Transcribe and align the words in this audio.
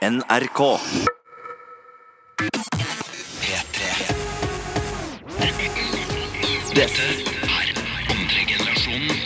NRK. 0.00 0.60
P3. 3.40 3.88
Dette 6.72 7.08
er 7.44 7.72
andre 8.08 8.46
generasjonen. 8.48 9.18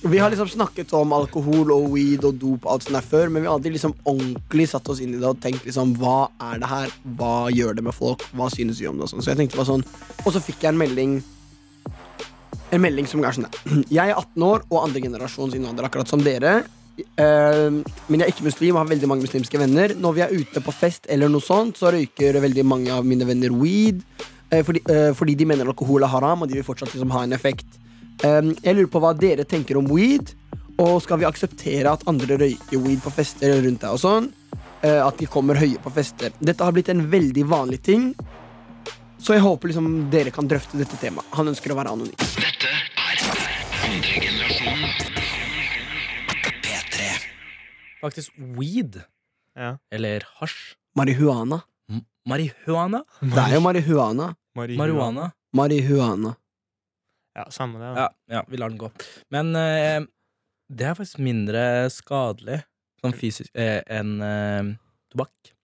Vi 0.00 0.18
har 0.18 0.30
liksom 0.30 0.48
snakket 0.48 0.92
om 0.96 1.12
alkohol 1.12 1.68
og 1.76 1.92
weed 1.92 2.24
og 2.24 2.40
dop 2.40 2.64
alt 2.64 2.88
sånt 2.88 2.96
der 2.96 3.04
før, 3.04 3.28
men 3.28 3.44
vi 3.44 3.50
har 3.50 3.58
aldri 3.58 3.74
liksom 3.76 3.92
ordentlig 4.08 4.70
satt 4.72 4.88
oss 4.88 5.04
inn 5.04 5.18
i 5.18 5.20
det 5.20 5.28
og 5.28 5.44
tenkt 5.44 5.68
liksom 5.68 5.92
hva 6.00 6.30
er 6.48 6.64
det 6.64 6.72
her, 6.72 6.96
hva 7.20 7.52
gjør 7.52 7.76
det 7.76 7.84
med 7.84 7.98
folk, 8.00 8.24
hva 8.32 8.48
synes 8.56 8.80
vi 8.80 8.88
om 8.88 8.96
det 8.96 9.04
og 9.10 9.12
sånn. 9.12 9.20
Så 9.20 9.34
jeg 9.34 9.42
tenkte 9.44 9.60
bare 9.60 9.74
sånn, 9.74 9.84
og 10.24 10.32
så 10.32 10.40
fikk 10.40 10.64
jeg 10.64 10.72
en 10.72 10.80
melding 10.80 11.20
En 12.72 12.82
melding 12.82 13.08
som 13.08 13.22
er 13.24 13.36
sånn. 13.36 13.48
Jeg 13.98 14.12
er 14.12 14.16
18 14.16 14.46
år 14.46 14.64
og 14.70 14.78
andre 14.82 15.02
generasjons 15.04 15.56
innvandrer, 15.58 15.88
akkurat 15.88 16.10
som 16.10 16.22
dere. 16.24 16.62
Uh, 17.16 17.80
men 17.80 18.20
jeg 18.20 18.26
er 18.26 18.30
ikke 18.34 18.44
muslim 18.44 18.76
og 18.76 18.82
har 18.82 18.88
veldig 18.90 19.08
mange 19.08 19.24
muslimske 19.24 19.60
venner. 19.60 19.94
Når 19.96 20.16
vi 20.16 20.22
er 20.24 20.34
ute 20.36 20.60
på 20.62 20.74
fest, 20.76 21.08
eller 21.12 21.30
noe 21.32 21.44
sånt 21.44 21.80
så 21.80 21.90
røyker 21.94 22.36
veldig 22.44 22.64
mange 22.68 22.92
av 22.92 23.06
mine 23.08 23.26
venner 23.28 23.54
weed. 23.56 24.02
Uh, 24.52 24.60
fordi, 24.60 24.84
uh, 24.92 25.10
fordi 25.16 25.38
de 25.40 25.48
mener 25.48 25.72
alkohol 25.72 26.04
er 26.04 26.12
haram, 26.12 26.44
og 26.44 26.52
de 26.52 26.60
vil 26.60 26.66
fortsatt 26.66 26.92
liksom 26.92 27.14
ha 27.16 27.24
en 27.24 27.36
effekt. 27.36 27.80
Um, 28.22 28.52
jeg 28.60 28.76
lurer 28.76 28.92
på 28.92 29.02
hva 29.02 29.14
dere 29.16 29.48
tenker 29.48 29.80
om 29.80 29.88
weed. 29.88 30.34
Og 30.82 31.00
skal 31.04 31.20
vi 31.20 31.28
akseptere 31.28 31.90
at 31.92 32.04
andre 32.08 32.38
røyker 32.40 32.80
weed 32.80 33.02
på 33.04 33.12
fester 33.12 33.58
rundt 33.64 33.82
deg 33.84 33.92
og 33.92 34.00
sånn? 34.00 34.30
Eh, 34.82 34.98
at 34.98 35.18
de 35.20 35.28
kommer 35.30 35.58
høye 35.60 35.78
på 35.82 35.92
fester. 35.94 36.32
Dette 36.42 36.66
har 36.66 36.74
blitt 36.74 36.90
en 36.90 37.04
veldig 37.10 37.44
vanlig 37.46 37.82
ting. 37.86 38.08
Så 39.22 39.36
jeg 39.36 39.42
håper 39.44 39.70
liksom 39.70 39.88
dere 40.10 40.32
kan 40.34 40.48
drøfte 40.50 40.78
dette 40.80 40.98
temaet. 40.98 41.26
Han 41.36 41.50
ønsker 41.52 41.72
å 41.72 41.76
være 41.78 41.92
anonym. 41.94 42.16
Dette 42.18 42.70
er 42.70 43.22
andre 43.86 44.14
generasjon 44.18 44.82
P3. 46.64 47.10
Faktisk 48.02 48.34
weed. 48.58 48.98
Ja. 49.58 49.76
Eller 49.94 50.26
hasj. 50.40 50.56
Marihuana. 50.98 51.60
M- 51.92 52.02
Marihuana? 52.28 53.02
Det 53.22 53.44
er 53.46 53.54
jo 53.56 53.62
marihuana. 53.64 54.26
Marihuana. 54.58 55.30
Marihuana. 55.56 56.34
Ja, 57.38 57.46
samme 57.54 57.78
det. 57.80 57.92
Ja, 57.96 58.08
ja, 58.34 58.42
vi 58.50 58.58
lar 58.60 58.68
den 58.74 58.80
gå. 58.82 58.90
Men 59.32 59.54
eh, 59.56 60.02
det 60.68 60.90
er 60.90 60.98
faktisk 60.98 61.22
mindre 61.24 61.62
skadelig 61.94 62.58
sånn 63.00 63.14
fysisk 63.16 63.48
eh, 63.56 63.80
enn 63.88 64.18
eh, 64.22 64.74
tobakk. 65.14 65.54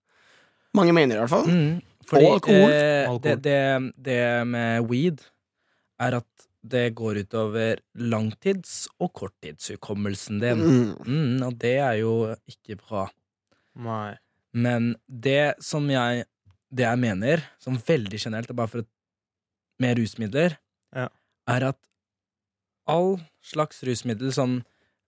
Mange 0.77 0.95
mener 0.97 1.19
i 1.19 1.21
hvert 1.21 1.31
fall. 1.35 1.45
Mm, 1.49 1.77
fordi, 2.09 2.25
Og 2.25 2.37
alkohol. 2.39 2.71
Eh, 2.73 3.09
Alkohol. 3.09 3.21
Det, 3.23 3.35
det, 3.45 4.05
det 4.09 4.21
med 4.49 4.87
weed 4.89 5.21
er 6.01 6.17
at 6.19 6.47
det 6.69 6.85
går 6.97 7.21
utover 7.23 7.79
langtids- 7.95 8.87
og 8.99 9.13
korttidshukommelsen 9.15 10.41
din. 10.43 10.59
Mm. 10.59 10.89
Mm, 11.07 11.43
og 11.47 11.53
det 11.61 11.75
er 11.79 11.99
jo 12.01 12.13
ikke 12.51 12.75
bra. 12.81 13.05
Nei. 13.79 14.17
Men 14.53 14.95
det 15.07 15.55
som 15.63 15.85
jeg 15.93 16.25
Det 16.69 16.83
jeg 16.85 16.99
mener, 17.01 17.41
som 17.57 17.77
veldig 17.81 18.19
generelt, 18.21 18.49
er 18.51 18.53
bare 18.53 18.69
for 18.69 18.81
å 18.83 18.85
med 19.81 19.97
rusmidler, 19.97 20.57
Ja. 20.93 21.07
er 21.47 21.63
at 21.71 21.77
all 22.85 23.17
slags 23.41 23.81
rusmiddel, 23.83 24.29
sånn 24.29 24.59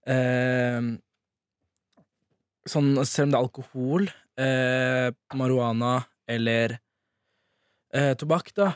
eh, 0.08 0.82
Sånn 2.66 2.94
selv 3.06 3.28
om 3.28 3.32
det 3.32 3.38
er 3.38 3.46
alkohol, 3.46 4.08
eh, 4.38 5.12
marihuana 5.38 6.06
eller 6.30 6.80
eh, 7.94 8.14
tobakk, 8.20 8.52
da, 8.58 8.74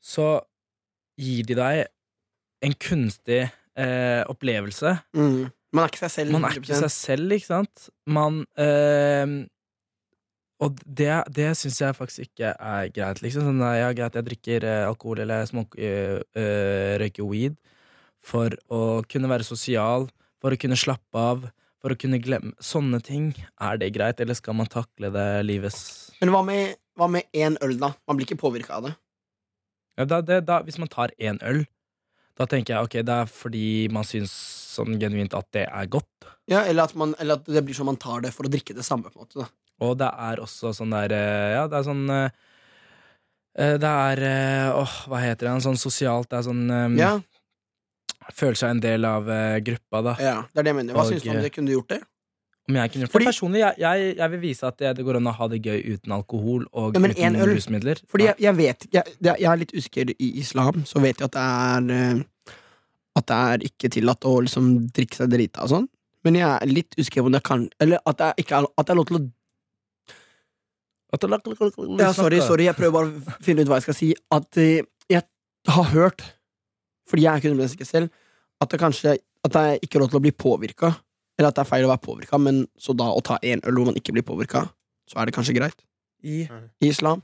så 0.00 0.32
gir 1.20 1.46
de 1.48 1.56
deg 1.58 1.86
en 2.64 2.76
kunstig 2.80 3.42
eh, 3.46 4.22
opplevelse. 4.28 4.96
Mm. 5.16 5.48
Man 5.70 5.84
er 5.84 5.92
ikke 5.92 6.02
seg 6.02 6.12
selv. 6.16 6.34
Man 6.34 6.48
er 6.48 6.58
ikke 6.58 6.80
seg 6.80 6.92
selv, 6.92 7.32
ikke 7.36 7.46
sant? 7.46 7.88
Man 8.10 8.42
eh, 8.58 9.34
Og 10.60 10.80
det, 10.84 11.12
det 11.32 11.52
syns 11.56 11.78
jeg 11.80 11.96
faktisk 11.96 12.26
ikke 12.26 12.50
er 12.52 12.90
greit. 12.92 13.22
Liksom. 13.24 13.46
Sånn, 13.46 13.62
ja, 13.78 13.92
greit, 13.96 14.18
jeg 14.18 14.26
drikker 14.26 14.66
eh, 14.68 14.88
alkohol 14.88 15.22
eller 15.24 15.46
smoker, 15.48 15.80
eh, 15.80 16.42
eh, 16.42 16.96
røyker 17.00 17.28
weed 17.28 17.56
for 18.20 18.52
å 18.68 19.00
kunne 19.08 19.30
være 19.30 19.46
sosial, 19.46 20.10
for 20.42 20.52
å 20.52 20.60
kunne 20.60 20.76
slappe 20.76 21.16
av, 21.16 21.46
for 21.80 21.94
å 21.94 21.96
kunne 21.96 22.20
glemme 22.20 22.52
Sånne 22.60 23.00
ting. 23.00 23.30
Er 23.56 23.78
det 23.80 23.94
greit, 23.94 24.20
eller 24.20 24.36
skal 24.36 24.58
man 24.58 24.68
takle 24.68 25.08
det 25.14 25.28
livets 25.48 26.10
Men 26.20 26.34
hva 26.34 26.42
med, 26.44 26.76
hva 27.00 27.08
med 27.10 27.26
én 27.36 27.56
øl, 27.64 27.76
da? 27.80 27.94
Man 28.06 28.18
blir 28.18 28.28
ikke 28.28 28.40
påvirka 28.44 28.76
av 28.78 28.90
det. 28.90 28.94
ja, 29.98 30.04
da, 30.08 30.20
det, 30.24 30.42
da, 30.48 30.60
Hvis 30.66 30.78
man 30.80 30.88
tar 30.92 31.12
én 31.18 31.40
øl, 31.44 31.64
da 32.38 32.46
tenker 32.48 32.72
jeg 32.76 32.86
ok, 32.88 32.94
det 33.04 33.16
er 33.24 33.28
fordi 33.28 33.64
man 33.92 34.06
syns 34.08 34.32
sånn 34.76 34.94
genuint 35.00 35.34
at 35.36 35.48
det 35.52 35.66
er 35.66 35.88
godt. 35.92 36.28
Ja, 36.48 36.62
eller, 36.64 36.86
at 36.88 36.94
man, 36.96 37.12
eller 37.20 37.40
at 37.40 37.48
det 37.50 37.62
blir 37.66 37.76
sånn 37.76 37.88
man 37.90 37.98
tar 38.00 38.22
det 38.24 38.30
for 38.32 38.46
å 38.48 38.52
drikke 38.52 38.76
det 38.76 38.84
samme. 38.86 39.10
på 39.10 39.18
en 39.18 39.24
måte 39.26 39.42
da. 39.42 39.48
Og 39.80 39.96
det 40.00 40.08
er 40.28 40.40
også 40.44 40.72
sånn 40.76 40.92
der 40.92 41.12
eh, 41.16 41.50
Ja, 41.56 41.66
det 41.72 41.78
er 41.78 41.84
sånn 41.86 42.02
eh, 42.12 42.38
eh, 43.56 43.74
Det 43.80 43.90
er 43.90 44.20
Åh, 44.76 44.96
hva 45.08 45.20
heter 45.24 45.48
det? 45.48 45.54
Sånn 45.64 45.78
sosialt. 45.80 46.28
Det 46.28 46.36
er 46.40 46.46
sånn 46.48 46.64
eh, 46.68 46.98
Ja, 47.00 47.12
Føler 48.36 48.58
seg 48.60 48.74
en 48.76 48.82
del 48.84 49.04
av 49.08 49.26
gruppa, 49.66 50.02
da. 50.06 50.12
ja, 50.22 50.34
det 50.52 50.60
er 50.60 50.66
det 50.66 50.70
jeg 50.70 50.76
mener. 50.82 50.94
Hva 50.94 51.02
Og, 51.02 51.08
syns 51.14 51.24
du 51.24 51.30
om 51.32 51.40
det? 51.42 51.50
Kunne 51.54 51.72
du 51.72 51.74
gjort 51.74 51.88
det? 51.96 52.00
Om 52.70 52.76
jeg 52.78 52.92
kunne 52.92 53.04
gjort 53.04 53.14
Fordi- 53.14 53.26
det 53.26 53.34
Personlig, 53.34 53.60
jeg, 53.64 53.74
jeg, 53.82 54.16
jeg 54.16 54.30
vil 54.30 54.40
vise 54.44 54.66
at 54.68 54.78
det, 54.78 55.04
går 55.06 55.18
an 55.18 55.30
å 55.30 55.34
ha 55.34 55.48
det 55.50 55.60
gøy 55.64 55.80
uten 55.96 56.12
alkohol 56.14 56.66
og 56.70 56.94
Ja, 56.94 57.00
uten 57.02 57.38
rusmidler. 57.50 58.02
Fordi 58.10 58.28
jeg, 58.28 58.36
jeg 58.46 58.56
vet 58.60 58.86
jeg, 58.94 59.16
jeg 59.26 59.48
er 59.52 59.62
litt 59.62 59.74
usikker 59.74 60.12
i 60.14 60.28
islam, 60.40 60.84
så 60.86 61.02
vet 61.02 61.18
jeg 61.18 61.30
at 61.30 61.38
det 61.38 61.46
er 61.46 61.90
eh, 61.96 62.54
At 63.18 63.26
det 63.26 63.38
er 63.50 63.66
ikke 63.66 63.90
tillatt 63.90 64.24
å 64.24 64.36
liksom 64.46 64.70
drikke 64.94 65.18
seg 65.18 65.32
drita 65.32 65.66
og 65.66 65.72
sånn. 65.74 65.90
Men 66.24 66.36
jeg 66.38 66.48
er 66.52 66.70
litt 66.70 66.94
usikker 66.98 67.24
på 67.24 67.30
om 67.30 67.36
det 67.36 67.42
kan 67.42 67.68
Eller 67.80 68.02
at 68.06 68.18
det, 68.20 68.32
ikke 68.44 68.60
er, 68.60 68.68
at 68.76 68.86
det 68.86 68.94
er 68.94 69.00
lov 69.00 69.08
til 69.10 69.20
å 69.20 69.24
Ja, 71.98 72.12
sorry, 72.14 72.38
sorry, 72.38 72.68
jeg 72.68 72.78
prøver 72.78 72.92
bare 72.94 73.10
å 73.10 73.42
finne 73.42 73.64
ut 73.64 73.70
hva 73.70 73.80
jeg 73.80 73.88
skal 73.88 73.96
si. 73.98 74.12
At 74.30 74.60
eh, 74.62 74.84
jeg 75.10 75.24
har 75.66 75.88
hørt, 75.90 76.22
fordi 77.10 77.24
jeg 77.26 77.32
er 77.32 77.42
ikke 77.42 77.50
100% 77.50 77.88
selv, 77.88 78.12
at 78.62 78.70
det 78.70 78.78
kanskje 78.78 79.16
At 79.42 79.56
er 79.56 79.78
ikke 79.80 79.98
lov 79.98 80.10
til 80.12 80.18
å 80.18 80.20
bli 80.20 80.30
påvirka. 80.36 80.90
Eller 81.40 81.54
at 81.54 81.56
det 81.56 81.62
er 81.64 81.70
feil 81.70 81.86
å 81.86 81.88
være 81.88 82.04
påvirka, 82.04 82.36
men 82.36 82.66
så 82.76 82.92
da 82.92 83.06
å 83.08 83.20
ta 83.24 83.38
én 83.40 83.62
øl 83.64 83.78
hvor 83.80 83.88
man 83.88 83.96
ikke 83.96 84.12
blir 84.12 84.24
påvirka, 84.28 84.66
så 85.08 85.22
er 85.22 85.30
det 85.30 85.32
kanskje 85.32 85.54
greit. 85.56 85.78
I, 86.20 86.42
I 86.84 86.90
islam. 86.92 87.22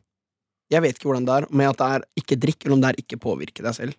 Jeg 0.73 0.81
vet 0.83 0.97
ikke 0.97 1.11
hvordan 1.11 1.27
det 1.29 1.35
er, 1.35 1.47
med 1.53 1.69
at 1.69 1.83
det 1.83 1.89
er 1.99 2.07
ikke 2.23 2.39
drikk, 2.41 2.65
eller 2.65 2.79
om 2.79 2.81
det 2.81 2.89
er 2.95 3.03
ikke 3.03 3.19
påvirke 3.21 3.61
deg 3.67 3.77
selv. 3.77 3.99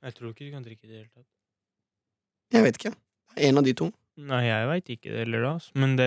Jeg 0.00 0.16
tror 0.16 0.32
ikke 0.32 0.46
du 0.46 0.54
kan 0.54 0.64
drikke 0.64 0.86
i 0.86 0.88
det 0.88 0.96
hele 0.96 1.10
tatt. 1.12 1.26
Jeg 2.56 2.64
vet 2.64 2.80
ikke. 2.80 2.94
Det 3.34 3.44
er 3.44 3.52
En 3.52 3.60
av 3.60 3.68
de 3.68 3.74
to. 3.76 3.90
Nei, 4.20 4.40
jeg 4.44 4.66
veit 4.68 4.88
ikke 4.92 5.08
det 5.12 5.20
heller, 5.24 5.42
da. 5.46 5.52
Men 5.80 5.94
det 5.96 6.06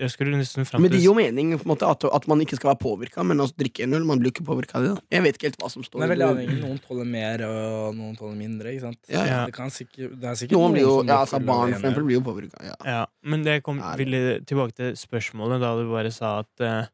Jeg 0.00 0.10
skulle 0.10 0.34
nesten 0.36 0.66
fram 0.66 0.82
Men 0.82 0.90
det 0.90 0.98
gir 0.98 1.06
jo 1.10 1.14
mening 1.14 1.52
på 1.54 1.62
en 1.66 1.70
måte, 1.70 1.86
at, 1.86 2.02
at 2.08 2.26
man 2.28 2.40
ikke 2.42 2.56
skal 2.58 2.72
være 2.72 2.80
påvirka, 2.82 3.22
men 3.22 3.38
å 3.44 3.46
drikke 3.52 3.84
en 3.86 3.94
øl 3.98 4.04
Man 4.08 4.18
blir 4.22 4.32
ikke 4.34 4.44
påvirka 4.48 4.78
av 4.80 4.86
det. 4.86 4.90
da. 4.96 5.04
Jeg 5.16 5.22
vet 5.26 5.38
ikke 5.38 5.48
helt 5.50 5.60
hva 5.62 5.70
som 5.70 5.84
står 5.86 6.00
det 6.02 6.06
er 6.08 6.12
veldig 6.14 6.26
avhengig. 6.26 6.58
Noen 6.64 6.80
tåler 6.82 7.08
mer, 7.12 7.44
og 7.46 7.94
noen 8.00 8.16
tåler 8.18 8.36
mindre. 8.40 8.72
Ikke 8.74 8.86
sant? 8.88 9.00
Ja, 9.12 9.24
ja. 9.30 9.38
Det, 9.46 9.54
kan 9.54 9.70
sikkert, 9.70 10.16
det 10.20 10.30
er 10.32 10.40
sikkert 10.42 10.58
Noen 10.58 10.74
blir 10.76 10.86
jo, 10.88 10.94
som 11.00 11.12
ja, 11.14 11.20
altså 11.22 11.40
Barn 11.46 11.70
for 11.72 11.78
eksempel 11.78 12.08
blir 12.10 12.18
jo 12.18 12.24
påvirka. 12.26 12.64
Ja. 12.66 12.76
Ja, 12.84 13.00
men 13.22 13.46
det 13.46 13.60
kom 13.66 13.80
ville 14.00 14.40
tilbake 14.44 14.74
til 14.80 14.96
spørsmålet 14.98 15.60
da 15.62 15.74
du 15.78 15.86
bare 15.92 16.10
sa 16.14 16.38
at 16.42 16.64
uh, 16.66 16.88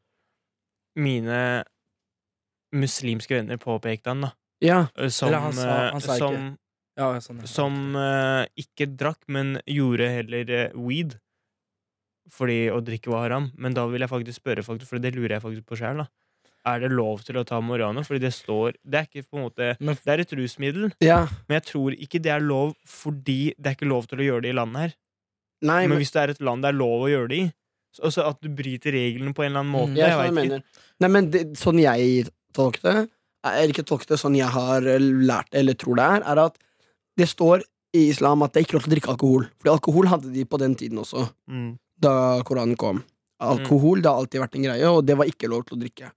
mine 1.01 1.41
muslimske 2.73 3.37
venner 3.37 3.59
påpekte 3.61 4.13
han, 4.13 4.23
da. 4.27 4.31
ja. 4.65 4.79
eh, 4.97 5.09
Som, 5.13 5.29
Eller 5.29 5.39
han 5.45 5.53
sa- 5.53 5.91
han 5.93 5.97
eh, 5.97 6.01
sa 6.05 6.17
ikke. 6.17 6.29
som, 6.29 6.59
Ja, 6.99 7.09
sånn, 7.25 7.41
ja. 7.41 7.49
som 7.49 7.77
uh, 7.97 8.45
ikke 8.59 8.91
drakk, 9.01 9.23
men 9.33 9.57
gjorde 9.65 10.11
heller 10.13 10.51
uh, 10.53 10.81
weed. 10.81 11.17
Fordi 12.33 12.67
å 12.73 12.81
drikke 12.85 13.11
var 13.13 13.27
haram. 13.27 13.51
Men 13.59 13.77
da 13.77 13.87
vil 13.91 14.05
jeg 14.05 14.13
faktisk 14.13 14.43
spørre, 14.43 14.65
faktisk, 14.67 14.91
for 14.93 15.03
det 15.03 15.15
lurer 15.17 15.37
jeg 15.37 15.45
faktisk 15.45 15.67
på 15.69 15.79
sjøl. 15.81 16.05
Er 16.69 16.83
det 16.85 16.93
lov 16.93 17.25
til 17.27 17.41
å 17.41 17.45
ta 17.47 17.59
morano? 17.65 18.05
Fordi 18.07 18.21
det 18.23 18.31
står 18.37 18.77
Det 18.87 19.01
er 19.01 19.07
ikke 19.09 19.25
på 19.27 19.39
en 19.39 19.47
måte 19.49 19.71
Men 19.83 19.97
Det 19.99 20.13
er 20.13 20.21
et 20.23 20.35
rusmiddel, 20.39 20.93
ja. 21.03 21.25
men 21.49 21.57
jeg 21.59 21.65
tror 21.73 21.97
ikke 21.97 22.21
det 22.23 22.31
er 22.31 22.45
lov 22.45 22.77
fordi 22.87 23.55
det 23.59 23.73
er 23.73 23.75
ikke 23.75 23.89
lov 23.91 24.07
til 24.07 24.23
å 24.23 24.29
gjøre 24.29 24.45
det 24.45 24.53
i 24.53 24.59
landet 24.61 24.85
her. 24.85 24.95
Nei, 25.67 25.81
Men 25.83 25.97
men, 25.97 26.03
hvis 26.03 26.15
det 26.15 26.23
er 26.23 26.33
et 26.37 26.45
land 26.45 26.63
det 26.63 26.71
er 26.71 26.79
lov 26.79 27.03
å 27.07 27.11
gjøre 27.11 27.31
det 27.33 27.41
i, 27.41 27.49
så 27.93 28.07
altså 28.09 28.29
at 28.31 28.39
du 28.43 28.49
bryter 28.57 28.95
reglene 28.95 29.35
på 29.35 29.45
en 29.45 29.51
eller 29.51 29.65
annen 29.65 29.75
måte 29.75 29.91
Mm. 29.93 29.99
jeg 29.99 30.09
Jeg 30.13 30.35
vet 30.37 30.45
ikke. 30.45 30.85
Nei, 31.03 31.11
men 31.17 31.31
det, 31.31 31.43
sånn 31.59 31.83
jeg 31.83 32.29
tolker 32.55 32.87
det, 32.87 33.09
eller 33.51 33.75
ikke 33.75 33.89
tolker 33.91 34.15
det, 34.15 34.21
sånn 34.23 34.39
jeg 34.39 34.55
har 34.55 34.87
eh, 34.87 35.03
lært 35.03 35.51
det, 35.51 35.61
eller 35.61 35.75
tror 35.75 35.99
det 35.99 36.07
er, 36.15 36.27
er 36.31 36.45
at 36.47 36.63
det 37.19 37.29
står 37.31 37.65
i 37.97 38.09
islam 38.09 38.43
at 38.45 38.53
det 38.53 38.63
er 38.63 38.67
ikke 38.67 38.79
lov 38.79 38.85
til 38.87 38.93
å 38.93 38.95
drikke 38.95 39.13
alkohol. 39.13 39.49
Fordi 39.61 39.73
alkohol 39.75 40.09
hadde 40.13 40.33
de 40.33 40.45
på 40.49 40.61
den 40.63 40.75
tiden 40.79 40.99
også, 41.03 41.29
Mm. 41.49 41.79
da 42.01 42.43
Koranen 42.43 42.77
kom. 42.77 43.03
Alkohol 43.43 44.01
det 44.01 44.09
har 44.11 44.21
alltid 44.21 44.41
vært 44.41 44.55
en 44.57 44.63
greie, 44.69 44.87
og 44.91 45.05
det 45.05 45.17
var 45.19 45.27
ikke 45.27 45.51
lov 45.51 45.67
til 45.67 45.77
å 45.77 45.81
drikke. 45.83 46.13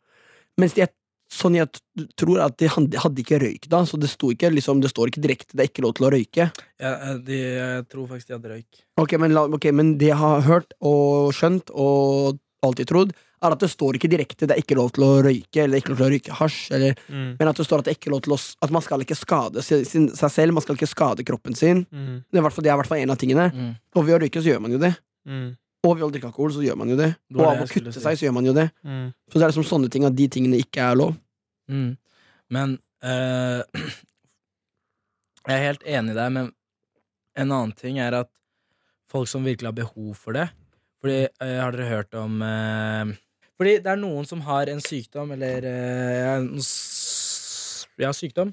Mens 0.58 0.74
de, 0.78 0.88
sånn 1.32 1.58
jeg 1.58 1.68
tror 2.16 2.40
at 2.46 2.56
de 2.58 2.70
hadde, 2.70 3.22
ikke 3.22 3.40
røyk 3.42 3.68
da, 3.68 3.82
så 3.84 3.98
det, 4.00 4.12
ikke, 4.14 4.52
liksom, 4.54 4.80
det 4.82 4.92
står 4.94 5.10
ikke 5.12 5.24
direkte 5.26 5.58
det 5.58 5.66
er 5.66 5.72
ikke 5.72 5.84
lov 5.84 5.96
til 5.98 6.06
å 6.08 6.12
røyke. 6.14 6.52
Ja, 6.80 6.94
eh, 6.94 7.18
de, 7.26 7.40
jeg 7.58 7.88
tror 7.90 8.08
faktisk 8.08 8.28
de 8.28 8.38
hadde 8.38 8.54
røyk. 8.54 8.84
Ok, 9.02 9.18
men, 9.20 9.36
okay 9.58 9.72
men 9.72 9.98
det 9.98 10.14
jeg 10.14 10.22
har 10.22 10.46
hørt 10.46 10.72
og 10.80 11.34
skjønt 11.34 11.74
og 11.74 12.40
alltid 12.64 12.88
trodd, 12.88 13.16
er 13.46 13.56
at 13.56 13.62
det 13.64 13.70
står 13.72 13.98
ikke 13.98 14.10
direkte 14.12 14.48
det 14.50 14.56
er 14.58 14.62
ikke 14.64 14.76
lov 14.78 14.92
til 14.96 15.04
å 15.06 15.12
røyke, 15.26 15.64
eller 15.64 15.78
ikke 15.82 15.94
lov 15.94 16.00
til 16.02 16.06
å 16.08 16.12
røyke 16.14 16.38
hasj, 16.40 16.72
eller, 16.76 16.96
Mm. 17.10 17.36
men 17.40 17.48
at 17.52 17.56
det 17.60 17.66
står 17.68 17.80
at 17.80 17.86
det 17.86 17.94
er 17.94 18.00
ikke 18.00 18.12
lov 18.14 18.22
til 18.26 18.34
å 18.36 18.40
At 18.66 18.72
man 18.72 18.82
skal 18.82 19.00
ikke 19.06 19.16
skade 19.18 19.64
sin, 19.64 19.86
sin, 19.86 20.08
seg 20.10 20.32
selv, 20.32 20.54
man 20.54 20.62
skal 20.66 20.76
ikke 20.76 20.90
skade 20.90 21.24
kroppen 21.26 21.56
sin. 21.56 21.86
Mm. 21.92 22.24
Det 22.32 22.38
er 22.38 22.42
i 22.42 22.46
hvert 22.48 22.54
fall, 22.54 22.64
det 22.64 22.72
er 22.72 22.76
i 22.76 22.80
hvert 22.82 22.88
fall 22.92 23.04
en 23.04 23.12
av 23.16 23.18
tingene. 23.22 23.46
Mm. 23.54 23.76
Og 23.96 24.06
ved 24.06 24.16
å 24.16 24.20
røyke 24.26 24.42
så 24.42 24.50
gjør 24.54 24.62
man 24.62 24.72
jo 24.72 24.80
det. 24.82 24.94
Mm. 25.28 25.56
Og 25.86 25.96
ved 26.00 26.04
å 26.08 26.12
drikke 26.12 26.30
alkohol 26.32 26.52
så 26.56 26.64
gjør 26.66 26.78
man 26.82 26.90
jo 26.90 26.96
det. 26.98 27.12
Det 27.30 27.38
Og 27.40 27.46
av 27.46 27.62
å 27.62 27.68
kutte 27.70 27.94
si. 27.94 28.00
seg 28.02 28.18
så 28.18 28.26
gjør 28.26 28.34
man 28.34 28.46
jo 28.50 28.54
det. 28.58 28.72
Mm. 28.84 29.14
Så 29.30 29.38
det 29.38 29.44
er 29.46 29.52
liksom 29.54 29.68
sånne 29.70 29.90
ting 29.94 30.04
at 30.08 30.16
de 30.18 30.28
tingene 30.28 30.58
ikke 30.58 30.82
er 30.82 30.96
lov. 30.98 31.16
Mm. 31.70 31.98
Men 32.50 32.80
eh, 33.04 33.62
Jeg 35.46 35.54
er 35.60 35.66
helt 35.68 35.84
enig 35.86 36.16
i 36.16 36.18
deg, 36.18 36.32
men 36.34 36.48
en 37.38 37.52
annen 37.52 37.74
ting 37.78 38.00
er 38.02 38.16
at 38.24 38.30
folk 39.12 39.30
som 39.30 39.46
virkelig 39.46 39.70
har 39.70 39.78
behov 39.78 40.16
for 40.18 40.34
det 40.34 40.48
Fordi 41.04 41.18
eh, 41.28 41.58
Har 41.62 41.76
dere 41.76 41.90
hørt 41.92 42.16
om 42.18 42.42
eh, 42.42 43.14
Fordi 43.56 43.78
det 43.84 43.88
er 43.94 44.00
noen 44.02 44.26
som 44.28 44.42
har 44.44 44.68
en 44.72 44.82
sykdom, 44.84 45.32
eller 45.38 45.64
uh, 45.64 46.36
en 46.36 46.48
Ja, 48.02 48.10
sykdom. 48.12 48.52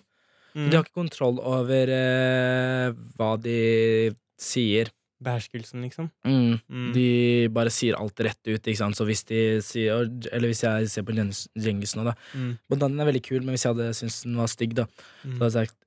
Mm. 0.54 0.66
De 0.70 0.76
har 0.76 0.84
ikke 0.84 1.00
kontroll 1.00 1.38
over 1.42 1.90
uh, 1.90 2.92
hva 3.18 3.32
de 3.42 4.12
sier. 4.38 4.90
Beherskelsen, 5.22 5.84
liksom. 5.86 6.08
Mm. 6.26 6.56
Mm. 6.66 6.86
De 6.94 7.06
bare 7.54 7.70
sier 7.70 7.94
alt 7.94 8.18
rett 8.26 8.40
ut. 8.50 8.58
Ikke 8.58 8.78
sant? 8.80 8.96
Så 8.98 9.06
hvis 9.06 9.22
de 9.28 9.60
sier 9.62 10.02
Eller 10.34 10.50
hvis 10.50 10.64
jeg 10.64 10.88
ser 10.90 11.04
på 11.06 11.14
Djengis 11.14 11.94
nå, 11.94 12.02
da. 12.08 12.14
Mm. 12.34 12.56
Bananen 12.70 13.00
er 13.04 13.06
veldig 13.12 13.22
kul, 13.28 13.38
men 13.44 13.54
hvis 13.54 13.62
jeg 13.68 13.74
hadde 13.76 13.92
syntes 13.94 14.22
den 14.26 14.38
var 14.42 14.50
stygg, 14.50 14.74
da, 14.80 14.86
Mm. 15.22 15.36
så 15.38 15.44
hadde 15.44 15.52
jeg 15.62 15.70
sagt 15.70 15.78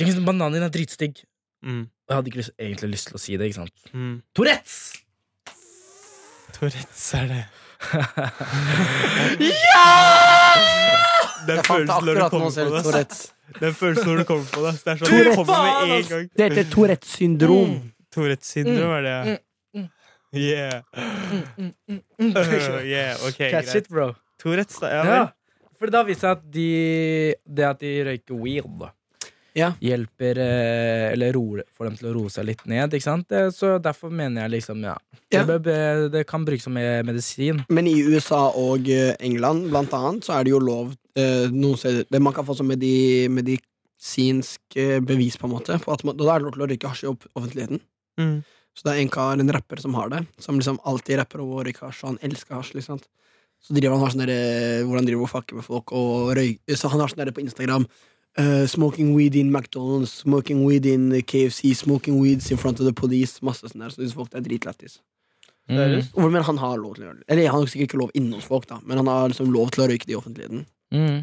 Djengis, 0.00 0.20
bananen 0.24 0.56
din 0.58 0.66
er 0.68 0.72
dritstygg. 0.76 1.22
Mm. 1.64 1.82
Og 1.88 2.08
jeg 2.12 2.16
hadde 2.18 2.30
ikke 2.32 2.40
lyst, 2.42 2.52
egentlig 2.58 2.92
lyst 2.96 3.08
til 3.08 3.16
å 3.16 3.22
si 3.22 3.36
det, 3.40 3.48
ikke 3.48 3.60
sant. 3.62 3.88
Tourettes! 4.36 4.76
Tourettes 6.56 7.04
er 7.18 7.28
det. 7.30 7.42
Den 11.46 11.62
følelsen 11.66 12.04
når 12.06 12.14
du 12.14 12.28
kommer 12.30 12.50
på 12.84 12.92
det. 12.96 13.32
Den 13.60 13.74
følelsen 13.74 14.08
når 14.08 14.16
du 14.22 14.24
kommer 14.28 14.46
på 14.54 14.60
det. 14.66 14.72
Det 14.84 14.92
er 14.92 15.00
sånn 15.00 15.24
det 15.26 15.34
kommer 15.36 15.62
med 15.66 15.96
en 15.96 16.04
gang. 16.10 16.28
Det 16.38 16.48
heter 16.50 16.68
Tourettes 16.72 17.16
syndrom. 17.18 17.72
Mm. 17.76 17.90
Tourettes 18.14 18.52
syndrom 18.56 18.92
er 18.98 19.02
det. 19.08 19.14
ja. 19.16 19.38
Yeah. 20.32 20.80
Mm, 21.58 21.72
Uh, 22.22 22.80
yeah. 22.88 23.16
Okay, 23.28 23.50
Catch 23.50 23.66
greit. 23.72 23.74
it, 23.82 23.88
bro. 23.92 24.06
Tourettes, 24.40 24.78
da. 24.80 24.88
Ja 24.88 25.02
Ja. 25.04 25.10
vel. 25.18 25.26
For 25.78 25.90
da 25.92 26.00
viser 26.08 26.28
det 26.28 26.38
at 26.38 26.42
de 26.54 27.34
Det 27.56 27.64
at 27.68 27.80
de 27.80 27.90
røyker 28.06 28.34
weed, 28.40 28.64
da, 28.80 28.88
Ja. 29.54 29.72
hjelper 29.84 30.38
eh, 30.40 31.12
Eller 31.12 31.32
roer, 31.36 31.62
får 31.76 31.84
dem 31.90 31.96
til 31.98 32.08
å 32.08 32.14
roe 32.16 32.30
seg 32.32 32.46
litt 32.48 32.62
ned, 32.66 32.90
sant? 33.04 33.28
Så 33.52 33.74
derfor 33.84 34.08
mener 34.10 34.46
jeg 34.46 34.54
liksom, 34.58 34.82
ja. 34.86 34.94
Det, 35.28 35.38
Ja. 35.38 35.44
bør 35.44 36.08
det 36.12 36.26
kan 36.26 36.44
brukes 36.44 36.64
som 36.64 36.72
medisin. 37.04 37.64
Men 37.68 37.86
i 37.86 37.94
USA 38.02 38.48
og 38.56 38.88
eh, 38.88 39.14
England 39.20 39.68
blant 39.70 39.92
annet, 39.92 40.24
så 40.24 40.38
er 40.38 40.44
det 40.44 40.50
jo 40.54 40.58
lov 40.60 40.94
eh, 41.16 41.48
det 42.10 42.20
Man 42.22 42.32
kan 42.32 42.44
få 42.48 42.56
sånn 42.56 42.68
medi, 42.72 43.28
medisinsk 43.28 44.76
eh, 44.76 45.00
bevis, 45.00 45.36
på 45.36 45.46
en 45.48 45.54
måte. 45.56 45.78
På 45.84 45.92
at 45.94 46.04
man, 46.04 46.16
da 46.16 46.32
er 46.34 46.40
det 46.40 46.48
lov 46.48 46.56
til 46.56 46.64
å 46.66 46.70
røyke 46.72 46.88
hasj 46.92 47.04
i 47.06 47.12
offentligheten. 47.12 47.80
Mm. 48.20 48.36
Så 48.76 48.86
det 48.86 48.92
er 48.94 49.02
en 49.02 49.12
kar, 49.12 49.36
en 49.40 49.52
rapper, 49.52 49.80
som 49.84 49.94
har 49.98 50.08
det. 50.12 50.22
Som 50.40 50.56
liksom 50.60 50.80
alltid 50.88 51.18
rapper 51.20 51.42
om 51.44 51.52
å 51.58 51.64
røyke 51.66 51.84
hasj, 51.84 52.02
og 52.04 52.14
han 52.14 52.22
elsker 52.30 52.56
hasj. 52.56 52.72
liksom 52.78 53.00
Så 53.62 53.74
driver 53.76 53.94
han 53.96 54.00
har 54.06 54.10
sånn 54.14 54.24
derre- 54.26 54.84
hvor 54.86 54.96
han 54.96 55.06
driver 55.06 55.22
og 55.28 55.30
fucker 55.30 55.54
med 55.60 55.64
folk 55.64 55.92
og 55.92 56.32
røyker 56.36 56.76
Så 56.76 56.88
han 56.90 57.00
har 57.00 57.08
sånn 57.12 57.32
på 57.34 57.44
Instagram 57.44 57.86
eh, 58.38 58.66
Smoking 58.66 59.14
weed 59.16 59.34
in 59.36 59.50
McDonald's, 59.52 60.12
smoking 60.22 60.64
weed 60.64 60.86
in 60.86 61.10
KFC, 61.10 61.74
smoking 61.76 62.20
weeds 62.20 62.50
in 62.50 62.56
front 62.56 62.80
of 62.80 62.86
the 62.86 62.92
police. 62.92 63.42
Masse 63.42 63.68
sånn 63.68 63.84
der. 63.84 63.92
Så 63.92 64.02
synes 64.02 64.14
folk 64.16 64.30
det 64.32 64.42
er 64.42 64.48
dritlættis. 64.48 65.00
Mm. 65.70 66.32
Men 66.32 66.42
han 66.42 66.58
har 66.58 66.80
lov 66.80 66.96
til 66.96 67.04
å 67.04 67.06
gjøre 67.08 67.20
det. 67.20 67.28
Eller 67.30 67.50
han 67.50 67.62
har 67.62 67.70
sikkert 67.70 67.92
ikke 67.92 68.00
lov 68.00 68.16
inne 68.18 68.38
hos 68.38 68.48
folk, 68.48 68.66
da 68.68 68.80
men 68.82 68.98
han 68.98 69.10
har 69.10 69.30
liksom 69.30 69.52
lov 69.54 69.70
til 69.74 69.84
å 69.84 69.88
røyke 69.92 70.08
det 70.08 70.16
i 70.16 70.18
offentligheten. 70.18 70.64
Mm. 70.92 71.22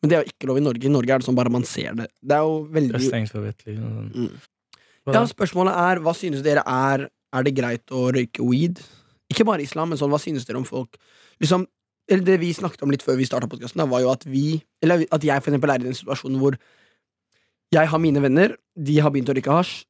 Men 0.00 0.10
det 0.10 0.16
er 0.16 0.22
jo 0.22 0.32
ikke 0.32 0.48
lov 0.48 0.60
i 0.60 0.64
Norge. 0.64 0.86
I 0.86 0.92
Norge 0.92 1.12
er 1.12 1.20
det 1.20 1.26
sånn 1.26 1.36
bare 1.36 1.52
man 1.52 1.66
ser 1.68 1.96
det. 1.98 2.06
Det 2.22 2.36
er 2.36 2.46
jo 2.46 2.62
Det 2.64 2.70
er 2.70 2.76
veldig 2.78 3.32
for 3.32 3.44
vett, 3.44 3.66
liksom. 3.66 3.90
Mm. 4.14 4.30
Ja. 5.10 5.24
Spørsmålet 5.26 5.76
er 5.80 6.00
hva 6.04 6.14
synes 6.14 6.44
dere 6.44 6.62
er 6.66 7.08
Er 7.30 7.44
det 7.46 7.54
greit 7.54 7.92
å 7.94 8.08
røyke 8.10 8.42
weed? 8.42 8.80
Ikke 9.30 9.46
bare 9.46 9.62
islam, 9.62 9.90
men 9.90 9.98
sånn, 9.98 10.10
hva 10.10 10.18
synes 10.18 10.46
dere 10.46 10.58
om 10.58 10.66
folk 10.66 10.96
Liksom, 11.40 11.64
eller 12.10 12.24
Det 12.26 12.40
vi 12.42 12.50
snakket 12.56 12.82
om 12.82 12.90
litt 12.90 13.04
før 13.06 13.18
vi 13.20 13.28
starta 13.28 13.48
podkasten, 13.50 13.82
var 13.90 14.02
jo 14.02 14.10
at 14.12 14.26
vi 14.26 14.62
Eller 14.82 15.06
at 15.10 15.24
jeg 15.24 15.42
for 15.42 15.52
eksempel 15.52 15.70
er 15.70 15.82
i 15.82 15.88
den 15.88 15.96
situasjonen 15.96 16.40
hvor 16.42 16.58
jeg 17.70 17.86
har 17.86 18.00
mine 18.02 18.18
venner, 18.18 18.56
de 18.74 18.96
har 18.98 19.12
begynt 19.14 19.30
å 19.30 19.34
rykke 19.36 19.54
hasj. 19.54 19.84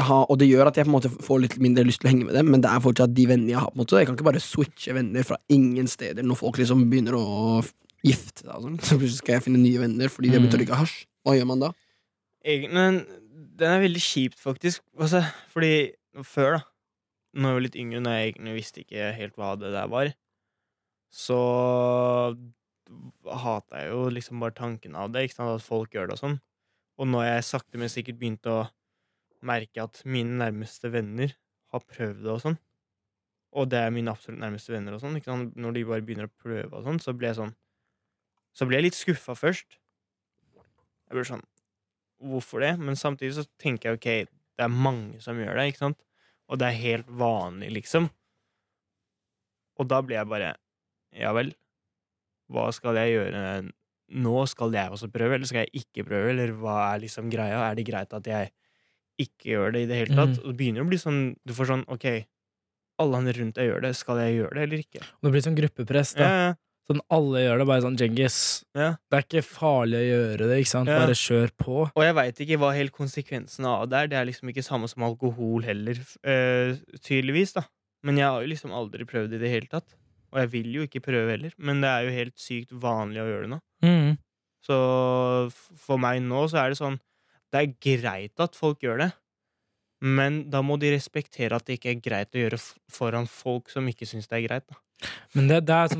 Har, 0.00 0.22
og 0.32 0.38
det 0.40 0.46
gjør 0.48 0.70
at 0.70 0.78
jeg 0.80 0.86
på 0.86 0.88
en 0.88 0.94
måte 0.94 1.10
får 1.12 1.40
litt 1.42 1.58
mindre 1.60 1.84
lyst 1.84 2.00
til 2.00 2.08
å 2.08 2.12
henge 2.14 2.24
med 2.24 2.32
dem, 2.38 2.46
men 2.48 2.62
det 2.64 2.70
er 2.72 2.80
fortsatt 2.80 3.12
de 3.12 3.26
vennene 3.28 3.52
jeg 3.52 3.60
har. 3.60 3.68
på 3.68 3.76
en 3.76 3.82
måte 3.82 4.00
Jeg 4.00 4.08
kan 4.08 4.16
ikke 4.16 4.28
bare 4.30 4.40
switche 4.40 4.94
venner 4.96 5.26
fra 5.28 5.36
ingen 5.52 5.90
steder 5.92 6.24
når 6.24 6.38
folk 6.40 6.56
liksom 6.62 6.86
begynner 6.88 7.18
å 7.18 7.60
gifte 8.00 8.46
seg. 8.46 8.54
sånn. 8.54 8.78
Så 8.86 8.96
plutselig 8.96 9.20
skal 9.20 9.36
jeg 9.36 9.44
finne 9.50 9.60
nye 9.60 9.82
venner 9.82 10.08
fordi 10.08 10.30
de 10.30 10.38
har 10.38 10.44
begynt 10.46 10.56
å 10.56 10.62
rykke 10.62 10.72
røyke 10.72 10.80
hasj. 10.86 11.04
Hva 11.20 11.36
gjør 11.36 11.50
man 11.52 11.66
da? 11.66 11.70
Egentlig, 12.42 12.72
men 12.72 13.02
den 13.60 13.74
er 13.74 13.84
veldig 13.84 14.02
kjipt, 14.02 14.40
faktisk. 14.40 14.80
Altså, 14.96 15.20
fordi 15.52 15.74
før, 16.24 16.56
da 16.56 16.68
Når 17.32 17.48
jeg 17.48 17.56
var 17.56 17.62
litt 17.64 17.76
yngre, 17.80 18.00
når 18.04 18.16
jeg 18.16 18.32
egentlig 18.32 18.54
visste 18.58 18.80
ikke 18.82 19.12
helt 19.16 19.36
hva 19.40 19.52
det 19.60 19.70
der 19.72 19.92
var, 19.92 20.10
så 21.12 21.38
hata 23.44 23.82
jeg 23.82 23.92
jo 23.92 24.08
liksom 24.12 24.40
bare 24.42 24.56
tanken 24.56 24.96
av 24.98 25.12
det, 25.12 25.26
ikke 25.26 25.38
sant, 25.38 25.54
at 25.54 25.64
folk 25.64 25.94
gjør 25.94 26.08
det 26.10 26.16
og 26.16 26.22
sånn. 26.22 26.38
Og 27.00 27.08
nå 27.08 27.20
har 27.22 27.34
jeg 27.34 27.48
sakte, 27.48 27.80
men 27.80 27.92
sikkert 27.92 28.18
begynt 28.20 28.48
å 28.48 28.62
merke 29.42 29.84
at 29.84 30.02
mine 30.08 30.38
nærmeste 30.40 30.90
venner 30.92 31.34
har 31.72 31.84
prøvd 31.88 32.22
det 32.24 32.32
og 32.32 32.42
sånn. 32.44 32.58
Og 33.52 33.68
det 33.68 33.80
er 33.84 33.92
mine 33.92 34.12
absolutt 34.12 34.40
nærmeste 34.40 34.72
venner 34.72 34.96
og 34.96 35.02
sånn. 35.02 35.18
ikke 35.18 35.28
sant? 35.28 35.56
Når 35.60 35.76
de 35.76 35.84
bare 35.88 36.04
begynner 36.04 36.28
å 36.30 36.36
prøve 36.40 36.72
og 36.72 36.86
sånn, 36.86 37.00
så 37.02 37.12
blir 37.16 37.32
jeg 37.32 37.40
sånn 37.42 37.56
Så 38.52 38.66
blir 38.68 38.78
jeg 38.78 38.90
litt 38.90 38.96
skuffa 38.96 39.32
først. 39.36 39.78
Jeg 41.08 41.16
blir 41.16 41.28
sånn 41.28 41.44
Hvorfor 42.22 42.62
det? 42.62 42.76
Men 42.78 42.96
samtidig 42.96 43.34
så 43.34 43.44
tenker 43.60 43.90
jeg 43.90 43.98
ok, 43.98 44.32
det 44.56 44.64
er 44.64 44.72
mange 44.72 45.18
som 45.24 45.40
gjør 45.40 45.56
det, 45.58 45.72
ikke 45.72 45.84
sant? 45.88 45.98
Og 46.46 46.60
det 46.60 46.68
er 46.68 46.78
helt 46.78 47.08
vanlig, 47.08 47.72
liksom. 47.80 48.06
Og 49.80 49.88
da 49.90 49.98
blir 50.04 50.20
jeg 50.20 50.30
bare 50.30 50.52
Ja 51.18 51.32
vel, 51.36 51.52
hva 52.52 52.70
skal 52.74 52.98
jeg 53.00 53.16
gjøre 53.16 53.44
nå? 54.12 54.34
Skal 54.50 54.74
jeg 54.76 54.92
også 54.92 55.08
prøve, 55.12 55.36
eller 55.36 55.48
skal 55.48 55.64
jeg 55.66 55.84
ikke 55.84 56.06
prøve? 56.08 56.32
Eller 56.34 56.52
hva 56.56 56.78
er 56.92 57.04
liksom 57.04 57.30
greia? 57.32 57.62
Er 57.70 57.78
det 57.78 57.86
greit 57.88 58.12
at 58.16 58.28
jeg 58.28 58.52
ikke 59.22 59.52
gjør 59.52 59.74
det 59.76 59.84
i 59.84 59.88
det 59.90 60.00
hele 60.02 60.18
tatt? 60.18 60.40
Og 60.42 60.52
det 60.52 60.58
begynner 60.60 60.84
å 60.84 60.88
bli 60.88 60.98
sånn 61.00 61.22
Du 61.44 61.54
får 61.56 61.68
sånn 61.72 61.86
ok, 61.92 62.06
alle 63.02 63.22
andre 63.22 63.36
rundt 63.38 63.56
deg 63.58 63.70
gjør 63.70 63.86
det, 63.86 63.94
skal 63.98 64.20
jeg 64.24 64.36
gjøre 64.40 64.56
det 64.58 64.66
eller 64.66 64.84
ikke? 64.84 65.00
Og 65.04 65.26
det 65.28 65.32
blir 65.34 65.44
sånn 65.46 65.58
gruppepress, 65.58 66.14
da. 66.18 66.28
Ja, 66.28 66.44
ja. 66.46 66.52
Sånn 66.90 66.98
alle 67.14 67.44
gjør 67.44 67.60
det, 67.62 67.66
bare 67.70 67.82
sånn 67.84 67.96
Djengis. 67.98 68.36
Ja. 68.74 68.88
Det 69.06 69.18
er 69.18 69.24
ikke 69.28 69.44
farlig 69.46 70.00
å 70.00 70.06
gjøre 70.08 70.48
det, 70.50 70.56
ikke 70.64 70.72
sant? 70.72 70.90
Bare 70.90 71.14
kjør 71.14 71.52
på. 71.62 71.76
Og 71.94 72.02
jeg 72.02 72.16
veit 72.18 72.40
ikke 72.42 72.58
hva 72.58 72.72
helt 72.74 72.94
konsekvensen 72.96 73.68
av 73.70 73.84
det 73.90 74.00
er. 74.00 74.10
Det 74.10 74.18
er 74.18 74.26
liksom 74.26 74.50
ikke 74.50 74.64
samme 74.66 74.90
som 74.90 75.06
alkohol 75.06 75.62
heller, 75.66 76.00
eh, 76.26 76.74
tydeligvis, 76.98 77.54
da. 77.54 77.62
Men 78.02 78.18
jeg 78.18 78.26
har 78.26 78.42
jo 78.42 78.50
liksom 78.50 78.74
aldri 78.74 79.06
prøvd 79.06 79.30
det 79.30 79.38
i 79.38 79.44
det 79.44 79.52
hele 79.54 79.70
tatt. 79.70 79.94
Og 80.32 80.40
jeg 80.40 80.52
vil 80.54 80.76
jo 80.78 80.84
ikke 80.86 81.02
prøve 81.04 81.34
heller, 81.34 81.54
men 81.60 81.82
det 81.84 81.90
er 81.90 82.06
jo 82.06 82.14
helt 82.16 82.36
sykt 82.40 82.72
vanlig 82.82 83.20
å 83.22 83.28
gjøre 83.28 83.46
det 83.46 83.52
nå. 83.52 83.58
Mm. 83.84 84.12
Så 84.64 84.76
for 85.82 86.00
meg 86.00 86.22
nå 86.24 86.46
så 86.50 86.62
er 86.62 86.70
det 86.70 86.78
sånn 86.78 87.00
Det 87.50 87.58
er 87.58 87.72
greit 87.82 88.40
at 88.40 88.54
folk 88.56 88.84
gjør 88.84 89.02
det, 89.02 89.08
men 90.02 90.38
da 90.50 90.62
må 90.64 90.78
de 90.80 90.92
respektere 90.94 91.58
at 91.58 91.66
det 91.66 91.76
ikke 91.76 91.92
er 91.92 92.00
greit 92.02 92.34
å 92.34 92.40
gjøre 92.40 92.58
foran 92.90 93.28
folk 93.30 93.68
som 93.70 93.86
ikke 93.90 94.08
syns 94.08 94.30
det 94.30 94.40
er 94.40 94.46
greit. 94.48 94.64
da. 94.70 94.78
Men 95.36 95.50
det, 95.50 95.60
det 95.68 95.76
er 95.76 95.94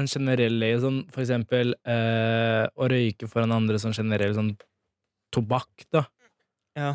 en 0.00 0.10
generell 0.10 0.58
leie, 0.60 0.80
sånn 0.82 1.04
for 1.12 1.22
eksempel 1.22 1.76
eh, 1.88 2.64
å 2.66 2.88
røyke 2.90 3.28
foran 3.30 3.54
andre 3.54 3.78
sånn 3.80 3.96
generell 3.96 4.34
sånn 4.36 4.52
tobakk, 5.34 5.86
da. 5.94 6.04
Ja. 6.76 6.92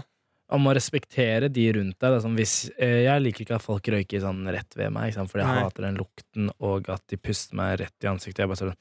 Om 0.51 0.67
å 0.67 0.73
respektere 0.75 1.47
de 1.53 1.63
rundt 1.77 1.95
deg. 2.03 2.17
Sånn 2.23 2.35
hvis, 2.35 2.55
eh, 2.75 3.05
jeg 3.05 3.23
liker 3.23 3.45
ikke 3.45 3.55
at 3.55 3.63
folk 3.63 3.87
røyker 3.93 4.23
sånn 4.23 4.43
rett 4.51 4.75
ved 4.75 4.91
meg, 4.91 5.13
fordi 5.15 5.45
jeg 5.45 5.47
Nei. 5.47 5.63
hater 5.63 5.87
den 5.87 5.99
lukten, 6.01 6.49
og 6.59 6.89
at 6.91 7.03
de 7.07 7.17
puster 7.17 7.55
meg 7.55 7.79
rett 7.79 8.03
i 8.07 8.11
ansiktet. 8.11 8.43
Jeg 8.43 8.51
bare 8.51 8.63
sånn 8.65 8.75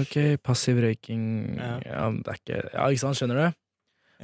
Ok, 0.00 0.14
passiv 0.40 0.78
røyking 0.80 1.58
ja. 1.58 1.74
Ja. 1.84 2.06
det 2.10 2.32
er 2.32 2.38
ikke 2.40 2.60
Ja, 2.72 2.86
ikke 2.88 3.02
sant, 3.02 3.18
skjønner 3.18 3.36
du? 3.36 3.58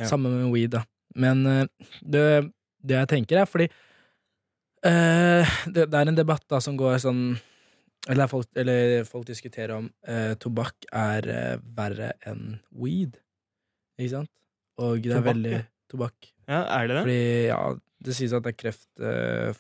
Ja. 0.01 0.09
Samme 0.09 0.33
med 0.33 0.49
weed, 0.55 0.73
da. 0.73 0.85
Men 1.15 1.45
eh, 1.47 1.67
det, 2.01 2.25
det 2.81 2.97
jeg 2.97 3.11
tenker, 3.13 3.43
er 3.43 3.51
fordi 3.51 3.69
eh, 4.89 5.57
det, 5.69 5.89
det 5.91 6.01
er 6.01 6.11
en 6.11 6.19
debatt 6.19 6.47
da 6.49 6.61
som 6.65 6.79
går 6.81 7.01
sånn 7.03 7.25
Eller, 8.09 8.31
folk, 8.31 8.49
eller 8.57 9.05
folk 9.05 9.27
diskuterer 9.29 9.75
om 9.77 9.91
eh, 10.09 10.33
tobakk 10.41 10.87
er 10.97 11.27
eh, 11.29 11.57
verre 11.77 12.15
enn 12.25 12.55
weed. 12.73 13.19
Ikke 14.01 14.15
sant? 14.15 14.31
Og 14.81 15.03
det 15.05 15.13
er 15.13 15.19
Tobakk, 15.21 15.35
veldig 15.35 15.53
ja. 15.59 15.67
Tobakk. 15.91 16.33
ja, 16.49 16.63
er 16.79 16.87
det 16.89 16.97
det? 16.97 17.05
Fordi, 17.05 17.47
ja, 17.51 17.63
det 18.03 18.15
sies 18.17 18.33
at 18.33 18.43
det 18.47 18.55
er 18.65 19.55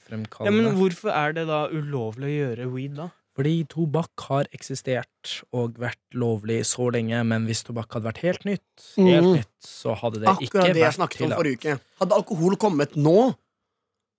Ja, 0.47 0.51
men 0.55 0.77
hvorfor 0.79 1.11
er 1.13 1.33
det 1.37 1.47
da 1.51 1.65
ulovlig 1.69 2.31
å 2.31 2.37
gjøre 2.41 2.69
weed, 2.73 2.95
da? 2.97 3.11
Fordi 3.37 3.65
tobakk 3.71 4.25
har 4.29 4.49
eksistert 4.53 5.37
og 5.55 5.77
vært 5.81 6.17
lovlig 6.19 6.61
så 6.67 6.89
lenge, 6.93 7.21
men 7.25 7.47
hvis 7.47 7.63
tobakk 7.65 7.95
hadde 7.95 8.09
vært 8.11 8.23
helt 8.25 8.45
nytt, 8.45 8.65
helt 8.97 9.25
Mhm. 9.25 9.35
nytt 9.39 9.61
så 9.65 9.95
hadde 9.97 10.21
det 10.21 10.29
ikke 10.29 10.41
vært 10.41 10.49
Akkurat 10.51 10.75
det 10.75 10.83
jeg 10.83 10.93
snakket 10.99 11.21
om 11.21 11.29
tillatt. 11.31 11.39
forrige 11.39 11.59
uke. 11.59 11.81
Hadde 12.01 12.13
alkohol 12.19 12.57
kommet 12.57 12.97
nå, 12.97 13.37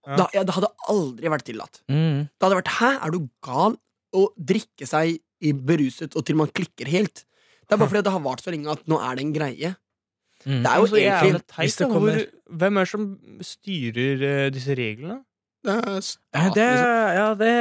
Ja. 0.08 0.16
Da, 0.18 0.28
ja, 0.34 0.42
det 0.44 0.54
hadde 0.56 0.68
aldri 0.90 1.30
vært 1.30 1.44
tillatt. 1.46 1.82
Mm. 1.88 2.28
Det 2.40 2.42
hadde 2.42 2.58
vært 2.64 2.72
Hæ, 2.80 3.06
er 3.06 3.12
du 3.12 3.30
gal? 3.44 3.78
Å 4.16 4.28
drikke 4.36 4.88
seg 4.88 5.20
i 5.42 5.52
beruset 5.54 6.16
og 6.16 6.26
til 6.26 6.36
man 6.36 6.48
klikker 6.48 6.88
helt. 6.88 7.24
Det 7.70 7.76
er 7.76 7.78
bare 7.78 7.88
fordi 7.88 8.04
det 8.04 8.12
har 8.12 8.20
vart 8.20 8.42
så 8.42 8.50
lenge 8.52 8.72
at 8.72 8.82
nå 8.88 8.98
er 9.00 9.16
det 9.16 9.22
en 9.26 9.34
greie. 9.34 9.76
Mm. 10.46 10.62
Det 10.64 10.72
er 10.72 10.78
jo 10.82 10.86
Så 10.88 10.96
egentlig 10.98 11.42
teit, 11.48 11.78
det 11.78 11.88
kommer- 11.88 12.16
Hvor, 12.16 12.58
hvem 12.58 12.78
er 12.78 12.80
det 12.86 12.90
som 12.90 13.20
styrer 13.42 14.24
uh, 14.46 14.50
disse 14.54 14.76
reglene? 14.78 15.20
det 15.64 15.74
er 15.74 16.02
Ja, 16.34 16.48
det 16.50 16.66
liksom. 16.66 16.90
Ja, 17.14 17.34
det 17.38 17.52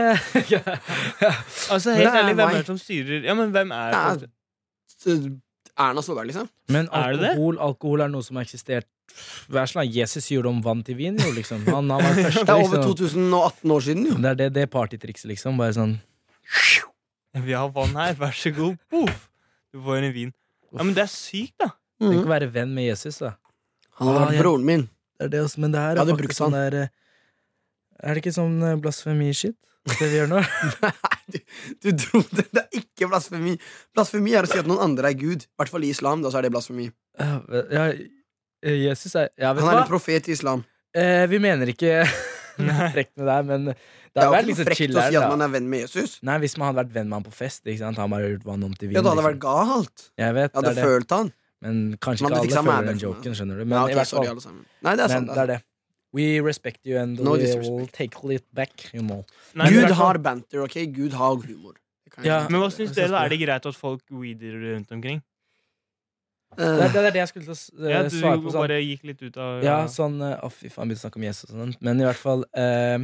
ja. 0.54 0.60
Altså, 1.70 1.92
helt 1.92 2.08
er 2.08 2.22
ærlig, 2.22 2.34
hvem 2.34 2.48
er 2.48 2.56
det 2.56 2.66
som 2.66 2.78
styrer 2.78 3.24
Ja, 3.24 3.34
men 3.34 3.50
hvem 3.50 3.70
er 3.76 4.16
Det 4.24 4.28
er 5.06 5.28
Erna 5.80 6.00
Solberg, 6.02 6.26
liksom. 6.26 6.48
Men 6.68 6.88
Er 6.92 7.12
det 7.12 7.20
det? 7.20 7.28
alkohol, 7.30 7.58
alkohol 7.60 8.00
er 8.00 8.08
noe 8.08 8.22
som 8.24 8.36
har 8.36 8.44
eksistert 8.48 8.86
Vær 9.50 9.66
så 9.66 9.72
snill, 9.80 9.90
Jesus 9.96 10.28
gjorde 10.30 10.48
om 10.48 10.60
vann 10.62 10.82
til 10.86 10.96
vin, 10.96 11.16
jo, 11.18 11.32
liksom. 11.34 11.64
Han, 11.66 11.90
han 11.90 12.00
første, 12.24 12.44
Det 12.46 12.48
er 12.48 12.54
over 12.54 12.76
liksom. 12.78 12.94
2018 12.94 13.70
år 13.70 13.80
siden, 13.80 14.06
jo. 14.06 14.14
Det 14.22 14.30
er 14.30 14.34
det, 14.34 14.48
det 14.54 14.70
partytrikset, 14.70 15.28
liksom. 15.32 15.58
Bare 15.58 15.74
sånn 15.74 15.96
Vi 17.44 17.52
har 17.52 17.68
vann 17.74 17.96
her, 17.98 18.14
vær 18.18 18.32
så 18.34 18.52
god. 18.54 18.76
Poff! 18.90 19.26
Du 19.74 19.82
får 19.82 20.02
en 20.06 20.14
vin. 20.14 20.32
Ja, 20.72 20.82
men 20.82 20.94
det 20.94 21.02
er 21.04 21.10
sykt, 21.10 21.56
da. 21.62 21.72
Tenk 22.00 22.14
Mhm. 22.16 22.24
å 22.24 22.32
være 22.32 22.50
venn 22.52 22.74
med 22.74 22.84
Jesus, 22.88 23.18
da. 23.18 23.34
Han 23.98 24.08
hadde 24.08 24.20
Ah, 24.20 24.26
vært 24.30 24.34
ja. 24.38 24.42
broren 24.42 24.64
min. 24.64 24.88
Det 25.18 25.26
er 25.26 25.28
det 25.28 25.40
også, 25.44 25.58
men 25.58 25.72
det 25.72 25.80
her 25.80 25.98
er 26.00 26.06
faktisk 26.16 26.38
sånn 26.40 26.52
der 26.56 26.74
eh, 26.82 26.88
Er 28.02 28.14
det 28.14 28.22
ikke 28.24 28.32
sånn 28.32 28.54
eh, 28.64 28.76
blasfemi-shit? 28.80 29.56
Det 29.84 30.06
vi 30.08 30.16
gjør 30.16 30.28
nå? 30.30 30.40
Nei, 30.82 30.92
du, 31.32 31.38
du 31.84 31.90
dro 31.92 32.20
det. 32.32 32.46
Det 32.52 32.62
er 32.62 32.80
ikke 32.80 33.08
blasfemi. 33.10 33.58
Blasfemi 33.96 34.32
er 34.36 34.44
å 34.44 34.48
si 34.48 34.58
at 34.60 34.66
noen 34.68 34.80
andre 34.80 35.10
er 35.10 35.14
Gud. 35.20 35.44
I 35.44 35.60
hvert 35.60 35.68
fall 35.72 35.84
i 35.84 35.90
islam. 35.92 36.22
Da 36.24 36.30
så 36.32 36.38
er 36.40 36.42
det 36.48 36.52
blasfemi. 36.52 36.86
Ja, 37.20 37.40
ja, 37.70 37.84
eh, 38.64 38.76
Jesus 38.86 39.14
er 39.16 39.28
Ja, 39.36 39.52
vet 39.52 39.64
Han 39.64 39.74
er 39.74 39.78
hva? 39.82 39.84
en 39.84 39.90
profet 39.92 40.28
i 40.28 40.32
islam. 40.36 40.64
Eh, 40.96 41.26
vi 41.28 41.38
mener 41.38 41.66
ikke 41.72 42.04
frekt 42.94 43.12
med 43.16 43.26
deg, 43.28 43.44
men 43.46 43.64
det 43.70 43.76
Det 44.14 44.22
er 44.22 44.26
jo 44.26 44.32
ikke 44.32 44.48
liksom 44.50 44.66
frekt 44.68 44.96
å 44.96 45.04
si 45.10 45.16
at 45.20 45.28
man 45.30 45.42
er 45.44 45.48
venn 45.52 45.68
med 45.70 45.80
Jesus. 45.84 46.16
Nei, 46.26 46.38
hvis 46.42 46.56
man 46.58 46.68
hadde 46.74 46.80
vært 46.86 46.92
venn 46.96 47.08
med 47.08 47.16
han 47.20 47.24
på 47.28 47.32
fest, 47.36 47.62
ikke 47.64 47.78
sant? 47.84 47.96
han 48.00 48.10
bare 48.10 48.32
gjort 48.32 48.44
vann 48.48 48.64
om 48.64 48.72
til 48.74 48.88
vin. 48.88 48.96
Ja, 48.96 49.02
det 49.04 49.12
hadde 49.12 49.22
liksom. 49.22 49.30
vært 49.30 49.44
galt. 49.44 50.08
Jeg 50.18 50.34
vet, 50.34 50.50
Jeg 50.52 50.62
hadde 50.62 50.74
det. 50.74 50.84
følt 50.84 51.10
han. 51.14 51.32
Men 51.62 51.96
kanskje 52.00 52.24
men 52.24 52.32
ikke 52.32 52.56
alle 52.56 52.62
føler 52.64 52.86
den 52.86 52.94
liksom, 52.96 53.10
joken, 53.14 53.34
skjønner 53.36 53.58
du. 53.60 53.64
Men 53.64 53.76
Ja, 53.76 53.80
i 53.80 53.90
ok, 53.90 53.96
hvert 54.00 54.06
sorry, 54.08 54.26
fall, 54.26 54.54
alle. 54.54 54.64
Nei, 54.82 54.94
det 54.96 55.04
er 55.04 55.08
men 55.08 55.16
sant. 55.18 55.28
det 55.34 55.38
er 55.44 55.46
det. 55.54 55.58
We 56.12 56.40
respect 56.42 56.80
you 56.86 56.96
and 56.98 57.20
No 57.22 57.32
we 57.36 57.46
will 57.60 57.86
take 57.86 58.16
it 58.34 58.44
back, 58.52 58.88
you 58.92 59.02
know. 59.02 59.24
Nei, 59.54 59.68
Gud 59.70 59.90
har 59.94 60.18
banter, 60.18 60.62
ok? 60.64 60.78
Gud 60.92 61.12
har 61.12 61.36
humor. 61.36 61.74
Det 62.16 62.24
Ja. 62.26 62.48
Men 62.48 62.60
hva 62.62 62.70
syns 62.74 62.94
dere, 62.96 63.08
da? 63.12 63.24
Er 63.24 63.28
det 63.28 63.38
greit 63.40 63.66
at 63.66 63.74
folk 63.76 64.02
weeder 64.10 64.56
rundt 64.58 64.90
omkring? 64.90 65.20
Det 66.58 66.66
er, 66.66 66.80
Eh, 66.82 66.92
det 66.92 66.96
er 67.06 67.10
det 67.14 67.20
jeg 67.20 67.28
skulle 67.28 67.44
til 67.44 67.52
å 67.52 67.56
s- 67.56 67.70
eh, 67.78 67.90
Ja, 67.92 68.02
du 68.02 68.08
svare 68.10 68.42
på. 68.42 68.50
Sånn. 68.50 68.60
bare 68.66 68.80
gikk 68.82 69.04
litt 69.04 69.22
ut 69.22 69.36
av 69.36 69.62
Ja, 69.62 69.84
sånn 69.86 70.16
eh, 70.20 70.40
Å, 70.42 70.50
fy 70.50 70.68
faen, 70.68 70.88
begynte 70.90 71.06
å 71.06 71.06
snakke 71.06 71.16
om 71.16 71.22
Jesus 71.22 71.50
og 71.52 71.56
sånn. 71.60 71.76
Men 71.80 72.00
i 72.00 72.04
hvert 72.04 72.16
fall 72.18 72.44
eh, 72.54 72.98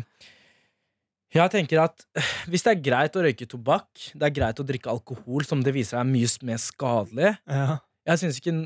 Jeg 1.33 1.51
tenker 1.53 1.83
at 1.85 2.05
eh, 2.17 2.23
hvis 2.51 2.63
det 2.65 2.73
er 2.73 2.83
greit 2.83 3.15
å 3.15 3.23
røyke 3.23 3.47
tobakk, 3.47 4.11
det 4.19 4.23
er 4.23 4.35
greit 4.35 4.59
å 4.59 4.67
drikke 4.67 4.91
alkohol, 4.91 5.45
som 5.45 5.63
det 5.63 5.73
viser 5.75 5.95
seg 5.97 6.01
er 6.01 6.11
mye 6.11 6.27
mer 6.43 6.57
skadelig 6.59 7.39
ja. 7.47 7.79
Jeg 8.07 8.23
syns 8.23 8.41
ikke 8.41 8.57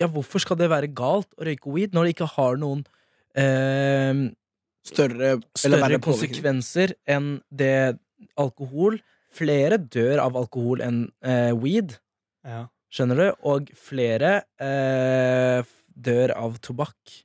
Ja, 0.00 0.08
hvorfor 0.08 0.40
skal 0.42 0.56
det 0.60 0.70
være 0.72 0.90
galt 0.96 1.30
å 1.36 1.46
røyke 1.46 1.72
weed 1.74 1.96
når 1.96 2.08
det 2.08 2.14
ikke 2.16 2.30
har 2.36 2.60
noen 2.60 2.84
eh, 3.38 4.28
Større 4.86 5.34
eller 5.36 5.82
større 5.82 5.98
konsekvenser 6.00 6.94
enn 7.10 7.34
det 7.52 7.98
alkohol 8.40 9.00
Flere 9.30 9.78
dør 9.78 10.24
av 10.24 10.38
alkohol 10.40 10.80
enn 10.82 11.04
eh, 11.22 11.52
weed, 11.54 11.92
ja. 12.42 12.64
skjønner 12.90 13.20
du? 13.20 13.26
Og 13.46 13.68
flere 13.78 14.32
eh, 14.58 15.60
dør 15.94 16.34
av 16.34 16.58
tobakk 16.64 17.20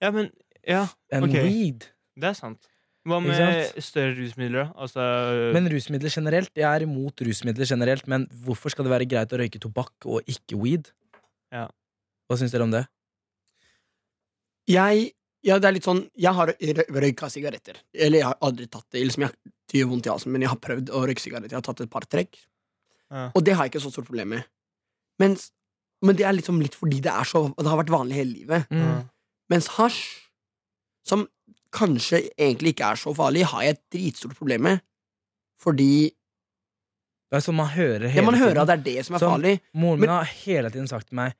Ja, 0.00 0.12
men 0.14 0.30
Ja, 0.64 0.86
enn 1.12 1.28
weed. 1.28 1.90
det 2.16 2.30
er 2.30 2.38
sant. 2.38 2.70
Hva 3.08 3.16
med 3.24 3.78
større 3.80 4.12
rusmidler, 4.18 4.66
da? 4.66 4.72
Altså 4.84 5.04
Men 5.54 5.68
rusmidler 5.72 6.12
generelt, 6.12 6.50
jeg 6.52 6.66
er 6.68 6.84
imot 6.84 7.22
rusmidler 7.24 7.68
generelt, 7.68 8.06
men 8.10 8.26
hvorfor 8.44 8.72
skal 8.74 8.84
det 8.84 8.92
være 8.92 9.08
greit 9.08 9.32
å 9.32 9.38
røyke 9.40 9.60
tobakk 9.62 10.04
og 10.04 10.28
ikke 10.28 10.58
weed? 10.60 10.90
Ja. 11.54 11.64
Hva 12.28 12.36
syns 12.38 12.52
dere 12.52 12.66
om 12.68 12.74
det? 12.74 12.84
Jeg 14.70 15.08
ja, 15.46 15.56
det 15.56 15.70
er 15.70 15.72
litt 15.72 15.86
sånn 15.88 16.02
Jeg 16.20 16.36
har 16.36 16.52
røyka 16.52 17.30
sigaretter. 17.32 17.78
Eller 17.96 18.20
jeg 18.20 18.28
har 18.28 18.36
aldri 18.44 18.66
tatt 18.68 18.84
det. 18.92 19.06
Liksom 19.08 19.24
jeg, 19.24 19.32
det 19.72 19.86
vondt 19.88 20.08
i 20.08 20.12
halsen, 20.12 20.34
men 20.34 20.44
jeg 20.44 20.52
har 20.52 20.60
prøvd 20.60 20.92
å 20.92 21.04
røyke 21.08 21.22
sigaretter. 21.22 21.54
Jeg 21.54 21.62
har 21.62 21.68
tatt 21.70 21.80
et 21.86 21.92
par 21.92 22.04
trekk, 22.04 22.36
Ja. 23.10 23.30
og 23.34 23.42
det 23.42 23.56
har 23.56 23.64
jeg 23.66 23.72
ikke 23.72 23.82
så 23.82 23.90
stort 23.90 24.06
problem 24.06 24.28
med. 24.36 24.44
Men, 25.18 25.36
men 26.04 26.16
det 26.16 26.26
er 26.28 26.36
liksom 26.36 26.60
litt 26.60 26.76
fordi 26.78 27.00
det 27.02 27.10
er 27.10 27.24
så 27.24 27.48
Det 27.56 27.66
har 27.66 27.80
vært 27.80 27.90
vanlig 27.92 28.20
hele 28.20 28.32
livet. 28.36 28.68
Mm. 28.70 29.08
Mens 29.50 29.66
hasj, 29.78 29.98
som 31.08 31.26
kanskje 31.72 32.30
egentlig 32.38 32.74
ikke 32.74 32.90
er 32.92 32.98
så 33.00 33.12
farlig, 33.14 33.44
har 33.50 33.62
jeg 33.62 33.76
et 33.76 33.82
dritstort 33.94 34.36
problem 34.38 34.62
med. 34.62 34.80
Fordi 35.60 36.10
Det 37.30 37.38
er 37.38 37.44
sånn 37.44 37.54
man 37.60 37.68
hører 37.70 38.08
hele 38.10 38.16
ja, 38.24 38.26
man 38.26 38.34
hører 38.40 38.58
at 38.62 38.66
det 38.72 38.74
er 38.78 38.84
det 38.96 39.04
som 39.06 39.14
er 39.14 39.20
Sånn, 39.22 39.34
farlig. 39.36 39.60
Moren 39.74 40.00
Men- 40.00 40.08
min 40.08 40.16
har 40.16 40.24
hele 40.24 40.70
tiden 40.70 40.88
sagt 40.90 41.08
til 41.08 41.16
meg 41.16 41.34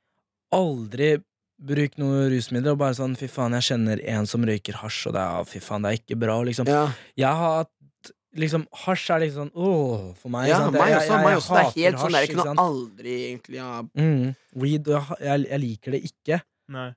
Aldri 0.53 1.17
bruk 1.61 1.97
noe 1.97 2.29
rusmidler. 2.31 2.71
Og 2.73 2.77
bare 2.79 2.93
sånn, 2.97 3.15
fy 3.17 3.27
faen, 3.27 3.53
jeg 3.53 3.61
kjenner 3.69 4.01
en 4.15 4.25
som 4.25 4.41
røyker 4.43 4.73
hasj, 4.81 5.07
og 5.07 5.13
det 5.13 5.21
er, 5.21 5.43
fy 5.45 5.59
faen, 5.59 5.81
det 5.83 5.91
er 5.91 5.97
ikke 6.01 6.19
bra. 6.19 6.41
Liksom. 6.43 6.67
Ja, 6.67 6.91
Jeg 7.15 7.27
har 7.27 7.57
hatt 7.63 8.11
liksom, 8.35 8.65
Hasj 8.73 9.09
er 9.15 9.19
liksom 9.19 9.51
åh, 9.55 10.15
for 10.15 10.29
meg. 10.29 10.47
ja 10.49 10.57
sant? 10.57 10.73
meg 10.73 10.87
Jeg- 10.89 10.97
også. 10.97 11.07
jeg- 11.07 11.19
jeg, 11.19 11.27
jeg 11.27 11.35
også. 11.37 11.53
Det 11.53 11.59
er 11.59 11.63
hater 11.63 11.91
hasj, 11.91 12.01
sånn 12.01 12.11
det 12.11 12.19
er 12.19 12.27
ikke 12.27 12.45
noe 12.45 12.55
aldri 12.65 13.13
egentlig 13.29 13.55
ja. 13.55 13.81
mm, 13.95 14.35
Weed, 14.55 14.85
jeg, 14.87 15.03
jeg, 15.21 15.49
jeg 15.49 15.59
liker 15.59 15.91
det 15.91 16.03
ikke. 16.11 16.41
Nei. 16.69 16.93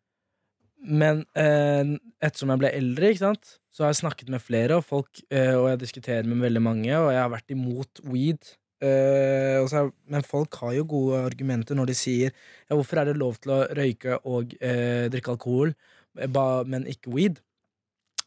Men 0.85 1.23
eh, 1.39 1.95
ettersom 2.21 2.53
jeg 2.53 2.61
ble 2.61 2.73
eldre, 2.77 3.13
ikke 3.13 3.25
sant 3.25 3.55
så 3.75 3.83
har 3.83 3.91
jeg 3.91 4.05
snakket 4.05 4.29
med 4.31 4.43
flere, 4.43 4.77
og, 4.79 4.85
folk, 4.87 5.19
eh, 5.35 5.57
og 5.59 5.67
jeg 5.73 5.81
diskuterer 5.81 6.29
med 6.31 6.45
veldig 6.45 6.61
mange, 6.63 6.93
og 6.95 7.09
jeg 7.11 7.19
har 7.19 7.33
vært 7.33 7.51
imot 7.51 8.03
weed. 8.07 8.53
Eh, 8.85 9.59
så 9.71 9.89
men 10.13 10.27
folk 10.27 10.55
har 10.61 10.77
jo 10.77 10.85
gode 10.91 11.23
argumenter 11.25 11.79
når 11.79 11.89
de 11.89 11.95
sier 11.97 12.33
Ja, 12.35 12.75
hvorfor 12.75 12.99
er 13.01 13.09
det 13.09 13.15
lov 13.17 13.39
til 13.41 13.55
å 13.55 13.61
røyke 13.79 14.19
og 14.29 14.53
eh, 14.61 15.07
drikke 15.11 15.35
alkohol, 15.35 15.73
eh, 16.21 16.39
men 16.71 16.87
ikke 16.91 17.15
weed? 17.15 17.41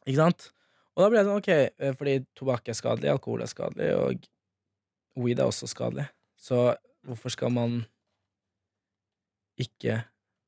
Ikke 0.03 0.17
sant? 0.19 0.49
Og 0.97 1.05
da 1.05 1.11
ble 1.13 1.21
jeg 1.21 1.29
sånn, 1.29 1.43
ok, 1.43 1.51
eh, 1.53 1.95
fordi 1.95 2.17
tobakk 2.35 2.67
er 2.73 2.79
skadelig, 2.79 3.13
alkohol 3.13 3.45
er 3.45 3.53
skadelig, 3.53 3.89
og 4.01 4.27
weed 5.23 5.39
er 5.39 5.47
også 5.47 5.69
skadelig. 5.71 6.09
Så 6.35 6.73
hvorfor 7.07 7.31
skal 7.31 7.55
man 7.55 7.79
ikke 9.57 10.03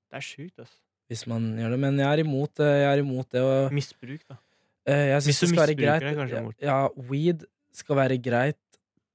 Det 0.09 0.17
er 0.17 0.25
sjukt, 0.25 0.59
altså. 0.59 0.88
Hvis 1.09 1.25
man 1.29 1.49
gjør 1.57 1.73
det. 1.75 1.79
Men 1.81 1.99
jeg 2.01 2.07
er 2.13 2.23
imot. 2.23 2.61
Jeg 2.61 2.87
er 2.93 3.01
imot 3.03 3.29
det 3.33 3.41
og, 3.43 3.73
Misbruk, 3.75 4.21
da. 4.29 4.37
eh, 4.85 5.05
jeg 5.15 5.21
Hvis 5.25 5.39
synes 5.39 5.39
du 5.39 5.45
det 5.45 5.51
skal 5.55 5.65
være 5.65 5.77
greit. 5.81 6.55
det, 6.59 6.67
ja, 6.69 6.79
weed 7.09 7.45
skal 7.79 7.99
være 7.99 8.17
greit 8.21 8.59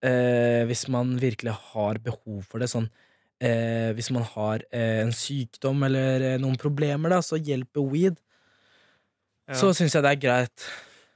eh, 0.04 0.62
hvis 0.68 0.86
man 0.92 1.14
virkelig 1.20 1.54
har 1.72 1.98
behov 2.04 2.42
for 2.50 2.62
det. 2.62 2.68
Sånn 2.72 2.88
eh, 3.44 3.90
hvis 3.96 4.10
man 4.14 4.24
har 4.34 4.64
eh, 4.72 5.00
en 5.04 5.12
sykdom 5.14 5.82
eller 5.88 6.26
eh, 6.34 6.38
noen 6.42 6.56
problemer, 6.60 7.14
da, 7.14 7.20
så 7.24 7.38
hjelper 7.40 7.86
weed. 7.92 8.18
Ja. 9.48 9.58
Så 9.60 9.74
syns 9.76 9.94
jeg 9.96 10.04
det 10.06 10.12
er 10.14 10.20
greit. 10.22 10.66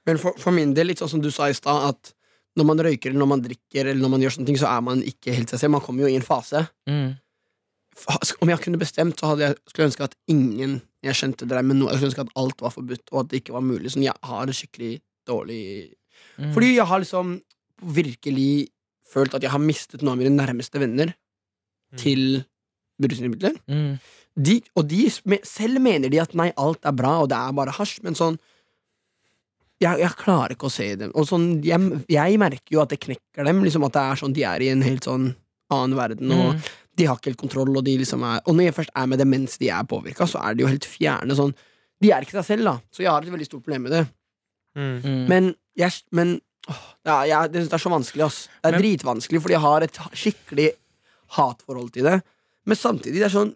Men 0.09 0.19
for, 0.21 0.37
for 0.41 0.53
min 0.57 0.75
del, 0.77 0.91
litt 0.91 1.01
sånn 1.03 1.11
som 1.17 1.23
du 1.25 1.31
sa 1.33 1.49
i 1.51 1.57
stad, 1.57 1.91
at 1.93 2.15
når 2.59 2.67
man 2.67 2.81
røyker 2.83 3.11
eller 3.13 3.23
når 3.23 3.31
man 3.31 3.43
drikker, 3.45 3.87
eller 3.87 4.03
når 4.03 4.11
man 4.17 4.23
gjør 4.25 4.35
sånne 4.35 4.49
ting, 4.51 4.59
så 4.61 4.69
er 4.73 4.83
man 4.85 5.03
ikke 5.07 5.35
helt 5.37 5.53
seg 5.53 5.61
selv. 5.63 5.73
Man 5.77 5.83
kommer 5.85 6.05
jo 6.07 6.11
i 6.13 6.17
en 6.19 6.25
fase. 6.27 6.65
Mm. 6.91 7.13
Om 8.43 8.49
jeg 8.53 8.61
kunne 8.65 8.79
bestemt, 8.81 9.19
så 9.19 9.33
hadde 9.33 9.47
jeg 9.49 9.57
skulle 9.71 9.89
ønske 9.91 10.05
at 10.07 10.15
ingen 10.31 10.81
jeg 11.03 11.15
kjente 11.19 11.47
drev 11.51 11.65
med 11.67 11.77
noe. 11.81 11.91
Jeg 11.93 11.99
skulle 12.01 12.11
ønske 12.13 12.25
at 12.27 12.35
alt 12.43 12.63
var 12.65 12.73
forbudt, 12.75 13.07
og 13.13 13.21
at 13.25 13.31
det 13.33 13.41
ikke 13.43 13.55
var 13.57 13.65
mulig. 13.67 13.91
Sånn, 13.95 14.07
jeg 14.07 14.15
har 14.23 14.47
det 14.51 14.57
skikkelig 14.59 14.99
dårlig 15.29 15.63
Mm. 16.39 16.53
Fordi 16.55 16.69
jeg 16.75 16.87
har 16.87 16.99
liksom 16.99 17.29
virkelig 17.95 18.69
følt 19.07 19.35
at 19.35 19.43
jeg 19.43 19.51
har 19.53 19.61
mistet 19.63 20.03
noen 20.03 20.17
av 20.17 20.19
mine 20.19 20.35
nærmeste 20.35 20.81
venner 20.83 21.13
Mm. 21.93 21.99
til 21.99 22.23
rusmidler. 23.01 23.55
Mm. 23.71 23.99
De, 24.37 24.57
og 24.77 24.89
de 24.91 25.05
selv 25.47 25.81
mener 25.81 26.11
de 26.11 26.19
at 26.21 26.35
nei, 26.35 26.51
alt 26.59 26.83
er 26.85 26.93
bra, 26.93 27.21
og 27.23 27.29
det 27.31 27.39
er 27.39 27.55
bare 27.55 27.71
hasj, 27.79 28.01
men 28.03 28.15
sånn 28.19 28.39
jeg, 29.81 29.99
jeg 30.03 30.11
klarer 30.19 30.57
ikke 30.57 30.67
å 30.67 30.75
se 30.75 30.89
dem. 30.99 31.13
Og 31.15 31.27
sånn, 31.31 31.63
jeg, 31.65 31.79
jeg 32.11 32.39
merker 32.43 32.75
jo 32.75 32.83
at 32.83 32.91
det 32.91 32.99
knekker 33.01 33.47
dem, 33.47 33.63
liksom 33.63 33.87
at 33.87 33.95
det 33.95 34.03
er 34.03 34.21
sånn, 34.21 34.35
de 34.35 34.43
er 34.43 34.65
i 34.67 34.71
en 34.75 34.83
helt 34.83 35.07
sånn 35.07 35.31
annen 35.71 35.97
verden, 35.99 36.33
og 36.33 36.55
Mm. 36.55 36.61
de 36.97 37.05
har 37.07 37.17
ikke 37.17 37.31
helt 37.31 37.41
kontroll, 37.41 37.77
og 37.77 37.85
de 37.85 37.97
liksom 37.99 38.23
er 38.25 38.41
Og 38.47 38.55
når 38.57 38.65
jeg 38.65 38.75
først 38.75 38.91
er 38.97 39.07
med 39.07 39.19
det 39.19 39.27
mens 39.29 39.59
de 39.59 39.69
er 39.71 39.83
påvirka, 39.85 40.27
så 40.27 40.41
er 40.43 40.55
de 40.55 40.63
jo 40.63 40.69
helt 40.69 40.85
fjerne 40.87 41.35
sånn 41.37 41.55
De 42.01 42.11
er 42.13 42.23
ikke 42.23 42.39
seg 42.43 42.45
selv, 42.45 42.65
da, 42.65 42.77
så 42.93 43.03
jeg 43.03 43.11
har 43.11 43.23
et 43.23 43.31
veldig 43.33 43.47
stort 43.47 43.63
problem 43.65 43.83
med 43.83 43.93
det. 43.93 44.09
Mm. 44.77 45.03
Mm. 45.03 45.29
Men, 45.29 45.55
jeg, 45.77 45.93
men 46.13 46.41
åh, 46.71 46.83
ja, 47.07 47.17
jeg, 47.27 47.53
det, 47.53 47.63
det 47.69 47.73
er 47.75 47.79
så 47.83 47.91
vanskelig, 47.91 48.25
ass. 48.25 48.49
Det 48.63 48.69
er 48.69 48.71
Men- 48.77 48.83
dritvanskelig, 48.83 49.41
fordi 49.43 49.55
jeg 49.57 49.61
har 49.61 49.83
et 49.83 49.99
skikkelig 50.15 50.69
hatforhold 51.39 51.91
til 51.93 52.05
det. 52.05 52.23
Men 52.67 52.77
samtidig, 52.77 53.19
det 53.19 53.27
er 53.31 53.35
sånn 53.35 53.55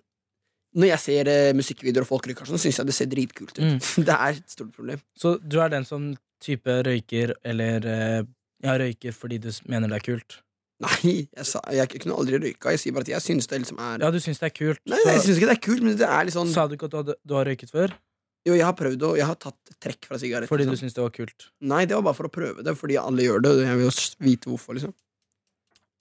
Når 0.74 0.86
jeg 0.88 0.98
ser 1.02 1.28
eh, 1.28 1.52
musikkvideoer 1.52 2.00
og 2.06 2.08
folk 2.08 2.26
rykker 2.30 2.46
sånn, 2.48 2.56
syns 2.58 2.78
jeg 2.78 2.86
det 2.88 2.94
ser 2.96 3.06
dritkult 3.12 3.58
ut. 3.58 3.60
Mm. 3.60 4.04
Det 4.08 4.14
er 4.14 4.28
et 4.38 4.48
stort 4.50 4.72
problem. 4.72 5.00
Så 5.14 5.34
du 5.46 5.58
er 5.60 5.68
den 5.68 5.84
som 5.84 6.16
type 6.40 6.64
røyker 6.86 7.34
eller 7.44 7.84
eh, 7.86 8.22
Ja, 8.64 8.78
røyker 8.80 9.12
fordi 9.12 9.36
du 9.38 9.50
mener 9.68 9.88
det 9.92 9.98
er 10.00 10.06
kult? 10.16 10.38
Nei, 10.82 11.12
jeg, 11.36 11.46
sa, 11.48 11.60
jeg 11.72 11.88
kunne 11.94 12.16
aldri 12.18 12.38
røyka. 12.42 12.72
Jeg 12.74 12.80
sier 12.82 12.94
bare 12.96 13.06
at 13.06 13.12
jeg 13.14 13.24
syns 13.24 13.46
det 13.50 13.60
liksom 13.64 13.78
er 13.82 14.02
Ja, 14.02 14.10
du 14.14 14.18
syns 14.22 14.40
det 14.42 14.48
er 14.50 14.54
kult. 14.56 14.80
Nei, 14.90 14.98
jeg 15.06 15.20
syns 15.26 15.38
ikke 15.40 15.50
det 15.52 15.56
er 15.58 15.62
kult, 15.68 15.82
men 15.86 15.96
det 16.00 16.08
er 16.08 16.24
litt 16.28 16.34
sånn 16.36 16.50
sa 16.52 16.64
du 16.70 16.74
ikke 16.78 16.88
at 16.90 16.94
du, 16.94 16.98
hadde, 17.02 17.16
du 17.22 17.34
har 17.38 17.46
røyket 17.50 17.70
før? 17.74 17.94
Jo, 18.42 18.56
jeg 18.58 18.64
har 18.66 18.74
prøvd 18.74 19.04
å 19.06 19.12
Jeg 19.20 19.26
har 19.28 19.36
tatt 19.38 19.74
trekk 19.78 20.08
fra 20.10 20.18
sigaretter. 20.18 20.50
Fordi 20.50 20.64
du 20.66 20.72
liksom. 20.72 20.88
syns 20.88 20.96
det 20.98 21.04
var 21.04 21.12
kult? 21.14 21.46
Nei, 21.62 21.84
det 21.86 21.94
var 21.94 22.02
bare 22.08 22.18
for 22.18 22.26
å 22.26 22.32
prøve 22.34 22.64
det, 22.66 22.74
fordi 22.80 22.96
alle 22.98 23.22
gjør 23.28 23.44
det. 23.44 23.52
og 23.54 23.62
Jeg 23.62 23.78
vil 23.78 23.86
jo 23.86 23.92
vite 24.26 24.50
hvorfor, 24.50 24.78
liksom. 24.80 24.94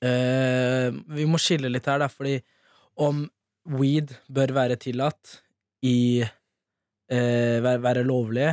Eh, 0.01 0.89
vi 1.13 1.27
må 1.29 1.37
skille 1.41 1.69
litt 1.69 1.85
her, 1.85 2.01
da, 2.01 2.07
fordi 2.09 2.39
om 3.05 3.27
weed 3.77 4.15
bør 4.33 4.53
være 4.57 4.79
tillatt 4.81 5.35
i 5.85 6.23
eh, 6.23 7.57
være, 7.61 7.77
være 7.83 8.03
lovlig 8.07 8.47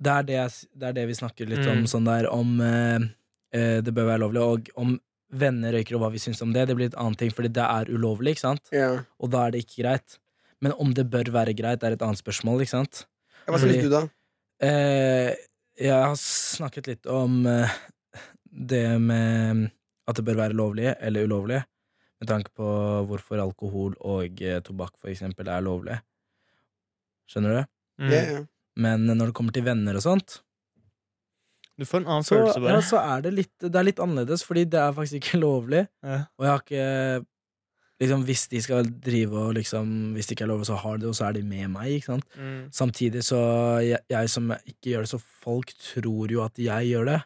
det 0.00 0.12
er 0.12 0.22
det, 0.28 0.36
jeg, 0.36 0.68
det 0.80 0.86
er 0.90 0.94
det 0.96 1.06
vi 1.10 1.16
snakker 1.16 1.48
litt 1.48 1.64
om, 1.68 1.82
Mm. 1.82 1.88
sånn 1.88 2.06
der 2.08 2.28
om 2.32 2.54
eh, 2.64 3.02
det 3.52 3.92
bør 3.94 4.06
være 4.12 4.20
lovlig, 4.22 4.40
og 4.46 4.68
om 4.78 4.92
venner 5.30 5.72
røyker 5.74 5.96
og 5.96 6.04
hva 6.04 6.10
vi 6.14 6.20
syns 6.22 6.40
om 6.42 6.52
det. 6.54 6.68
Det 6.70 6.74
blir 6.78 6.90
et 6.90 6.98
annet 6.98 7.18
ting, 7.18 7.30
fordi 7.34 7.50
det 7.54 7.62
er 7.64 7.90
ulovlig, 7.90 8.36
ikke 8.36 8.44
sant? 8.44 8.70
Ja. 8.74 8.92
Og 9.18 9.30
da 9.32 9.44
er 9.46 9.54
det 9.54 9.64
ikke 9.64 9.82
greit. 9.84 10.18
Men 10.62 10.74
om 10.78 10.90
det 10.94 11.06
bør 11.10 11.30
være 11.34 11.54
greit, 11.58 11.82
er 11.86 11.94
et 11.96 12.02
annet 12.04 12.20
spørsmål, 12.20 12.62
ikke 12.64 12.74
sant? 12.76 13.04
Hva 13.46 13.58
syns 13.58 13.72
Fordi- 13.74 13.82
du, 13.86 13.90
da? 13.94 14.02
Eh, 14.62 15.34
jeg 15.80 15.96
har 15.96 16.14
snakket 16.20 16.86
litt 16.90 17.06
om 17.08 17.46
eh, 17.48 17.70
det 18.52 18.84
med 19.00 19.70
at 20.06 20.16
det 20.18 20.24
bør 20.26 20.36
være 20.42 20.56
lovlig 20.58 20.90
eller 21.00 21.24
ulovlig, 21.24 21.62
med 22.20 22.28
tanke 22.28 22.50
på 22.52 22.66
hvorfor 23.08 23.40
alkohol 23.40 23.94
og 24.04 24.42
eh, 24.42 24.60
tobakk 24.66 24.98
for 25.00 25.08
eksempel 25.08 25.48
er 25.48 25.62
lovlig. 25.64 25.96
Skjønner 27.30 27.54
du? 27.60 27.70
Mm. 28.04 28.10
Yeah, 28.10 28.30
yeah. 28.34 28.44
Men 28.76 29.06
når 29.08 29.30
det 29.30 29.34
kommer 29.38 29.52
til 29.56 29.64
venner 29.64 29.96
og 29.96 30.02
sånt, 30.04 30.40
Du 31.80 31.86
får 31.88 32.02
en 32.02 32.08
annen 32.12 32.26
så, 32.26 32.36
følelse, 32.36 32.60
ja, 32.68 32.80
så 32.84 32.98
er 33.00 33.22
det 33.24 33.30
litt, 33.38 33.52
det 33.64 33.76
er 33.80 33.86
litt 33.86 34.00
annerledes, 34.04 34.42
fordi 34.44 34.66
det 34.68 34.80
er 34.82 34.92
faktisk 34.96 35.16
ikke 35.22 35.38
lovlig. 35.40 35.86
Ja. 36.04 36.18
Og 36.36 36.44
jeg 36.44 36.50
har 36.52 36.64
ikke 36.66 36.88
liksom, 38.02 38.24
Hvis 38.28 38.42
de 38.52 38.60
skal 38.64 38.90
drive 39.04 39.36
og 39.46 39.54
liksom 39.56 39.94
Hvis 40.16 40.28
det 40.28 40.36
ikke 40.36 40.44
er 40.46 40.50
lov, 40.52 40.64
så 40.68 40.76
har 40.82 40.98
de 40.98 41.04
det, 41.06 41.08
og 41.12 41.16
så 41.16 41.26
er 41.30 41.38
de 41.38 41.42
med 41.46 41.70
meg, 41.72 41.94
ikke 41.98 42.10
sant? 42.12 42.28
Mm. 42.36 42.60
Samtidig 42.76 43.24
så 43.24 43.40
jeg, 43.84 44.02
jeg 44.12 44.32
som 44.32 44.52
ikke 44.58 44.92
gjør 44.92 45.06
det, 45.06 45.12
så 45.14 45.20
folk 45.46 45.72
tror 45.78 46.32
jo 46.36 46.44
at 46.44 46.60
jeg 46.60 46.90
gjør 46.92 47.08
det. 47.14 47.18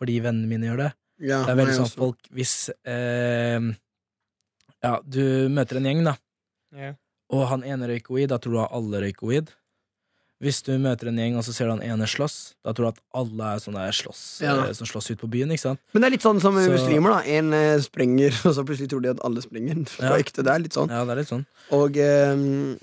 Fordi 0.00 0.18
vennene 0.24 0.50
mine 0.50 0.68
gjør 0.68 0.82
det. 0.84 0.90
ja 1.30 1.40
Det 1.46 1.52
er 1.54 1.60
veldig 1.62 1.74
sånn 1.78 1.88
at 1.90 1.98
folk 2.04 2.30
Hvis 2.34 2.54
eh, 2.84 3.68
Ja, 4.84 4.94
du 5.00 5.22
møter 5.48 5.80
en 5.80 5.86
gjeng, 5.88 6.04
da, 6.04 6.16
Ja. 6.76 6.92
og 7.32 7.46
han 7.48 7.62
ene 7.64 7.86
røyker 7.88 8.12
weed, 8.18 8.28
da 8.34 8.36
tror 8.42 8.52
du 8.52 8.58
at 8.66 8.72
alle 8.76 9.00
røyker 9.06 9.30
weed. 9.30 9.52
Hvis 10.42 10.62
du 10.66 10.72
møter 10.78 11.08
en 11.08 11.16
gjeng, 11.16 11.36
og 11.38 11.44
så 11.46 11.52
ser 11.54 11.66
du 11.66 11.70
han 11.76 11.82
ene 11.82 12.06
slåss, 12.10 12.54
da 12.64 12.72
tror 12.74 12.88
du 12.90 12.92
at 12.92 13.00
alle 13.14 13.44
er 13.54 13.58
sånne 13.62 13.84
slåss, 13.94 14.40
Ja. 14.42 14.64
eh, 14.66 14.72
som 14.72 14.86
slåss 14.86 15.10
ut 15.12 15.20
på 15.20 15.28
byen, 15.30 15.48
ikke 15.54 15.60
sant? 15.62 15.80
Men 15.94 16.02
det 16.02 16.06
er 16.08 16.10
litt 16.16 16.22
sånn 16.26 16.40
som 16.40 16.54
Så- 16.54 16.70
muslimer. 16.74 17.10
da 17.10 17.20
En 17.24 17.52
eh, 17.54 17.78
sprenger, 17.80 18.30
og 18.46 18.54
så 18.54 18.64
plutselig 18.66 18.88
tror 18.90 19.02
de 19.02 19.10
at 19.10 19.20
alle 19.24 19.40
sprenger. 19.40 19.76
Ja. 20.00 20.16
Det 20.18 20.46
er 20.46 20.58
litt 20.58 20.72
sånn. 20.74 20.90
Ja, 20.90 21.04
det 21.04 21.12
er 21.12 21.20
litt 21.22 21.28
sånn. 21.30 21.46
Og 21.70 21.96
eh, 21.96 22.30
en 22.32 22.78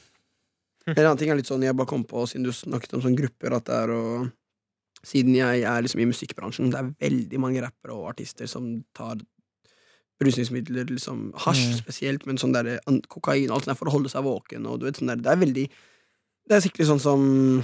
annen 0.98 1.18
ting 1.18 1.30
er 1.30 1.36
litt 1.36 1.46
sånn 1.52 1.62
jeg 1.62 1.76
bare 1.76 1.88
kom 1.88 2.04
på, 2.06 2.24
siden 2.26 2.44
du 2.44 2.52
snakket 2.52 2.94
om 2.96 3.02
sånne 3.02 3.18
grupper, 3.20 3.54
at 3.56 3.66
det 3.66 3.74
er 3.76 3.90
å 3.90 4.32
Siden 5.04 5.34
jeg 5.34 5.64
er 5.66 5.82
liksom 5.82 6.00
i 6.00 6.06
musikkbransjen, 6.06 6.70
det 6.70 6.78
er 6.78 7.10
veldig 7.10 7.40
mange 7.42 7.60
rappere 7.64 7.90
og 7.96 8.12
artister 8.14 8.46
som 8.48 8.84
tar 8.94 9.16
rusningsmidler, 10.22 10.86
liksom 10.94 11.32
hasj 11.34 11.72
Mm. 11.74 11.78
spesielt, 11.82 12.26
men 12.28 12.38
sånn 12.38 12.54
der 12.54 12.80
kokain 13.10 13.50
alt 13.50 13.64
sånt 13.66 13.74
der 13.74 13.80
for 13.80 13.86
å 13.90 13.92
holde 13.98 14.10
seg 14.10 14.22
våken, 14.24 14.68
og 14.68 14.80
du 14.80 14.86
vet 14.86 14.98
sånn 14.98 15.08
der 15.08 15.16
Det 15.16 15.26
er 15.32 15.38
veldig 15.44 15.70
Det 16.48 16.58
er 16.58 16.64
sikkert 16.66 16.88
sånn 16.90 17.00
som 17.00 17.64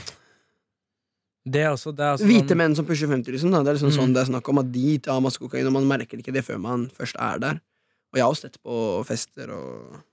Det 1.48 1.62
er 1.64 1.72
også, 1.72 1.94
det 1.96 2.04
er 2.04 2.14
også 2.18 2.28
hvite 2.28 2.50
sånn- 2.52 2.58
menn 2.60 2.76
som 2.76 2.86
pusher 2.86 3.08
50, 3.08 3.32
liksom. 3.32 3.52
Da. 3.52 3.64
Det 3.64 3.70
er 3.72 3.78
liksom 3.80 3.92
Mm. 3.92 3.98
sånn 4.00 4.14
det 4.14 4.22
er 4.22 4.32
snakk 4.34 4.50
om 4.50 4.58
at 4.60 4.72
de 4.72 4.98
tar 5.00 5.22
masse 5.22 5.38
kokain, 5.40 5.66
og 5.66 5.74
man 5.74 5.88
merker 5.88 6.18
ikke 6.20 6.34
det 6.34 6.44
før 6.44 6.60
man 6.60 6.88
først 6.90 7.16
er 7.20 7.40
der. 7.40 7.62
Og 8.12 8.16
jeg 8.16 8.24
har 8.24 8.32
også 8.32 8.42
sett 8.42 8.58
på 8.64 9.06
fester 9.06 9.50
og 9.52 10.04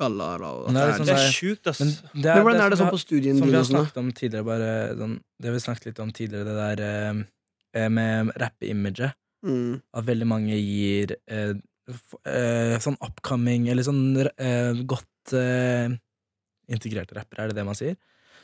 gallaer 0.00 0.40
og 0.42 0.68
det 0.72 0.76
er 0.76 0.88
liksom 0.92 1.06
det 1.06 1.06
Det 1.06 1.16
er- 1.20 1.28
er 1.28 1.32
sjukt, 1.32 1.66
ass. 1.66 1.80
Men, 1.80 1.88
det 2.22 2.34
Men 2.34 2.42
hvordan 2.44 2.60
er 2.60 2.70
det 2.70 2.78
sånn 2.78 2.90
på 2.90 2.98
studien 2.98 3.38
Som 3.38 3.46
vi 3.48 3.52
har 3.54 3.62
sånn? 3.64 3.84
snakket 3.86 3.96
om 3.98 4.12
tidligere, 4.12 4.44
bare 4.44 4.96
sånn, 4.96 5.20
Det 5.40 5.52
vi 5.52 5.58
snakket 5.58 5.84
litt 5.86 6.00
om 6.00 6.10
tidligere, 6.12 6.44
det 6.44 6.76
der 6.78 7.24
eh, 7.74 7.88
med 7.88 8.32
rappe-imaget. 8.36 9.12
Mm. 9.44 9.82
At 9.94 10.04
veldig 10.06 10.26
mange 10.26 10.54
gir 10.56 11.16
eh, 11.28 11.54
f 11.88 12.14
eh, 12.24 12.78
sånn 12.78 12.96
upcoming, 13.02 13.68
eller 13.68 13.82
sånn 13.82 14.16
eh, 14.38 14.72
godt 14.86 15.32
eh, 15.34 15.98
integrerte 16.76 17.16
rappere, 17.18 17.44
er 17.44 17.52
det 17.52 17.56
det 17.60 17.64
man 17.68 17.78
sier? 17.78 17.96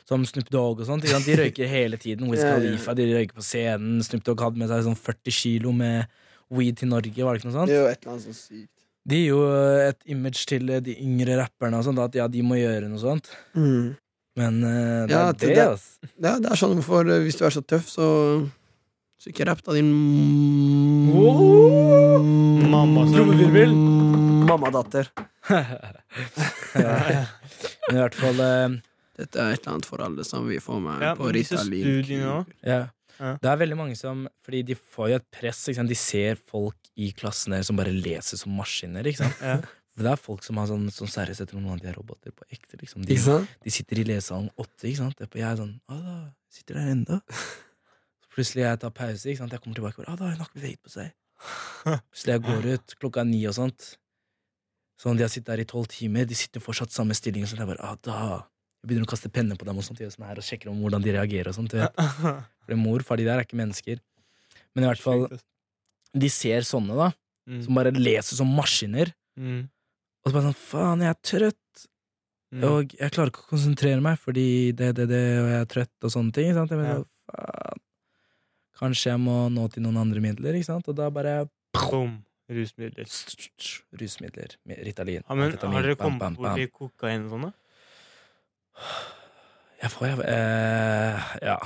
Som 0.09 0.23
Snoop 0.25 0.47
Dogg 0.49 0.79
og 0.81 0.87
sånt. 0.87 1.03
De 1.05 1.35
røyker 1.37 1.67
hele 1.69 1.97
tiden. 2.01 2.29
Wiz. 2.31 2.41
Khalifa, 2.47 2.95
de 2.97 3.05
røyker 3.13 3.35
på 3.37 3.45
scenen. 3.45 3.99
Snoop 4.05 4.23
Dogg 4.25 4.41
hadde 4.41 4.57
med 4.61 4.71
seg 4.71 4.85
sånn 4.87 4.97
40 4.97 5.35
kilo 5.35 5.71
med 5.75 6.07
weed 6.49 6.79
til 6.81 6.89
Norge, 6.89 7.13
var 7.21 7.35
det 7.37 7.43
ikke 7.43 7.49
noe 7.51 7.57
sånt? 7.59 7.69
Det 7.69 7.75
er 7.77 7.83
jo 7.83 7.89
et 7.91 7.99
eller 8.01 8.13
annet 8.15 8.25
sånn 8.25 8.37
sykt. 8.39 8.71
De 9.09 9.17
gir 9.19 9.27
jo 9.29 9.41
et 9.89 9.99
image 10.13 10.41
til 10.49 10.69
eh, 10.73 10.81
de 10.85 10.95
yngre 11.05 11.35
rapperne 11.39 11.77
og 11.77 11.85
sånt, 11.85 12.01
at 12.01 12.15
ja, 12.17 12.25
de 12.29 12.41
må 12.45 12.57
gjøre 12.57 12.89
noe 12.89 12.99
sånt. 13.01 13.29
Mm. 13.53 13.91
Men 14.39 14.57
uh, 14.63 15.05
det 15.09 15.13
Ja, 15.13 15.21
er 15.29 15.37
det, 15.37 15.51
det- 15.55 15.67
altså. 15.67 16.09
Ja, 16.25 16.33
det 16.41 16.49
er 16.51 16.59
sånn 16.61 16.81
for 16.85 17.05
eh, 17.09 17.21
hvis 17.25 17.37
du 17.39 17.45
er 17.45 17.53
så 17.53 17.61
tøff, 17.65 17.85
så 17.89 18.07
Så 19.19 19.29
ikke 19.33 19.45
rapp, 19.49 19.59
da, 19.65 19.73
din 19.75 19.89
Mamma 22.71 23.05
som- 23.05 23.13
Trommevirvel. 23.15 23.73
Mammadatter. 24.49 25.09
Ja. 26.79 27.25
Men 27.87 27.97
i 27.97 28.01
hvert 28.03 28.15
fall 28.19 28.39
eh, 28.45 28.77
Dette 29.19 29.41
er 29.43 29.51
et 29.55 29.59
eller 29.65 29.73
annet 29.75 29.85
for 29.89 29.99
alle 30.05 30.23
som 30.27 30.45
vi 30.47 30.59
får 30.63 30.79
med 30.83 31.01
Ja, 31.03 31.13
på 31.19 31.25
men 31.27 31.35
disse 31.35 31.57
Ritalin. 31.59 32.23
også. 32.37 32.55
ja. 32.65 32.79
Ja. 33.19 33.33
Det 33.43 33.49
er 33.51 33.57
veldig 33.59 33.75
mange 33.75 33.95
som 33.99 34.21
Fordi 34.47 34.61
de 34.63 34.75
får 34.79 35.09
jo 35.11 35.15
et 35.19 35.25
press. 35.35 35.65
Ikke 35.67 35.75
sant? 35.81 35.89
De 35.91 35.95
ser 35.99 36.37
folk 36.47 36.77
i 36.95 37.09
klassen 37.11 37.51
deres 37.51 37.67
som 37.67 37.75
bare 37.75 37.91
leser 37.91 38.39
som 38.39 38.53
maskiner. 38.55 39.03
Ikke 39.11 39.25
sant? 39.25 39.41
Ja. 39.43 39.57
For 39.91 40.05
det 40.07 40.13
er 40.13 40.21
folk 40.23 40.45
som 40.47 40.55
har 40.61 40.69
sånn, 40.69 40.85
sånn 40.95 41.11
seriøst 41.11 41.43
etter 41.43 41.57
noen 41.59 41.73
av 41.73 41.81
de 41.83 41.89
er 41.91 41.97
roboter 41.99 42.31
på 42.31 42.45
ekte. 42.55 42.77
Liksom. 42.79 43.03
De, 43.03 43.11
Ikke 43.17 43.25
sant? 43.25 43.49
de 43.65 43.73
sitter 43.75 43.99
i 43.99 44.05
lesesalen 44.07 44.47
åtte, 44.55 44.87
ikke 44.87 45.01
sant? 45.01 45.19
Jeg 45.35 45.43
er 45.49 45.59
sånn 45.59 45.73
Å 45.91 45.97
da, 46.05 46.15
sitter 46.55 46.79
der 46.79 46.93
ennå. 46.93 47.19
Så 48.23 48.31
plutselig 48.37 48.63
jeg 48.63 48.79
tar 48.85 48.93
pause, 48.95 49.27
ikke 49.27 49.41
sant? 49.43 49.51
Jeg 49.57 49.63
kommer 49.65 49.81
tilbake 49.81 49.99
og 49.99 50.05
bare, 50.05 50.15
Å 50.15 50.19
da 50.21 50.29
har 50.29 50.37
jeg 50.37 50.45
ikke 50.47 50.59
beveget 50.61 50.81
på 50.87 50.93
seg. 50.95 51.11
Plutselig 52.13 52.37
jeg 52.37 52.45
går 52.47 52.69
ut 52.77 52.95
klokka 53.03 53.27
ni 53.27 53.41
og 53.51 53.57
sånt. 53.59 53.89
Sånn, 54.99 55.15
De 55.17 55.23
har 55.23 55.31
sittet 55.31 55.47
der 55.53 55.61
i 55.63 55.67
tolv 55.69 55.87
timer, 55.87 56.25
de 56.27 56.35
sitter 56.35 56.59
fortsatt 56.63 56.91
samme 56.91 57.15
stilling. 57.15 57.45
Så 57.47 57.55
jeg 57.57 57.67
bare, 57.69 57.79
ah, 57.79 57.95
da 58.03 58.15
Jeg 58.83 58.87
begynner 58.89 59.07
å 59.07 59.11
kaste 59.11 59.27
penner 59.31 59.57
på 59.59 59.65
dem 59.67 59.77
og 59.79 59.83
sånt, 59.83 59.99
sånn 59.99 60.23
her, 60.27 60.37
og 60.39 60.43
sjekker 60.43 60.69
om 60.71 60.77
hvordan 60.79 61.03
de 61.03 61.11
reagerer. 61.11 61.49
og 61.51 61.55
sånt. 61.55 61.71
For 62.65 62.75
mor, 62.79 63.03
far, 63.03 63.17
de 63.19 63.25
der 63.27 63.39
er 63.41 63.43
ikke 63.43 63.57
mennesker. 63.59 63.99
Men 64.75 64.85
i 64.85 64.87
hvert 64.87 65.01
fall, 65.03 65.25
de 66.15 66.29
ser 66.29 66.61
sånne, 66.67 66.95
da, 66.95 67.09
Mm. 67.49 67.63
som 67.65 67.73
bare 67.73 67.89
leser 67.91 68.35
som 68.37 68.47
maskiner. 68.53 69.09
Mm. 69.35 69.63
Og 70.21 70.29
så 70.29 70.33
bare 70.35 70.51
sånn 70.51 70.59
Faen, 70.59 70.99
jeg 71.01 71.09
er 71.09 71.19
trøtt. 71.25 71.85
Mm. 72.53 72.63
Og 72.67 72.91
jeg 72.93 73.11
klarer 73.15 73.31
ikke 73.31 73.41
å 73.41 73.49
konsentrere 73.49 74.01
meg 74.05 74.19
fordi 74.21 74.71
det, 74.77 74.91
det, 74.99 75.07
det, 75.09 75.21
og 75.41 75.47
jeg 75.49 75.61
er 75.63 75.69
trøtt 75.73 76.05
og 76.05 76.13
sånne 76.13 76.33
ting. 76.35 76.51
Jeg 76.53 76.69
mener, 76.69 77.03
faen. 77.25 77.81
Kanskje 78.79 79.11
jeg 79.11 79.19
må 79.19 79.49
nå 79.51 79.65
til 79.73 79.83
noen 79.83 79.97
andre 79.99 80.21
midler, 80.23 80.55
ikke 80.59 80.69
sant? 80.69 80.87
Og 80.87 80.95
da 80.95 81.09
bare 81.09 81.49
Boom. 81.73 82.19
Rusmidler. 82.49 83.05
Rusmidler. 84.01 84.55
Ritalin. 84.83 85.23
Ja, 85.27 85.35
men 85.37 85.51
har 85.53 85.81
dere 85.85 85.95
bam, 85.95 86.05
kommet 86.05 86.19
bam, 86.19 86.35
bam. 86.35 86.55
borti 86.57 86.69
kokain 86.73 87.25
og 87.27 87.35
sånn, 87.35 87.43
da? 87.49 87.53
Jeg 89.83 89.91
får, 89.93 90.07
jeg 90.09 90.23
eh, 90.27 91.35
Ja. 91.45 91.59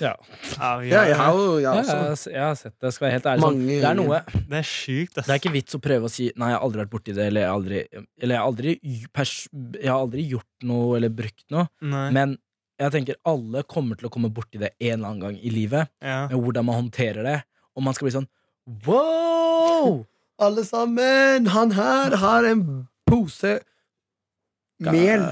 Ja. 0.00 0.14
Ja, 0.56 1.02
jeg 1.04 1.16
har 1.18 1.34
jo 1.36 1.58
jeg 1.60 1.64
Ja, 1.66 1.72
jeg, 1.74 1.84
også. 1.84 2.30
har- 2.30 2.32
jeg 2.32 2.40
har 2.40 2.54
sett 2.56 2.78
det, 2.80 2.92
skal 2.94 3.04
være 3.06 3.12
helt 3.12 3.26
ærlig. 3.26 3.42
Sånn, 3.42 3.58
Mange 3.58 3.80
det 3.80 3.84
er 3.84 3.94
noe 3.94 4.20
Det 4.48 4.56
er 4.56 4.62
sjukt, 4.64 5.18
ass. 5.18 5.26
Det 5.26 5.34
er 5.34 5.38
ikke 5.42 5.52
vits 5.52 5.74
å 5.76 5.80
prøve 5.84 6.04
å 6.08 6.10
si 6.10 6.30
Nei, 6.34 6.48
jeg 6.48 6.56
har 6.58 6.64
aldri 6.64 6.80
vært 6.80 6.90
borti 6.94 7.12
det, 7.14 7.26
eller 7.26 7.40
jeg 7.42 7.48
har 7.50 7.58
aldri, 7.58 7.80
eller 8.22 8.34
jeg 8.34 8.40
har 8.40 8.46
aldri, 8.48 9.08
pers, 9.12 9.48
jeg 9.52 9.90
har 9.90 10.00
aldri 10.00 10.24
gjort 10.30 10.62
noe 10.62 10.96
eller 10.96 11.10
brukt 11.10 11.44
noe. 11.50 11.68
Nei. 11.82 12.10
Men 12.10 12.38
jeg 12.80 12.90
tenker 12.92 13.14
alle 13.26 13.62
kommer 13.64 13.98
til 13.98 14.08
å 14.08 14.10
komme 14.10 14.32
borti 14.32 14.58
det 14.58 14.72
en 14.80 14.94
eller 14.98 15.08
annen 15.10 15.20
gang 15.20 15.36
i 15.44 15.50
livet. 15.50 15.88
Ja. 16.00 16.26
Med 16.28 16.40
hvordan 16.40 16.64
man 16.64 16.88
håndterer 16.88 17.22
det. 17.22 17.42
Og 17.76 17.82
man 17.84 17.92
skal 17.92 18.08
bli 18.08 18.16
sånn 18.16 18.28
wow! 18.86 20.04
Alle 20.42 20.64
sammen! 20.66 21.46
Han 21.54 21.72
her 21.76 22.16
har 22.18 22.44
en 22.48 22.62
pose 23.08 23.58
mel. 24.82 25.24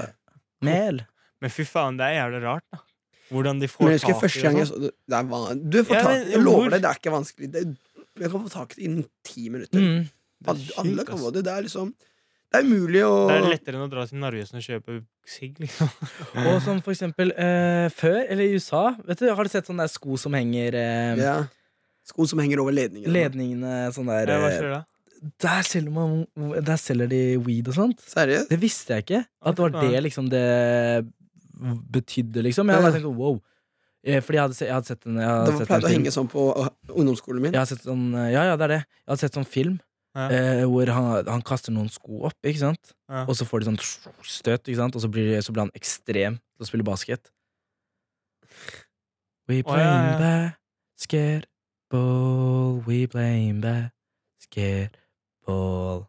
Mel. 0.63 1.01
Men 1.41 1.51
fy 1.53 1.65
faen, 1.67 1.97
det 1.99 2.05
er 2.07 2.19
jævlig 2.21 2.41
rart, 2.45 2.65
da. 2.71 2.81
Hvordan 3.31 3.61
de 3.63 3.67
får 3.71 3.87
Men 3.87 3.99
tak 4.03 4.11
i 4.11 4.19
første 4.19 4.41
gang 4.43 4.55
det. 4.57 4.61
jeg 4.65 4.67
så 4.69 4.79
det 4.83 4.89
det 5.07 5.15
er 5.17 5.27
van... 5.31 5.59
Du 5.71 5.77
får 5.87 5.95
Ja, 5.95 6.01
tak, 6.03 6.25
jeg 6.33 6.41
lover 6.43 6.57
hvor- 6.65 6.73
deg, 6.73 6.81
det 6.83 6.89
er 6.89 6.97
ikke 6.99 7.13
vanskelig. 7.13 7.47
Det, 7.53 7.61
jeg 8.19 8.31
kan 8.33 8.41
få 8.43 8.49
tak 8.51 8.73
i 8.73 8.75
det 8.75 8.87
innen 8.89 9.05
ti 9.23 9.43
minutter. 9.49 9.79
Mm. 9.79 10.01
Det 10.41 10.49
er 10.49 10.51
Alle, 10.51 10.65
alle 10.83 11.05
kan 11.07 11.21
få 11.21 11.31
det. 11.31 11.43
Det 11.47 11.53
er 11.53 11.61
liksom 11.63 11.93
Det 12.51 12.59
er 12.59 12.65
umulig 12.67 13.03
å 13.07 13.11
sånn. 13.15 13.29
Det 13.31 13.37
er 13.37 13.47
lettere 13.53 13.79
enn 13.79 13.85
å 13.85 13.89
dra 13.93 14.03
til 14.09 14.19
Narvesen 14.19 14.59
og 14.59 14.65
kjøpe 14.67 14.97
sigg, 15.31 15.61
liksom. 15.63 15.89
Og 16.51 16.57
som 16.65 16.81
for 16.83 16.91
eksempel 16.91 17.31
eh, 17.39 17.87
før, 17.95 18.19
eller 18.27 18.43
i 18.43 18.57
USA 18.59 18.83
vet 19.07 19.23
du, 19.23 19.29
Har 19.31 19.47
du 19.47 19.53
sett 19.53 19.69
sånne 19.71 19.87
der 19.87 19.93
sko 19.95 20.19
som 20.19 20.35
henger 20.35 20.75
eh, 20.75 21.23
ja. 21.23 21.37
Sko 22.07 22.25
som 22.29 22.41
henger 22.41 22.63
over 22.63 22.73
ledningen. 22.75 23.11
Ledningene 23.13 23.91
sånn 23.95 24.09
der 24.09 24.31
Ja, 24.31 24.39
hva 24.41 24.49
eh, 24.49 24.57
skjer 24.57 24.73
da? 24.73 24.81
der, 25.21 25.61
selger 25.67 25.93
man, 25.93 26.25
der 26.65 26.79
selger 26.81 27.09
de 27.11 27.21
weed 27.45 27.69
og 27.69 27.77
sånt. 27.77 28.01
Seriøst? 28.09 28.49
Det 28.49 28.57
visste 28.61 28.97
jeg 28.97 29.05
ikke. 29.05 29.21
At 29.45 29.57
det 29.57 29.65
var 29.67 29.75
det 29.77 30.03
liksom 30.07 30.29
det 30.31 30.45
betydde, 31.93 32.41
liksom. 32.47 32.69
Jeg 32.69 32.79
hadde 32.79 32.87
bare 32.87 32.95
tenkt 32.97 33.05
sånn, 33.05 33.19
wow. 33.19 33.37
Eh, 34.01 34.17
Fordi 34.25 34.39
jeg 34.39 34.41
hadde, 34.47 34.57
se, 34.57 34.65
jeg 34.65 34.73
hadde 34.73 34.89
sett 34.89 35.05
en, 35.05 35.19
jeg 35.21 35.29
hadde 35.29 35.45
Det 35.45 35.57
var 35.59 35.67
pleide 35.69 35.85
å 35.85 35.93
henge 35.93 36.13
sånn 36.15 36.29
på 36.31 36.45
uh, 36.57 36.69
ungdomsskolen 36.89 37.43
min. 37.43 37.53
Jeg 37.53 37.61
hadde 37.61 37.75
sett 37.75 37.85
sånn, 37.85 38.07
ja, 38.17 38.47
ja, 38.49 38.55
det 38.57 38.65
er 38.65 38.73
det. 38.73 38.79
Jeg 38.81 39.11
hadde 39.11 39.23
sett 39.25 39.37
sånn 39.37 39.49
film 39.49 39.77
Ja. 40.17 40.25
eh, 40.25 40.63
hvor 40.67 40.89
han, 40.91 41.27
han 41.29 41.43
kaster 41.45 41.71
noen 41.75 41.91
sko 41.93 42.25
opp, 42.27 42.39
ikke 42.41 42.63
sant? 42.63 42.95
Ja. 43.05 43.27
Og 43.29 43.37
så 43.37 43.45
får 43.47 43.61
de 43.61 43.69
sånn 43.69 43.77
støt, 44.25 44.65
ikke 44.65 44.79
sant? 44.81 44.97
Og 44.97 45.05
så 45.05 45.11
blir, 45.11 45.37
så 45.45 45.53
blir 45.53 45.67
han 45.67 45.75
ekstrem 45.77 46.39
til 46.41 46.65
å 46.65 46.71
spille 46.71 46.87
basket. 46.87 47.29
We 49.47 49.61
Å, 49.61 49.69
oh, 49.69 49.77
ja, 49.77 50.49
basketball, 51.95 52.83
we 52.87 53.07
playing 53.07 53.61
basketball 53.61 56.07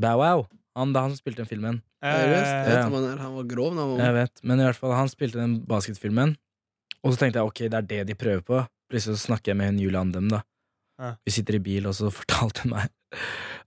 Bow 0.00 0.16
wow! 0.18 0.46
Han, 0.76 0.92
det 0.94 0.98
er 0.98 1.02
han 1.02 1.10
som 1.12 1.18
spilte 1.18 1.42
den 1.42 1.48
filmen. 1.50 1.80
Eh, 2.00 2.08
Jeg 2.14 2.28
vet 2.30 2.68
ja. 2.72 2.84
om 2.86 2.92
han 2.94 3.04
er. 3.10 3.16
Han 3.20 3.34
var 3.36 3.44
grov 3.50 3.74
da 3.76 3.82
Jeg 4.00 4.14
vet, 4.14 4.40
men 4.46 4.60
i 4.60 4.64
hvert 4.64 4.76
fall, 4.78 4.92
han 4.96 5.08
spilte 5.10 5.36
den 5.40 5.58
basketfilmen. 5.68 6.36
Og 7.04 7.12
så 7.12 7.18
tenkte 7.20 7.38
jeg 7.42 7.46
ok, 7.50 7.58
det 7.66 7.74
er 7.80 7.86
det 7.90 7.98
de 8.08 8.14
prøver 8.16 8.40
på. 8.46 8.60
Plutselig 8.88 9.16
så 9.18 9.26
snakker 9.28 9.50
jeg 9.52 9.58
med 9.60 9.66
hun 9.74 9.80
Julie 9.82 10.00
Andem. 10.00 10.28
da 10.30 10.40
Eh. 11.00 11.14
Vi 11.24 11.30
sitter 11.32 11.54
i 11.56 11.60
bil, 11.64 11.86
og 11.88 11.94
så 11.96 12.10
fortalte 12.20 12.60
hun 12.66 12.74
meg 12.74 12.90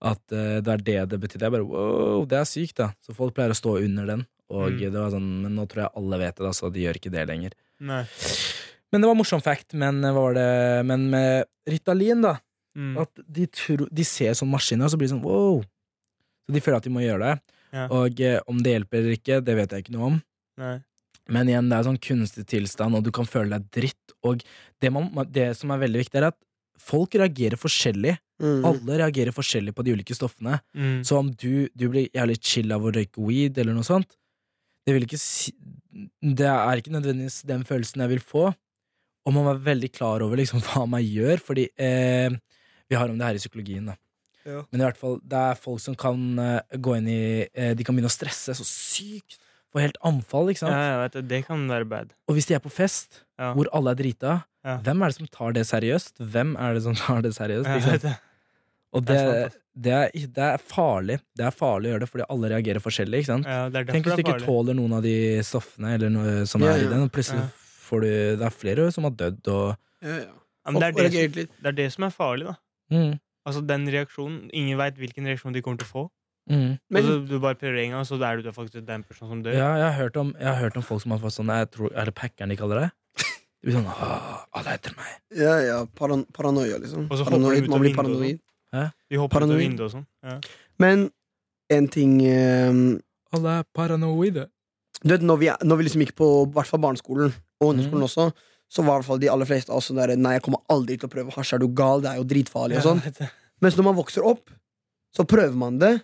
at 0.05 0.21
uh, 0.37 0.59
det 0.61 0.69
er 0.69 0.77
det 0.85 0.99
det 1.09 1.17
betydde. 1.23 1.45
Jeg 1.47 1.51
bare 1.55 1.65
wow, 1.65 2.25
det 2.29 2.37
er 2.37 2.45
sykt, 2.45 2.77
da. 2.77 2.91
Så 3.01 3.09
folk 3.17 3.33
pleier 3.33 3.49
å 3.49 3.57
stå 3.57 3.79
under 3.83 4.05
den. 4.05 4.21
Og 4.53 4.69
Mm. 4.69 4.77
det 4.79 4.91
var 4.93 5.09
sånn, 5.09 5.41
Men 5.41 5.55
nå 5.57 5.65
tror 5.65 5.81
jeg 5.87 5.93
alle 5.97 6.17
vet 6.21 6.35
det, 6.37 6.45
da, 6.45 6.51
så 6.53 6.69
de 6.71 6.83
gjør 6.85 6.93
ikke 6.99 7.09
det 7.11 7.25
lenger. 7.27 7.51
Nei. 7.81 8.03
Men 8.93 9.03
det 9.03 9.09
var 9.09 9.17
morsom 9.17 9.41
fact. 9.41 9.73
Men, 9.73 10.03
eh, 10.05 10.13
var 10.15 10.37
det? 10.37 10.49
men 10.85 11.09
med 11.11 11.49
Ritalin, 11.69 12.21
da 12.23 12.37
Mm. 12.73 12.95
At 13.03 13.21
de, 13.29 13.45
tro, 13.53 13.85
de 13.85 14.05
ser 14.07 14.33
sånn 14.37 14.51
maskiner, 14.51 14.87
og 14.87 14.93
så 14.93 14.99
blir 14.99 15.09
det 15.09 15.15
sånn 15.15 15.25
wow. 15.25 15.61
Så 16.43 16.55
de 16.55 16.61
føler 16.63 16.79
at 16.79 16.87
de 16.87 16.93
må 16.93 17.03
gjøre 17.03 17.27
det. 17.27 17.59
Ja. 17.73 17.85
Og 17.99 18.21
eh, 18.21 18.39
om 18.49 18.61
det 18.65 18.75
hjelper 18.75 18.99
eller 18.99 19.17
ikke, 19.17 19.37
det 19.45 19.57
vet 19.57 19.75
jeg 19.75 19.85
ikke 19.85 19.95
noe 19.95 20.09
om. 20.11 20.17
Nei. 20.61 20.77
Men 21.33 21.49
igjen, 21.49 21.69
det 21.71 21.77
er 21.77 21.85
sånn 21.87 22.01
kunstig 22.03 22.43
tilstand, 22.51 22.97
og 22.97 23.05
du 23.05 23.11
kan 23.15 23.29
føle 23.29 23.55
deg 23.55 23.69
dritt. 23.77 24.15
Og 24.27 24.41
det, 24.83 24.91
man, 24.91 25.07
det 25.31 25.53
som 25.55 25.71
er 25.71 25.83
veldig 25.85 26.01
viktig, 26.01 26.19
er 26.19 26.31
at 26.33 26.39
folk 26.83 27.15
reagerer 27.15 27.61
forskjellig. 27.61 28.17
Mm. 28.43 28.65
Alle 28.67 28.97
reagerer 29.05 29.35
forskjellig 29.35 29.71
på 29.77 29.85
de 29.87 29.93
ulike 29.95 30.17
stoffene. 30.17 30.57
Mm. 30.75 30.97
Så 31.07 31.21
om 31.21 31.29
du, 31.31 31.69
du 31.71 31.87
blir 31.93 32.09
jævlig 32.09 32.41
chill 32.43 32.75
av 32.75 32.83
å 32.83 32.91
røyke 32.91 33.23
weed, 33.23 33.61
eller 33.61 33.77
noe 33.77 33.87
sånt, 33.87 34.17
det 34.83 34.97
vil 34.97 35.05
ikke 35.05 35.21
si 35.21 35.53
Det 36.19 36.49
er 36.49 36.81
ikke 36.81 36.91
nødvendigvis 36.91 37.45
den 37.47 37.61
følelsen 37.63 38.03
jeg 38.03 38.11
vil 38.17 38.23
få. 38.33 38.49
Og 39.23 39.31
man 39.33 39.43
må 39.45 39.53
være 39.53 39.63
veldig 39.69 39.89
klar 39.95 40.23
over 40.25 40.39
liksom 40.41 40.61
hva 40.67 40.85
man 40.89 41.03
gjør, 41.03 41.39
fordi 41.43 41.67
eh, 41.79 42.33
vi 42.91 42.97
har 42.99 43.09
om 43.09 43.17
det 43.19 43.29
her 43.29 43.39
i 43.39 43.43
psykologien, 43.43 43.85
da. 43.91 43.95
Ja. 44.43 44.59
Men 44.73 44.81
i 44.81 44.83
hvert 44.83 44.99
fall, 44.99 45.21
det 45.23 45.39
er 45.39 45.55
folk 45.55 45.79
som 45.79 45.95
kan 45.95 46.19
eh, 46.43 46.77
gå 46.83 46.97
inn 46.99 47.05
i 47.07 47.19
eh, 47.47 47.71
De 47.79 47.85
kan 47.87 47.95
begynne 47.95 48.09
å 48.11 48.13
stresse 48.13 48.51
så 48.57 48.65
sykt. 48.67 49.37
Få 49.71 49.79
helt 49.79 49.95
anfall, 50.05 50.51
ikke 50.51 50.65
sant. 50.65 50.75
Ja, 50.75 50.97
vet 51.05 51.15
det. 51.31 51.39
Kan 51.47 51.63
være 51.71 51.87
bad. 51.89 52.11
Og 52.27 52.35
hvis 52.37 52.49
de 52.49 52.57
er 52.57 52.61
på 52.63 52.69
fest, 52.73 53.23
Ja. 53.39 53.53
hvor 53.55 53.71
alle 53.73 53.95
er 53.95 54.01
drita, 54.03 54.33
Ja. 54.63 54.75
hvem 54.83 55.01
er 55.01 55.09
det 55.09 55.15
som 55.15 55.27
tar 55.31 55.55
det 55.55 55.63
seriøst? 55.65 56.19
Hvem 56.19 56.53
er 56.59 56.75
det 56.75 56.83
som 56.83 56.93
tar 56.99 57.23
det 57.23 57.31
seriøst? 57.33 58.03
Det. 58.03 58.13
Og 58.93 59.01
Det 59.07 59.15
det, 59.73 59.91
er 59.91 60.11
det, 60.13 60.37
er, 60.37 60.57
farlig. 60.61 61.17
Det 61.35 61.47
er 61.47 61.55
farlig 61.55 61.89
å 61.89 61.93
gjøre 61.95 62.03
det, 62.05 62.09
fordi 62.11 62.25
alle 62.29 62.51
reagerer 62.51 62.83
forskjellig. 62.83 63.23
ikke 63.23 63.31
sant? 63.31 63.47
Ja, 63.49 63.69
det 63.73 63.79
er 63.81 63.91
Tenk 63.95 64.05
hvis 64.05 64.19
du 64.19 64.21
ikke 64.27 64.45
tåler 64.45 64.77
noen 64.77 64.93
av 64.99 65.01
de 65.01 65.15
stoffene 65.41 65.95
eller 65.95 66.13
noe 66.13 66.45
som 66.45 66.61
er 66.61 66.83
i 66.83 66.89
den, 66.91 67.07
og 67.07 67.11
plutselig. 67.15 67.47
Får 67.93 68.03
du 68.05 68.09
Det 68.41 68.47
er 68.49 68.55
flere 68.55 68.89
som 68.95 69.05
har 69.07 69.13
dødd, 69.19 69.51
og 69.53 69.75
Ja, 70.03 70.17
ja. 70.25 70.33
Men 70.65 70.79
det, 70.79 70.89
er 70.89 70.95
det, 70.95 71.11
som, 71.11 71.53
det 71.63 71.69
er 71.73 71.75
det 71.75 71.85
som 71.91 72.05
er 72.07 72.11
farlig, 72.15 72.45
da. 72.47 72.53
mm, 72.95 73.13
Altså 73.47 73.61
den 73.67 73.87
reaksjonen 73.91 74.49
Ingen 74.55 74.79
veit 74.79 74.99
hvilken 74.99 75.27
reaksjon 75.27 75.55
de 75.55 75.61
kommer 75.63 75.81
til 75.81 75.89
å 75.89 75.91
få. 75.91 76.03
mm. 76.49 76.69
Men 76.89 77.09
og 77.11 77.27
du 77.27 77.37
bare 77.43 77.59
prøver 77.59 77.81
en 77.83 77.97
gang, 77.97 78.05
så 78.07 78.19
er 78.19 78.41
du 78.41 78.51
faktisk 78.51 78.85
den 78.87 79.03
personen 79.03 79.29
som 79.31 79.43
dør. 79.43 79.55
Ja, 79.57 79.73
jeg 79.79 79.87
har, 79.89 79.97
hørt 80.01 80.17
om, 80.17 80.33
jeg 80.39 80.47
har 80.47 80.59
hørt 80.59 80.77
om 80.79 80.83
folk 80.83 81.03
som 81.03 81.11
har 81.15 81.19
fått 81.23 81.35
sånn 81.35 81.51
jeg 81.51 81.71
tror, 81.71 81.91
Er 81.95 82.05
det 82.05 82.15
packeren 82.15 82.49
de 82.49 82.59
kaller 82.59 82.79
det? 82.85 82.89
De 83.63 83.69
blir 83.69 83.77
sånn 83.77 83.87
Åh, 83.87 84.39
alle 84.59 84.73
er 84.73 84.79
etter 84.79 84.95
meg. 84.97 85.11
ja, 85.39 85.53
ja, 85.63 85.77
paran 85.95 86.25
paranoia, 86.35 86.79
liksom. 86.83 87.07
Paranoid, 87.07 87.69
man 87.71 87.79
blir 87.83 87.95
paranoid. 87.95 88.41
De 88.73 89.19
hopper 89.21 89.45
ut 89.45 89.51
av 89.53 89.59
vinduet 89.61 89.85
og 89.87 89.93
sånn. 89.93 90.07
Ja. 90.25 90.39
Men 90.81 91.09
en 91.71 91.87
ting 91.87 92.17
um, 92.27 92.99
Alle 93.33 93.59
er 93.61 93.63
paranoide. 93.75 94.47
Du 95.03 95.11
vet, 95.11 95.23
når 95.23 95.39
vi, 95.41 95.49
når 95.63 95.79
vi 95.79 95.85
liksom 95.87 96.03
gikk 96.03 96.15
på 96.19 96.27
i 96.45 96.51
hvert 96.55 96.75
barneskolen, 96.79 97.33
og 97.63 97.73
ungdomsskolen 97.73 98.03
Mhm. 98.03 98.09
også, 98.09 98.33
så 98.73 98.83
var 98.83 98.95
i 98.95 98.99
hvert 99.01 99.05
fall 99.09 99.19
de 99.19 99.29
aller 99.29 99.45
fleste 99.45 99.69
av 99.69 99.77
oss 99.77 99.87
sånn 99.91 100.17
Nei, 100.19 100.33
jeg 100.33 100.41
kommer 100.43 100.61
aldri 100.69 100.97
til 100.99 101.07
å 101.09 101.11
prøve 101.13 101.31
hasj, 101.35 101.53
er 101.53 101.59
du 101.59 101.67
gal? 101.69 102.01
Det 102.01 102.09
er 102.11 102.17
jo 102.17 102.23
dritfarlig, 102.23 102.77
og 102.77 102.83
sånn. 102.83 103.29
Mens 103.61 103.75
når 103.77 103.83
man 103.83 103.95
vokser 103.95 104.25
opp, 104.25 104.49
så 105.15 105.25
prøver 105.25 105.55
man 105.55 105.77
det, 105.79 106.01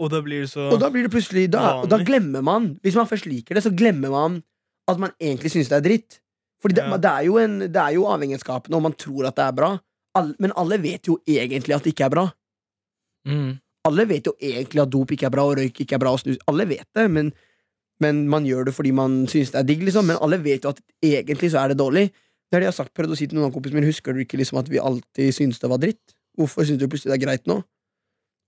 Og 0.00 0.10
da 0.10 0.20
blir 0.20 0.40
det 0.42 0.50
så 0.50 0.72
og 0.72 0.80
da 0.80 0.88
blir 0.90 1.04
det 1.06 1.12
plutselig 1.12 1.48
Da, 1.50 1.84
da 1.86 1.98
glemmer 2.02 2.42
man 2.42 2.80
Hvis 2.82 2.96
man 2.96 3.06
først 3.06 3.26
liker 3.30 3.54
det, 3.54 3.62
så 3.62 3.70
glemmer 3.70 4.10
man 4.10 4.42
at 4.88 4.98
man 4.98 5.12
egentlig 5.22 5.50
syns 5.54 5.68
det 5.70 5.78
er 5.78 5.80
dritt. 5.88 6.20
Fordi 6.60 6.74
det, 6.74 6.84
Ja. 6.84 6.96
det, 6.98 7.10
er 7.10 7.24
jo 7.24 7.38
en, 7.38 7.58
det 7.60 7.76
er 7.76 7.92
jo 7.94 8.04
avhengighetsskapende, 8.04 8.74
og 8.76 8.82
man 8.82 8.92
tror 8.92 9.26
at 9.28 9.36
det 9.36 9.44
er 9.46 9.52
bra. 9.52 9.78
Men 10.38 10.52
alle 10.56 10.76
vet 10.82 11.06
jo 11.06 11.18
egentlig 11.26 11.74
at 11.74 11.82
det 11.84 11.94
ikke 11.94 12.04
er 12.04 12.10
bra. 12.10 12.32
Mm. 13.26 13.58
Alle 13.86 14.04
vet 14.08 14.24
jo 14.26 14.34
egentlig 14.40 14.82
at 14.82 14.90
dop 14.90 15.10
ikke 15.10 15.26
er 15.26 15.30
bra, 15.30 15.42
og 15.44 15.56
røyk 15.56 15.80
ikke 15.80 15.94
er 15.94 15.98
bra, 15.98 16.12
Alle 16.48 16.66
vet 16.68 16.86
det, 16.94 17.10
men, 17.10 17.32
men 18.02 18.24
man 18.30 18.46
gjør 18.48 18.68
det 18.68 18.74
fordi 18.74 18.90
man 18.96 19.22
syns 19.30 19.52
det 19.54 19.60
er 19.60 19.68
digg, 19.68 19.84
liksom. 19.86 20.08
Men 20.10 20.18
alle 20.24 20.40
vet 20.42 20.66
jo 20.66 20.72
at 20.74 20.80
egentlig 21.04 21.52
så 21.52 21.62
er 21.62 21.72
det 21.72 21.78
dårlig. 21.78 22.08
Det 22.10 22.58
er 22.58 22.64
det 22.64 22.68
jeg 22.68 22.72
har 22.72 22.80
sagt, 22.80 22.94
prøvd 22.96 23.14
å 23.14 23.18
si 23.18 23.28
til 23.28 23.38
noen 23.38 23.48
av 23.48 23.54
kompisene 23.54 23.80
mine. 23.80 23.90
Husker 23.90 24.14
du 24.14 24.24
ikke 24.24 24.40
liksom 24.40 24.58
at 24.60 24.70
vi 24.70 24.82
alltid 24.82 25.36
syntes 25.36 25.62
det 25.62 25.70
var 25.70 25.80
dritt? 25.82 26.16
Hvorfor 26.38 26.66
syns 26.66 26.82
du 26.82 26.88
plutselig 26.90 27.14
det 27.14 27.18
er 27.20 27.26
greit 27.26 27.46
nå? 27.50 27.60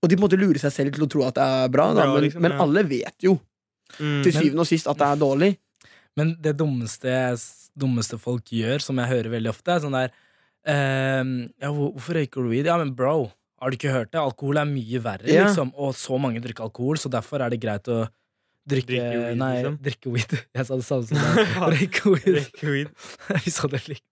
Og 0.03 0.09
de 0.09 0.17
på 0.17 0.21
en 0.21 0.27
måte 0.27 0.39
lurer 0.39 0.59
seg 0.61 0.73
selv 0.73 0.95
til 0.95 1.07
å 1.07 1.09
tro 1.09 1.23
at 1.25 1.37
det 1.37 1.45
er 1.45 1.71
bra, 1.73 1.87
da, 1.95 2.05
men, 2.11 2.27
liksom, 2.27 2.43
men 2.45 2.59
alle 2.61 2.83
vet 2.85 3.25
jo 3.25 3.37
mm. 3.97 4.21
til 4.27 4.35
syvende 4.35 4.65
og 4.65 4.69
sist 4.69 4.89
at 4.91 4.99
det 4.99 5.07
er 5.07 5.23
dårlig. 5.23 5.49
Men 6.17 6.35
det 6.41 6.53
dummeste, 6.59 7.15
dummeste 7.77 8.19
folk 8.21 8.53
gjør, 8.53 8.83
som 8.83 9.01
jeg 9.01 9.11
hører 9.13 9.33
veldig 9.33 9.51
ofte, 9.53 9.73
er 9.73 9.83
sånn 9.83 9.97
der 9.97 10.13
ehm, 10.69 11.33
Ja, 11.61 11.71
hvorfor 11.73 12.17
røyker 12.17 12.45
du 12.45 12.51
weed? 12.53 12.69
Ja, 12.69 12.77
men 12.81 12.93
bro, 12.97 13.29
har 13.61 13.73
du 13.73 13.77
ikke 13.77 13.93
hørt 13.93 14.13
det? 14.13 14.21
Alkohol 14.21 14.61
er 14.61 14.69
mye 14.69 15.01
verre, 15.01 15.29
Ja. 15.29 15.47
liksom. 15.47 15.73
Og 15.75 15.95
så 15.97 16.17
mange 16.21 16.41
drikker 16.43 16.67
alkohol, 16.67 17.01
så 17.01 17.09
derfor 17.13 17.41
er 17.41 17.53
det 17.53 17.61
greit 17.61 17.89
å 17.89 18.05
drikke 18.67 18.91
Drikke 18.91 19.21
weed, 19.23 19.39
Nei, 19.39 19.53
liksom. 19.57 19.79
drikke 19.87 20.13
weed. 20.13 20.35
Jeg 20.57 20.67
sa 20.67 20.77
det 20.79 20.85
samme 20.87 21.07
som 21.07 21.17
deg. 21.17 21.55
Drikke 21.77 22.13
weed. 22.75 22.93
Vi 23.45 23.53
sa 23.57 23.69
det 23.71 23.81
likt. 23.87 24.05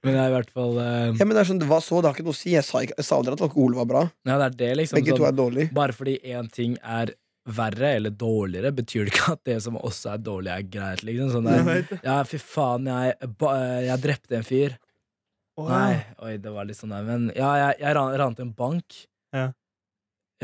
Men 0.00 0.14
det 0.14 0.20
er 0.22 0.30
i 0.30 0.32
hvert 0.32 0.48
fall 0.56 0.78
uh, 0.80 1.10
Ja, 1.12 1.24
men 1.26 1.34
det 1.36 1.42
er 1.42 1.48
sånn, 1.50 1.58
Hva 1.68 1.76
så? 1.84 1.98
Det 2.00 2.08
har 2.08 2.16
ikke 2.16 2.24
noe 2.24 2.32
å 2.32 2.38
si. 2.38 2.54
Jeg 2.54 2.64
sa, 2.64 2.80
ikke, 2.86 2.96
jeg 2.96 3.04
sa 3.04 3.18
aldri 3.20 3.34
at 3.36 3.42
alkohol 3.44 3.74
var 3.76 3.88
bra. 3.90 4.02
Ja, 4.24 4.38
det 4.40 4.46
er 4.46 4.54
det, 4.62 4.70
liksom. 4.80 4.96
Begge 4.96 5.12
to 5.12 5.20
Sånn, 5.20 5.28
er 5.28 5.36
dårlig. 5.42 5.66
bare 5.76 5.96
fordi 5.96 6.14
én 6.32 6.48
ting 6.54 6.78
er 6.80 7.12
verre 7.46 7.92
eller 7.98 8.10
dårligere, 8.10 8.72
betyr 8.74 9.04
det 9.06 9.12
ikke 9.12 9.34
at 9.36 9.42
det 9.46 9.58
som 9.62 9.76
også 9.78 10.14
er 10.16 10.22
dårlig, 10.24 10.50
er 10.54 10.64
greit. 10.72 11.04
Liksom. 11.06 11.28
Sånn 11.36 11.50
Jeg 11.52 11.66
der, 11.68 12.00
ja, 12.08 12.16
fy 12.26 12.40
faen, 12.42 12.88
jeg, 12.90 13.28
ba, 13.38 13.52
jeg 13.84 14.02
drepte 14.06 14.40
en 14.40 14.46
fyr. 14.48 14.74
Å, 15.56 15.68
Nei, 15.68 15.92
oi, 16.24 16.32
det 16.42 16.50
var 16.56 16.66
litt 16.68 16.80
sånn 16.80 16.96
der. 16.96 17.04
Men 17.06 17.28
ja, 17.36 17.52
jeg, 17.60 17.76
jeg 17.84 17.96
ran, 18.00 18.16
ranet 18.24 18.42
en 18.44 18.50
bank. 18.56 18.98
Ja. 19.36 19.46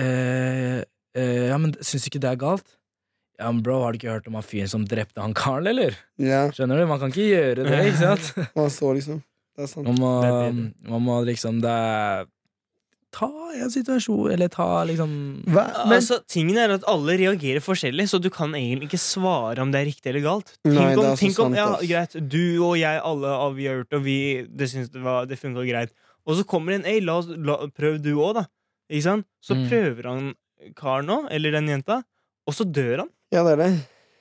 Eh, 0.01 0.79
eh, 1.17 1.49
ja, 1.51 1.59
men 1.61 1.75
syns 1.85 2.07
ikke 2.09 2.21
det 2.23 2.31
er 2.31 2.39
galt? 2.41 2.77
Ja, 3.43 3.51
men 3.51 3.61
bro, 3.67 3.81
har 3.83 3.93
du 3.93 3.99
ikke 3.99 4.13
hørt 4.15 4.29
om 4.31 4.37
han 4.39 4.47
fyren 4.47 4.71
som 4.71 4.85
drepte 4.89 5.21
han 5.25 5.35
karen, 5.35 5.67
eller? 5.73 5.97
Ja, 6.23 6.45
Skjønner 6.55 6.79
du? 6.79 6.87
Man 6.91 7.01
kan 7.03 7.11
ikke 7.13 7.27
gjøre 7.27 7.67
det, 7.67 7.81
ikke 7.91 7.99
sant? 7.99 8.31
Man 8.59 8.71
så, 8.71 8.93
liksom? 8.97 9.19
Det 9.59 9.67
er 9.67 9.73
sant. 9.75 9.89
Man 9.91 9.99
må, 10.01 10.13
man 10.95 11.03
må 11.11 11.19
liksom 11.29 11.59
det 11.65 11.73
er, 11.75 12.31
Ta 13.13 13.27
en 13.61 13.69
situasjon, 13.69 14.31
eller 14.33 14.49
ta 14.49 14.67
liksom 14.89 15.11
Hva? 15.53 15.67
Men 15.85 15.99
altså, 15.99 16.17
tingen 16.33 16.57
er 16.57 16.73
at 16.79 16.87
alle 16.89 17.19
reagerer 17.21 17.61
forskjellig, 17.61 18.07
så 18.09 18.17
du 18.25 18.31
kan 18.33 18.55
egentlig 18.57 18.89
ikke 18.89 19.01
svare 19.03 19.61
om 19.61 19.69
det 19.75 19.83
er 19.83 19.89
riktig 19.91 20.09
eller 20.15 20.25
galt. 20.25 20.55
Nei, 20.65 20.73
Tenk 20.79 20.97
om, 20.97 21.03
det 21.03 21.11
er 21.11 21.21
tenk 21.21 21.43
om 21.45 21.57
ja, 21.59 21.67
greit, 21.91 22.17
du 22.33 22.41
og 22.65 22.79
jeg, 22.81 23.03
alle 23.05 23.35
har 23.37 23.61
gjort 23.67 23.91
det, 23.93 23.99
og 24.01 24.07
vi, 24.07 24.17
det 24.49 24.71
syns 24.73 24.89
det, 24.95 25.03
var- 25.05 25.29
det 25.29 25.37
funka 25.43 25.67
greit. 25.69 25.93
Og 26.25 26.39
så 26.41 26.47
kommer 26.49 26.79
en 26.79 26.87
Ei, 26.89 27.03
la, 27.05 27.19
oss- 27.21 27.29
la, 27.37 27.59
prøv 27.77 28.01
du 28.01 28.15
òg, 28.15 28.33
da. 28.41 28.47
Ikke 28.89 29.05
sant? 29.11 29.29
Så 29.45 29.59
Mm. 29.61 29.67
prøver 29.69 30.09
han 30.09 30.33
karen 30.79 31.07
nå, 31.13 31.19
eller 31.37 31.53
den 31.59 31.69
jenta, 31.69 32.01
og 32.49 32.57
så 32.57 32.65
dør 32.65 33.05
han. 33.05 33.13
Ja, 33.33 33.43
det 33.47 33.53
er 33.59 33.63
det. 33.65 33.71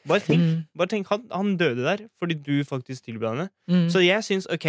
Bare 0.08 0.19
tenk, 0.26 0.39
Mm. 0.41 0.62
bare 0.78 0.88
tenk 0.89 1.08
han, 1.12 1.28
han 1.32 1.58
døde 1.58 1.84
der 1.86 2.08
fordi 2.17 2.34
du 2.41 2.63
faktisk 2.65 3.06
tilbød 3.06 3.28
henne. 3.36 3.50
Mm. 3.69 3.89
Så 3.93 4.02
jeg 4.02 4.24
syns 4.26 4.47
OK, 4.50 4.65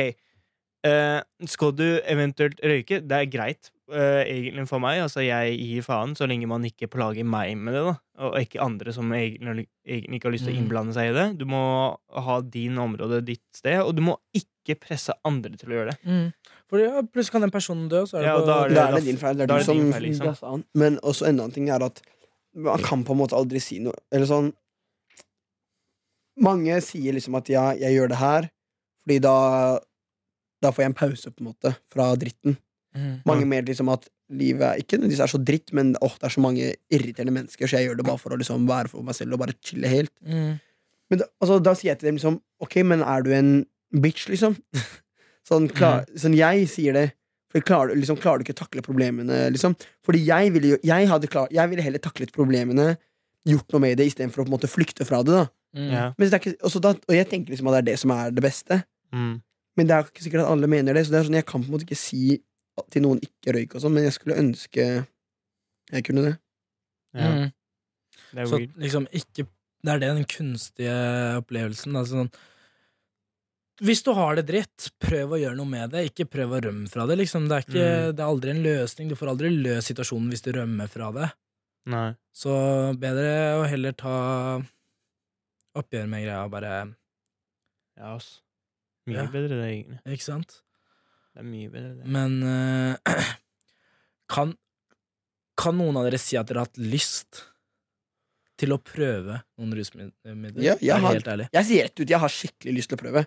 uh, 0.86 1.20
skal 1.48 1.72
du 1.78 1.86
eventuelt 2.04 2.60
røyke? 2.62 2.98
Det 3.06 3.16
er 3.16 3.30
greit, 3.32 3.70
uh, 3.92 4.20
egentlig 4.26 4.66
for 4.68 4.82
meg. 4.82 5.00
Altså, 5.00 5.22
jeg 5.24 5.56
gir 5.58 5.82
faen 5.86 6.12
så 6.18 6.26
lenge 6.28 6.46
man 6.50 6.64
ikke 6.68 6.88
plager 6.92 7.24
meg 7.24 7.56
med 7.56 7.72
det, 7.78 7.84
da. 7.86 7.94
Og 8.26 8.36
ikke 8.42 8.60
andre 8.62 8.92
som 8.92 9.08
egentlig, 9.16 9.66
egentlig 9.88 10.20
ikke 10.20 10.28
har 10.28 10.34
lyst 10.36 10.44
til 10.44 10.52
å 10.52 10.56
Mm. 10.58 10.62
innblande 10.66 10.92
seg 10.98 11.10
i 11.10 11.16
det. 11.16 11.38
Du 11.38 11.44
må 11.48 11.96
ha 12.12 12.40
din 12.42 12.76
område, 12.78 13.24
ditt 13.24 13.40
sted, 13.54 13.80
og 13.80 13.96
du 13.96 14.02
må 14.02 14.16
ikke 14.36 14.76
presse 14.78 15.12
andre 15.24 15.56
til 15.56 15.70
å 15.70 15.78
gjøre 15.78 15.90
det. 15.90 15.98
Mm. 16.04 16.32
For 16.68 16.78
ja, 16.78 17.00
plutselig 17.02 17.32
kan 17.32 17.40
den 17.42 17.50
personen 17.50 17.88
dø, 17.88 18.04
så 18.06 18.18
er 18.18 18.20
det 18.20 18.26
Ja, 18.28 18.36
og 18.36 18.46
da 18.46 18.64
er 18.64 18.68
Da 18.74 18.88
er 18.88 18.94
det 19.00 19.04
din 19.04 19.16
feil. 19.16 19.34
Det 19.36 19.42
er 19.42 19.46
da 19.46 19.54
du 19.58 19.70
er 19.72 20.02
det 20.02 20.16
som 20.16 20.34
liksom. 20.34 20.64
Men 20.74 20.98
også 21.02 21.26
en 21.28 21.40
annen 21.40 21.52
ting 21.52 21.68
er 21.70 21.82
at 21.82 22.00
man 22.54 22.82
kan 22.84 23.04
på 23.04 23.14
en 23.14 23.20
måte 23.22 23.36
aldri 23.36 23.60
si 23.62 23.78
noe 23.80 23.96
Eller 24.12 24.28
sånn 24.28 24.50
Mange 26.42 26.78
sier 26.84 27.14
liksom 27.16 27.36
at 27.38 27.48
ja, 27.52 27.70
jeg 27.76 27.96
gjør 27.96 28.12
det 28.12 28.18
her 28.20 28.48
fordi 29.02 29.18
da 29.24 29.36
Da 30.62 30.70
får 30.70 30.84
jeg 30.84 30.92
en 30.92 30.98
pause, 30.98 31.32
på 31.32 31.42
en 31.42 31.48
måte, 31.48 31.72
fra 31.90 32.12
dritten. 32.14 32.54
Mm. 32.94 33.14
Mange 33.26 33.46
mer 33.50 33.64
liksom 33.66 33.88
at 33.90 34.04
livet 34.30 34.62
er 34.62 34.78
ikke 34.78 34.94
nødvendigvis 34.94 35.22
er 35.24 35.32
så 35.32 35.40
dritt, 35.42 35.72
men 35.74 35.90
åh, 35.98 36.12
det 36.20 36.28
er 36.28 36.34
så 36.36 36.42
mange 36.44 36.68
irriterende 36.92 37.34
mennesker, 37.34 37.66
så 37.66 37.80
jeg 37.80 37.88
gjør 37.88 37.98
det 37.98 38.06
bare 38.06 38.20
for 38.22 38.32
å 38.32 38.38
liksom 38.38 38.68
være 38.68 38.92
for 38.92 39.02
meg 39.02 39.16
selv 39.18 39.34
og 39.34 39.42
bare 39.42 39.56
chille 39.58 39.90
helt. 39.90 40.12
Mm. 40.22 40.60
Men 41.10 41.20
da, 41.20 41.26
altså, 41.42 41.58
da 41.58 41.74
sier 41.76 41.90
jeg 41.90 42.00
til 42.00 42.12
dem 42.12 42.20
liksom 42.20 42.38
Ok, 42.62 42.78
men 42.86 43.02
er 43.02 43.26
du 43.26 43.32
en 43.34 43.50
bitch, 44.04 44.28
liksom? 44.30 44.54
sånn, 45.50 45.66
klar, 45.74 46.06
sånn 46.14 46.38
jeg 46.38 46.70
sier 46.70 46.96
det 46.96 47.08
For 47.52 47.60
klarer, 47.60 47.92
du- 47.94 48.00
liksom, 48.00 48.16
klarer 48.20 48.40
du 48.40 48.44
ikke 48.46 48.56
å 48.56 48.60
takle 48.64 48.82
problemene, 48.82 49.50
liksom? 49.52 49.74
Fordi 50.04 50.24
jeg 50.24 50.52
ville, 50.54 50.78
jeg, 50.82 51.08
hadde 51.08 51.28
klar, 51.28 51.48
jeg 51.52 51.68
ville 51.70 51.82
heller 51.84 51.98
taklet 52.00 52.32
problemene, 52.32 52.96
gjort 53.48 53.72
noe 53.74 53.80
med 53.84 53.98
det, 53.98 54.06
istedenfor 54.08 54.42
å 54.42 54.46
på 54.46 54.52
en 54.52 54.56
måte 54.58 54.70
flykte 54.70 55.04
fra 55.08 55.22
det. 55.22 55.32
da 55.42 55.48
Mm. 55.74 55.88
Ja. 55.90 56.12
Men 56.18 56.28
det 56.28 56.34
er 56.36 56.40
ikke, 56.52 56.80
da, 56.84 56.90
og 57.08 57.14
jeg 57.16 57.26
tenker 57.30 57.48
liksom 57.54 57.68
at 57.68 57.72
det 57.72 57.78
er 57.78 57.86
det 57.92 57.98
som 57.98 58.10
er 58.12 58.30
det 58.30 58.42
beste. 58.44 58.76
Mm. 59.14 59.40
Men 59.76 59.86
det 59.88 59.94
er 59.96 60.02
ikke 60.04 60.20
sikkert 60.26 60.42
at 60.44 60.50
alle 60.52 60.66
mener 60.68 60.92
det, 60.92 61.06
så 61.06 61.10
det 61.14 61.18
er 61.20 61.24
sånn, 61.30 61.38
jeg 61.40 61.46
kan 61.48 61.62
på 61.62 61.70
en 61.70 61.72
måte 61.72 61.86
ikke 61.86 61.96
si 61.96 62.42
til 62.92 63.02
noen 63.06 63.20
ikke 63.24 63.54
røyk 63.56 63.74
og 63.74 63.80
sånn, 63.80 63.94
men 63.96 64.04
jeg 64.04 64.12
skulle 64.12 64.36
ønske 64.36 64.84
jeg 65.92 66.04
kunne 66.04 66.22
det. 66.26 66.34
ja. 67.16 67.30
Mm. 67.32 67.52
Det 68.34 68.46
Så 68.48 68.58
weird. 68.58 68.76
liksom 68.84 69.06
ikke 69.12 69.46
Det 69.84 69.90
er 69.94 69.98
det 69.98 70.08
den 70.14 70.24
kunstige 70.24 70.92
opplevelsen. 71.40 71.92
Da. 71.96 72.04
Sånn, 72.04 72.28
hvis 73.80 74.02
du 74.04 74.12
har 74.14 74.36
det 74.36 74.44
dritt, 74.46 74.90
prøv 75.00 75.32
å 75.32 75.38
gjøre 75.40 75.56
noe 75.56 75.66
med 75.68 75.90
det. 75.94 76.04
Ikke 76.10 76.26
prøv 76.28 76.52
å 76.52 76.60
rømme 76.62 76.88
fra 76.92 77.06
det. 77.08 77.16
Liksom. 77.18 77.48
Det, 77.48 77.56
er 77.56 77.64
ikke, 77.66 77.86
Mm. 77.86 78.16
det 78.16 78.20
er 78.22 78.28
aldri 78.28 78.50
en 78.50 78.62
løsning. 78.62 79.08
Du 79.08 79.16
får 79.16 79.30
aldri 79.32 79.50
løst 79.50 79.88
situasjonen 79.88 80.28
hvis 80.30 80.42
du 80.44 80.52
rømmer 80.52 80.88
fra 80.92 81.10
det. 81.12 81.30
Nei. 81.86 82.14
Så 82.36 82.52
bedre 83.00 83.32
å 83.58 83.64
heller 83.66 83.92
ta 83.98 84.62
oppgjør 85.74 86.08
med 86.08 86.26
greia 86.26 86.44
og 86.44 86.50
bare 86.52 86.72
Ja, 87.96 88.14
ass. 88.16 88.40
Mye 89.06 89.16
Ja. 89.18 89.26
bedre 89.26 89.48
det, 89.58 89.66
egentlig. 89.72 89.98
Ikke 90.06 90.22
sant? 90.28 90.60
Det 91.34 91.40
er 91.40 91.48
mye 91.48 91.68
bedre 91.72 91.96
det. 91.96 92.06
Men 92.06 92.42
uh, 92.42 92.96
kan, 94.32 94.54
kan 95.58 95.76
noen 95.76 95.96
av 95.96 96.04
dere 96.06 96.18
si 96.22 96.36
at 96.36 96.46
dere 96.46 96.62
har 96.62 96.66
hatt 96.70 96.78
lyst 96.78 97.42
til 98.58 98.74
å 98.74 98.78
prøve 98.78 99.40
noen 99.58 99.72
rusmidler? 99.74 100.12
Ja, 100.62 100.74
jeg 100.80 101.00
har- 101.00 101.12
helt 101.14 101.26
ærlig. 101.26 101.48
Jeg 101.52 101.64
sier 101.66 101.82
rett 101.84 102.00
ut, 102.00 102.08
jeg 102.08 102.18
har 102.20 102.28
skikkelig 102.28 102.74
lyst 102.76 102.88
til 102.88 102.98
å 102.98 103.02
prøve. 103.02 103.26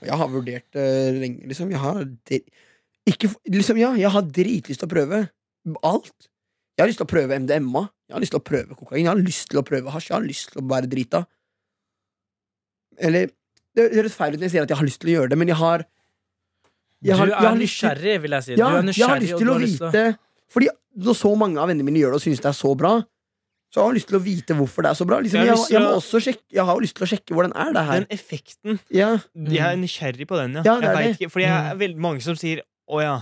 Og 0.00 0.06
jeg 0.06 0.18
har 0.18 0.28
vurdert 0.28 0.64
det 0.72 1.14
lenge, 1.20 1.46
liksom. 1.48 1.70
Jeg 1.70 1.78
har 1.80 2.04
ikke, 3.06 3.34
liksom, 3.48 3.78
ja, 3.78 3.92
jeg 3.94 4.10
har 4.10 4.22
dritlyst 4.22 4.80
til 4.80 4.88
å 4.88 4.92
prøve 4.94 5.30
alt. 5.82 6.28
Jeg 6.76 6.82
har 6.82 6.88
lyst 6.88 6.98
til 6.98 7.06
å 7.06 7.12
prøve 7.14 7.38
MDMA. 7.38 7.88
Jeg 8.08 8.14
har 8.14 8.20
lyst 8.20 8.32
til 8.34 8.40
å 8.40 8.44
prøve 8.44 8.76
kokain. 8.76 9.04
Jeg 9.04 9.06
har 9.06 9.16
lyst 9.16 9.48
til 9.48 9.60
å 9.60 9.64
prøve 9.64 9.90
hasj. 9.94 10.10
Jeg 10.10 10.16
har 10.18 10.26
lyst 10.26 10.52
til 10.52 10.62
å 10.62 10.68
være 10.68 10.88
drita. 10.90 11.26
Eller 12.98 13.30
Det 13.74 13.90
høres 13.90 14.14
feil 14.14 14.34
ut 14.34 14.38
når 14.38 14.46
jeg 14.46 14.52
sier 14.54 14.62
at 14.62 14.68
jeg 14.70 14.78
har 14.78 14.86
lyst 14.86 15.00
til 15.02 15.08
å 15.10 15.14
gjøre 15.18 15.30
det, 15.30 15.38
men 15.38 15.48
jeg 15.48 15.56
har 15.56 15.84
jeg 17.02 17.16
har- 17.16 17.26
du 17.26 17.32
er 17.32 17.56
nysgjerrig, 17.58 18.20
vil 18.22 18.30
jeg 18.30 18.42
si. 18.44 18.54
Ja, 18.54 18.80
du 18.80 18.88
er 18.88 18.92
jeg 18.92 19.08
har 19.08 19.18
lyst 19.20 19.38
til 19.38 19.48
å 19.50 19.58
til 19.58 19.66
vite 19.66 20.18
Fordi 20.48 20.68
når 20.96 21.14
så 21.18 21.36
mange 21.36 21.58
av 21.58 21.68
vennene 21.68 21.84
mine 21.84 21.98
gjør 21.98 22.14
det 22.14 22.20
og 22.20 22.22
synes 22.22 22.36
det 22.40 22.46
er 22.46 22.54
så 22.54 22.76
bra, 22.76 23.04
så 23.74 23.82
har 23.82 23.90
jeg 23.90 23.98
lyst 23.98 24.10
til 24.12 24.18
å 24.20 24.22
vite 24.22 24.54
hvorfor 24.54 24.86
det 24.86 24.90
er 24.92 24.98
så 25.00 25.06
bra. 25.08 25.16
Liksom, 25.18 25.40
Jeg 25.42 25.50
har 25.50 25.70
jeg, 25.72 25.82
må 25.82 25.94
også 25.98 26.20
sjekke, 26.22 26.44
jeg 26.54 26.64
har 26.68 26.76
jo 26.78 26.82
lyst 26.84 26.94
til 26.94 27.06
å 27.06 27.10
sjekke 27.10 27.34
hvordan 27.34 27.54
er 27.58 27.72
det 27.74 27.82
her. 27.88 28.04
Den 28.04 28.12
effekten 28.14 28.78
Ja, 28.94 29.08
Jeg 29.34 29.64
er 29.66 29.80
nysgjerrig 29.80 30.28
på 30.30 30.38
den, 30.38 30.54
ja. 30.60 30.62
Ja, 30.62 30.76
det 30.78 30.86
jeg 30.86 30.94
er 30.94 31.00
vet 31.02 31.18
ikke, 31.18 31.30
fordi 31.34 31.46
jeg 31.48 31.70
er 31.72 31.80
veldig 31.80 31.98
mange 32.06 32.22
som 32.22 32.36
sier 32.38 32.62
'Å 32.86 33.00
ja, 33.02 33.16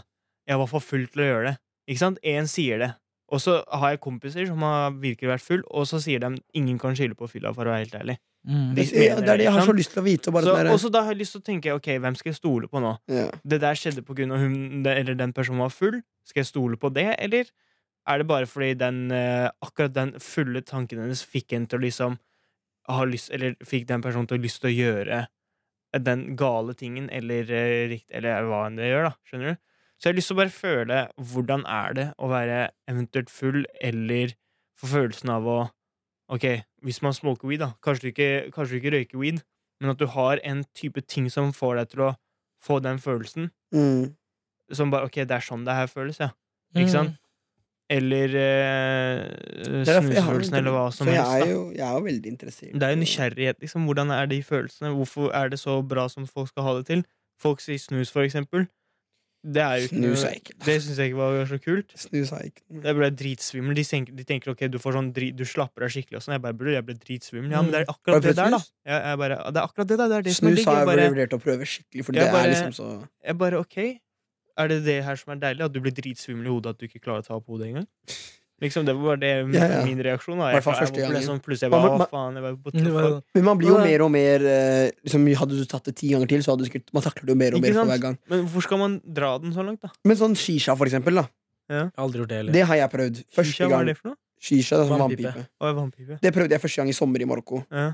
jeg 0.49 0.59
var 0.59 0.67
for 0.69 0.81
full 0.85 1.07
til 1.07 1.23
å 1.23 1.29
gjøre 1.31 1.47
det'. 1.49 1.57
Ikke 1.89 1.99
sant? 2.05 2.19
Én 2.23 2.47
sier 2.51 2.79
det. 2.79 2.91
Og 3.33 3.41
så 3.41 3.63
har 3.73 3.95
jeg 3.95 4.01
kompiser 4.05 4.47
som 4.47 4.61
har 4.61 4.91
virkelig 4.93 5.31
vært 5.31 5.41
full, 5.47 5.63
og 5.71 5.87
så 5.89 6.03
sier 6.03 6.21
de 6.21 6.37
'ingen 6.55 6.79
kan 6.79 6.95
skylde 6.95 7.17
på 7.17 7.31
fylla', 7.31 7.55
for 7.55 7.65
å 7.65 7.73
være 7.73 7.87
helt 7.89 7.95
ærlig. 8.03 8.19
Mm. 8.47 8.75
De 8.75 8.83
det, 8.83 8.93
ja, 8.93 9.15
det 9.15 9.29
er 9.29 9.37
det 9.39 9.45
jeg 9.47 9.53
har 9.53 9.67
så 9.67 9.73
lyst 9.73 9.93
til 9.95 10.03
å 10.03 10.05
vite. 10.05 10.27
og 10.29 10.35
Bare 10.35 10.43
Så, 10.45 10.53
sånn 10.53 10.65
der- 10.67 10.87
og 10.87 10.93
da 10.93 11.03
har 11.03 11.15
jeg 11.15 11.19
lyst 11.23 11.33
til 11.33 11.41
å 11.41 11.45
tenke 11.45 11.73
'ok, 11.73 11.99
hvem 12.01 12.17
skal 12.17 12.31
jeg 12.33 12.37
stole 12.37 12.69
på 12.69 12.79
nå'? 12.83 12.99
ja. 13.09 13.31
Det 13.47 13.61
der 13.61 13.75
skjedde 13.75 14.03
på 14.05 14.15
grunn 14.15 14.33
av 14.33 14.39
hun 14.39 14.85
eller 14.87 15.15
den 15.15 15.33
personen 15.33 15.59
var 15.59 15.71
full. 15.71 16.03
Skal 16.27 16.41
jeg 16.43 16.47
stole 16.47 16.77
på 16.77 16.93
det, 16.93 17.15
eller 17.19 17.45
er 18.09 18.19
det 18.19 18.27
bare 18.27 18.49
fordi 18.51 18.73
den 18.79 19.11
eh, 19.15 19.49
akkurat 19.63 19.95
den 19.95 20.17
fulle 20.23 20.63
tanken 20.67 21.03
hennes 21.05 21.23
fikk 21.23 21.55
henne 21.55 21.71
til 21.71 21.79
å 21.79 21.85
liksom 21.87 22.19
ha 22.91 23.05
lyst 23.07 23.31
Eller 23.31 23.55
fikk 23.63 23.87
den 23.87 24.03
personen 24.03 24.27
til 24.27 24.41
å 24.41 24.43
lyst 24.43 24.59
til 24.63 24.73
å 24.73 24.75
gjøre 24.75 25.21
den 26.03 26.25
gale 26.41 26.75
tingen, 26.75 27.11
eller 27.13 27.51
eh, 27.53 27.89
rikt, 27.91 28.09
Eller 28.11 28.49
hva 28.49 28.65
enn 28.67 28.79
det 28.81 28.89
gjør, 28.89 29.11
da. 29.11 29.13
Skjønner 29.29 29.53
du? 29.53 29.61
Så 30.01 30.09
jeg 30.09 30.15
har 30.15 30.19
lyst 30.19 30.31
til 30.33 30.35
å 30.35 30.41
bare 30.41 30.55
føle 30.57 31.01
hvordan 31.31 31.65
er 31.69 31.95
det 31.99 32.07
å 32.19 32.31
være 32.33 32.59
eventuelt 32.91 33.31
full, 33.31 33.63
eller 33.79 34.35
få 34.81 34.91
følelsen 34.97 35.37
av 35.37 35.47
å 35.47 35.61
Ok, 36.33 36.47
hvis 36.81 37.03
man 37.05 37.13
smoker 37.13 37.45
weed, 37.45 37.61
da. 37.61 37.75
Kanskje 37.85 38.07
du 38.07 38.09
ikke, 38.09 38.29
kanskje 38.55 38.73
du 38.73 38.79
ikke 38.79 38.93
røyker 38.95 39.21
weed, 39.21 39.43
men 39.83 39.93
at 39.93 39.99
du 40.01 40.07
har 40.09 40.41
en 40.49 40.63
type 40.73 41.03
ting 41.05 41.27
som 41.29 41.51
får 41.53 41.77
deg 41.77 41.91
til 41.91 42.05
å 42.07 42.13
få 42.63 42.79
den 42.81 43.01
følelsen. 43.03 43.51
Mm. 43.75 44.15
Som 44.73 44.95
bare 44.95 45.11
Ok, 45.11 45.19
det 45.29 45.37
er 45.37 45.45
sånn 45.45 45.67
det 45.67 45.77
her 45.77 45.91
føles, 45.93 46.23
ja. 46.23 46.31
Mm. 46.73 46.79
Ikke 46.81 46.95
sant? 46.95 47.19
Eller 47.91 48.35
eh, 48.39 49.85
snusfølelsen, 49.85 50.55
eller 50.61 50.73
hva 50.75 50.85
som 50.95 51.07
For 51.07 51.13
jeg 51.15 51.23
helst. 51.25 51.47
er, 51.47 51.51
jo, 51.53 51.63
jeg 51.77 51.87
er 51.89 51.97
jo 51.99 52.05
veldig 52.07 52.31
interessert. 52.31 52.75
Det 52.79 52.83
er 52.87 52.95
jo 52.95 53.01
nysgjerrighet, 53.03 53.59
liksom. 53.65 53.89
Hvordan 53.89 54.13
er 54.15 54.27
de 54.31 54.39
følelsene? 54.47 54.93
Hvorfor 54.97 55.33
er 55.35 55.49
det 55.53 55.59
så 55.61 55.81
bra 55.87 56.07
som 56.09 56.27
folk 56.27 56.49
skal 56.53 56.63
ha 56.69 56.77
det 56.79 56.87
til? 56.89 57.03
Folk 57.43 57.61
sier 57.61 57.81
snus, 57.83 58.13
for 58.15 58.23
eksempel. 58.25 58.69
Det 59.43 59.59
er 59.59 59.81
jo 59.83 59.87
ikke 59.89 59.97
Snus 59.99 60.21
er 60.23 60.35
ikke 60.39 60.53
Det 60.63 60.75
syns 60.85 60.99
jeg 61.03 61.11
ikke 61.11 61.19
var 61.19 61.47
så 61.51 61.57
kult. 61.59 61.89
Snus 61.99 62.31
er 62.31 62.45
ikke 62.47 62.63
Jeg 62.85 62.95
ble 62.95 63.09
dritsvimmel. 63.11 63.75
De 63.75 63.83
tenker, 63.89 64.15
de 64.15 64.23
tenker 64.29 64.53
ok, 64.53 64.61
du 64.71 64.79
får 64.79 64.95
sånn 64.95 65.09
Du 65.35 65.43
slapper 65.45 65.83
av 65.83 65.91
skikkelig 65.91 66.21
og 66.21 66.23
sånn. 66.23 66.37
Jeg 66.37 66.43
bare 66.45 66.55
burde, 66.55 66.77
jeg 66.77 66.87
ble 66.87 66.95
dritsvimmel. 66.95 67.51
Ja, 67.51 67.63
men 67.67 67.73
det 67.75 67.81
er 67.83 67.91
akkurat 67.91 68.23
det 68.23 68.37
der, 68.39 68.55
da. 68.55 68.61
Jeg, 68.87 69.03
jeg 69.03 69.19
bare, 69.25 69.39
det 69.51 69.59
er 69.59 69.67
akkurat 69.67 69.89
det, 69.91 69.99
der. 69.99 70.09
Det 70.13 70.17
er 70.21 70.23
det 70.29 70.35
som 70.39 70.47
er 70.47 70.55
Snus 70.55 70.65
har 70.71 70.79
Jeg 70.87 70.99
jeg 71.03 71.11
vurdert 71.17 71.35
å 71.35 71.41
prøve 71.43 71.67
skikkelig, 71.67 72.05
for 72.07 72.13
det 72.13 72.29
bare- 72.31 72.45
er 72.47 72.55
liksom 72.55 72.73
så 72.79 72.89
jeg 73.27 73.39
bare 73.43 73.59
ok. 73.59 73.79
Er 74.59 74.69
det 74.69 74.83
det 74.85 75.01
her 75.07 75.19
som 75.19 75.35
er 75.35 75.41
deilig? 75.43 75.65
At 75.67 75.75
du 75.75 75.81
blir 75.81 75.95
dritsvimmel 75.97 76.47
i 76.49 76.53
hodet 76.53 76.75
at 76.75 76.81
du 76.81 76.89
ikke 76.89 77.03
klarer 77.03 77.25
å 77.25 77.27
ta 77.27 77.37
opp 77.39 77.51
hodet 77.53 77.71
engang? 77.71 77.89
Liksom, 78.63 78.85
det 78.87 78.95
var 78.95 79.19
det 79.19 79.31
Ja, 79.57 79.67
ja. 79.67 79.79
min 79.85 79.99
reaksjon. 79.99 80.39
Da. 80.39 80.53
Jeg, 80.55 80.63
første 80.63 81.01
jeg, 81.03 81.23
sånn, 81.27 81.41
plutselig 81.43 81.67
jeg 81.67 81.73
bare, 81.75 82.07
faen, 82.13 82.37
jeg 82.39 82.45
var 82.45 82.59
på 82.63 82.71
Det 82.77 83.41
Men 83.41 83.47
man 83.49 83.59
blir 83.59 83.73
jo 83.73 83.79
mer 83.83 84.05
og 84.05 84.11
mer 84.15 84.45
eh, 84.47 84.93
liksom, 85.03 85.27
Hadde 85.41 85.59
du 85.59 85.65
tatt 85.67 85.91
det 85.91 85.97
ti 85.99 86.13
ganger 86.13 86.31
til, 86.31 86.45
så 86.47 86.55
hadde 86.55 86.63
du 86.63 86.71
sikkert 86.71 86.93
Man 86.95 87.03
takler 87.03 87.27
det 87.27 87.35
jo 87.35 87.39
mer 87.41 87.57
og 87.57 87.59
Ikke 87.59 87.73
mer 87.73 87.79
for 87.81 87.91
hver 87.91 88.05
gang. 88.05 88.19
Men 88.31 88.45
hvorfor 88.45 88.67
skal 88.69 88.83
man 88.85 88.99
dra 89.03 89.33
den 89.43 89.57
så 89.57 89.67
langt, 89.67 89.83
da? 89.83 89.91
Men 90.07 90.21
sånn 90.21 90.39
shisha, 90.39 90.77
for 90.79 90.87
eksempel, 90.91 91.19
da. 91.19 91.27
Ja. 91.73 91.89
aldri 92.05 92.23
gjort 92.23 92.31
det 92.31 92.39
heller. 92.43 92.55
Det 92.55 92.63
har 92.69 92.79
jeg 92.83 92.93
prøvd. 92.93 93.19
Første 93.33 93.55
Shisha, 93.55 93.69
hva 93.71 93.81
er 93.83 93.91
det 93.91 93.97
for 93.99 94.13
noe? 94.13 94.19
Shisha, 94.43 94.79
det 94.79 94.85
er 94.85 94.91
sånn 94.93 95.03
Vannpipe. 95.79 96.19
Det 96.23 96.33
prøvde 96.35 96.57
jeg 96.57 96.63
første 96.63 96.83
gang 96.83 96.91
i 96.91 96.97
sommer 96.97 97.23
i 97.23 97.29
Marokko. 97.31 97.63
Ja. 97.71 97.93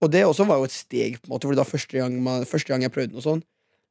Og 0.00 0.10
det 0.14 0.22
også 0.24 0.46
var 0.48 0.60
jo 0.62 0.68
et 0.68 0.74
steg, 0.74 1.18
på 1.20 1.28
en 1.28 1.34
måte 1.34 1.48
Fordi 1.48 1.58
det 1.58 1.64
var 1.64 1.68
første 1.68 1.98
gang, 1.98 2.14
man, 2.24 2.46
første 2.48 2.72
gang 2.72 2.86
jeg 2.86 2.94
prøvde 2.94 3.16
noe 3.16 3.24
sånn. 3.24 3.42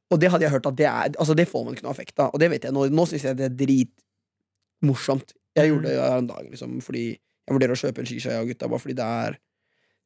Og 0.10 0.22
det 0.22 0.32
hadde 0.34 0.46
jeg 0.48 0.54
hørt 0.56 0.66
at 0.70 0.78
det 0.80 0.88
er 0.90 1.12
Altså 1.22 1.36
det 1.38 1.46
får 1.50 1.66
man 1.66 1.76
ikke 1.76 1.86
noe 1.86 1.94
effekt 1.94 2.22
av. 2.22 2.32
Og 2.34 2.42
det 2.42 2.50
vet 2.54 2.66
jeg 2.66 2.76
nå. 2.76 2.88
Nå 2.94 3.06
syns 3.10 3.28
jeg 3.28 3.38
det 3.38 3.50
er 3.50 3.58
dritmorsomt. 3.60 5.36
Jeg 5.58 5.72
gjorde 5.72 5.90
det 5.90 6.00
her 6.00 6.22
en 6.22 6.30
dag, 6.30 6.46
liksom, 6.50 6.80
fordi 6.86 7.06
jeg 7.10 7.56
vurderer 7.56 7.74
å 7.74 7.82
kjøpe 7.82 8.04
en 8.04 8.08
shisha, 8.08 8.34
jeg 8.36 8.46
og 8.46 8.52
gutta, 8.52 8.68
bare 8.70 8.84
fordi 8.84 8.96
det 9.00 9.06
er 9.06 9.40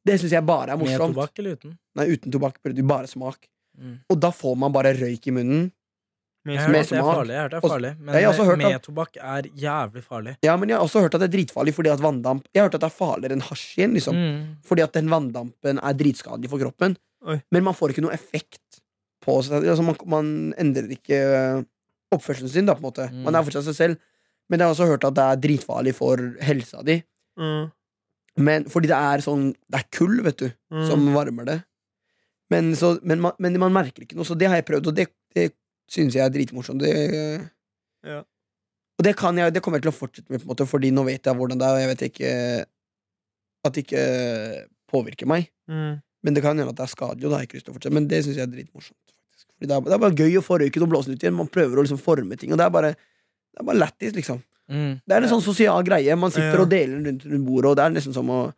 Det 0.04 0.18
syns 0.20 0.34
jeg 0.36 0.44
bare 0.44 0.74
er 0.74 0.80
morsomt. 0.80 1.14
Med 1.14 1.16
tobakk 1.16 1.40
eller 1.40 1.56
uten? 1.56 1.76
Nei, 1.96 2.04
uten 2.12 2.32
tobakk. 2.32 2.58
Bare 2.84 3.08
smak. 3.08 3.46
Mm. 3.80 3.96
Og 4.12 4.20
da 4.20 4.30
får 4.34 4.58
man 4.60 4.72
bare 4.74 4.92
røyk 4.98 5.30
i 5.30 5.32
munnen. 5.32 5.70
Jeg 6.44 6.60
har 6.60 6.68
hørt 6.68 6.90
det 6.90 6.98
er 6.98 7.06
farlig, 7.08 7.34
jeg 7.34 7.50
det 7.50 7.56
er 7.56 7.62
farlig 7.64 7.90
men 8.04 8.58
med 8.60 8.82
tobakk 8.84 9.14
er 9.16 9.46
jævlig 9.56 10.02
farlig. 10.04 10.34
Ja, 10.44 10.58
men 10.60 10.68
jeg 10.68 10.76
har 10.76 10.84
også 10.84 11.00
hørt 11.00 11.14
at 11.16 11.22
det 11.22 11.30
er 11.30 11.34
dritfarlig 11.38 11.72
fordi 11.72 11.88
at 11.88 12.02
vanndamp 12.04 12.44
Jeg 12.52 12.60
har 12.60 12.68
hørt 12.68 12.76
at 12.76 12.84
det 12.84 12.90
er 12.90 12.96
farligere 12.98 13.38
enn 13.38 13.44
hasj 13.46 13.78
igjen, 13.78 13.94
liksom. 13.96 14.18
Mm. 14.18 14.42
Fordi 14.68 14.84
at 14.84 14.92
den 14.92 15.08
vanndampen 15.08 15.80
er 15.80 15.96
dritskadelig 15.96 16.50
for 16.52 16.60
kroppen. 16.60 16.98
Oi. 17.24 17.38
Men 17.48 17.64
man 17.64 17.76
får 17.78 17.94
ikke 17.94 18.04
noe 18.04 18.12
effekt 18.12 18.82
på 19.24 19.38
seg. 19.46 19.64
Altså, 19.64 19.84
man, 19.86 19.96
man 20.10 20.28
endrer 20.60 20.90
ikke 20.94 21.20
øh, 21.24 21.62
oppførselen 22.14 22.52
sin, 22.52 22.66
da, 22.68 22.74
på 22.76 22.84
en 22.84 22.88
måte. 22.90 23.08
Mm. 23.12 23.22
Man 23.26 23.34
er 23.38 23.46
fortsatt 23.46 23.66
seg 23.70 23.78
selv. 23.78 24.02
Men 24.52 24.60
jeg 24.60 24.68
har 24.68 24.74
også 24.74 24.86
hørt 24.90 25.04
at 25.08 25.14
det 25.16 25.24
er 25.24 25.38
dritfarlig 25.40 25.94
for 25.96 26.20
helsa 26.44 26.82
di. 26.84 26.98
Mm. 27.40 27.70
Men, 28.44 28.66
fordi 28.68 28.90
det 28.90 28.96
er 28.98 29.22
sånn 29.22 29.44
Det 29.70 29.78
er 29.78 29.86
kull, 29.94 30.18
vet 30.26 30.36
du, 30.42 30.48
Mm. 30.74 30.84
som 30.90 31.04
varmer 31.14 31.46
det. 31.48 31.56
Men, 32.50 32.72
så, 32.76 32.96
men, 33.02 33.20
man, 33.24 33.32
men 33.38 33.56
man 33.62 33.72
merker 33.72 34.02
ikke 34.04 34.16
noe, 34.18 34.26
så 34.28 34.34
det 34.38 34.48
har 34.50 34.58
jeg 34.60 34.66
prøvd, 34.68 34.88
og 34.90 34.96
det, 34.98 35.06
det 35.34 35.48
syns 35.90 36.14
jeg 36.18 36.22
er 36.26 36.32
dritmorsomt. 36.34 36.82
Det, 36.82 36.92
Ja. 38.04 38.20
Og 38.98 39.02
det, 39.06 39.14
kan 39.18 39.34
jeg, 39.38 39.50
det 39.54 39.62
kommer 39.64 39.80
jeg 39.80 39.86
til 39.88 39.90
å 39.94 39.96
fortsette 39.96 40.30
med, 40.30 40.38
på 40.42 40.46
en 40.46 40.50
måte 40.52 40.66
fordi 40.70 40.90
nå 40.94 41.02
vet 41.08 41.24
jeg 41.26 41.34
hvordan 41.34 41.58
det 41.58 41.66
er, 41.66 41.74
og 41.74 41.80
jeg 41.82 41.88
vet 41.90 42.02
ikke 42.10 42.28
at 43.64 43.74
det 43.74 43.82
ikke 43.86 44.02
påvirker 44.92 45.26
meg. 45.30 45.48
Mm. 45.70 45.96
Men 46.24 46.36
det 46.36 46.42
kan 46.44 46.54
hende 46.56 46.70
at 46.70 46.78
det 46.78 46.84
er 46.86 46.92
skadelig, 46.92 47.26
og 47.26 47.32
da 47.32 47.38
har 47.38 47.42
jeg 47.42 47.48
ikke 47.50 47.58
lyst 47.58 47.66
til 47.66 47.74
å 47.74 47.76
fortsette. 47.78 47.94
Men 47.96 48.06
det 48.12 48.20
syns 48.24 48.38
jeg 48.38 48.46
er 48.46 48.52
dritmorsomt. 48.52 49.03
Faktisk 49.44 49.58
Fordi 49.58 49.68
det 49.70 49.76
er, 49.76 49.80
det 49.86 49.92
er 49.94 50.02
bare 50.02 50.18
gøy 50.18 50.38
å 50.38 50.42
få 50.44 50.58
røyken 50.60 50.82
og 50.82 50.88
blåse 50.90 51.06
den 51.06 51.14
ut 51.18 51.22
igjen. 51.22 51.34
Man 51.36 51.48
prøver 51.48 51.78
å 51.78 51.84
liksom 51.86 51.98
forme 52.02 52.36
ting, 52.36 52.52
og 52.52 52.58
det 52.58 52.64
er 52.66 52.70
bare 52.70 52.94
Det 52.94 53.60
er 53.60 53.64
bare 53.64 53.78
lættis, 53.78 54.12
liksom. 54.16 54.42
Mm. 54.68 55.00
Det 55.06 55.12
er 55.14 55.22
en 55.22 55.28
sånn 55.30 55.42
sosial 55.44 55.82
greie. 55.84 56.16
Man 56.16 56.30
sitter 56.30 56.56
Ja. 56.56 56.60
og 56.62 56.70
deler 56.70 56.96
den 56.98 57.04
rundt, 57.06 57.24
rundt 57.24 57.46
bordet, 57.46 57.70
og 57.70 57.76
det 57.76 57.84
er 57.84 57.90
nesten 57.94 58.14
som 58.16 58.26
å 58.30 58.52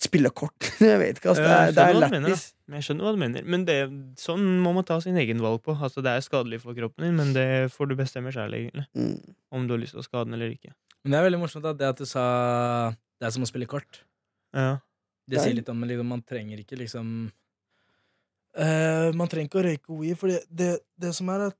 spille 0.00 0.30
kort. 0.32 0.56
jeg 0.80 0.98
vet 0.98 1.18
ikke, 1.20 1.28
altså. 1.34 1.42
Det 1.44 1.50
er, 1.52 1.72
det 1.76 1.84
er 1.84 1.98
lættis. 1.98 2.44
Men 2.70 2.78
Jeg 2.78 2.86
skjønner 2.86 3.04
hva 3.04 3.12
du 3.12 3.18
mener, 3.20 3.42
men 3.44 3.64
det, 3.66 3.76
sånn 4.22 4.44
må 4.62 4.72
man 4.72 4.84
ta 4.88 5.00
sin 5.02 5.18
egen 5.20 5.42
valg 5.42 5.60
på. 5.66 5.74
Altså, 5.76 6.00
det 6.06 6.14
er 6.14 6.24
skadelig 6.24 6.60
for 6.62 6.72
kroppen 6.78 7.04
din, 7.04 7.16
men 7.18 7.32
det 7.36 7.48
får 7.74 7.90
du 7.90 7.96
bestemme 7.98 8.32
sjøl, 8.32 8.54
egentlig. 8.56 8.86
Mm. 8.96 9.34
Om 9.52 9.66
du 9.66 9.74
har 9.74 9.82
lyst 9.82 9.92
til 9.96 10.00
å 10.00 10.06
skade 10.06 10.30
den 10.30 10.38
eller 10.38 10.54
ikke. 10.54 10.72
Men 11.04 11.12
det 11.12 11.18
er 11.20 11.26
veldig 11.28 11.40
morsomt 11.42 11.66
at 11.68 11.76
det 11.80 11.88
at 11.90 12.00
du 12.00 12.06
sa 12.08 12.24
det 13.20 13.26
er 13.28 13.34
som 13.34 13.44
å 13.44 13.50
spille 13.50 13.66
kort. 13.68 14.00
Ja. 14.56 14.78
Det 15.28 15.36
er- 15.38 15.44
sier 15.44 15.54
litt 15.58 15.68
om 15.68 15.82
liksom, 15.84 16.06
Man 16.06 16.22
trenger 16.22 16.58
ikke 16.62 16.78
liksom 16.78 17.30
eh, 18.56 19.10
Man 19.16 19.30
trenger 19.30 19.48
ikke 19.48 19.60
å 19.60 19.66
røyke 19.66 19.98
weed, 20.00 20.18
for 20.20 20.32
det, 20.32 20.42
det, 20.50 20.70
det 21.00 21.12
som 21.16 21.30
er 21.32 21.50
at 21.50 21.58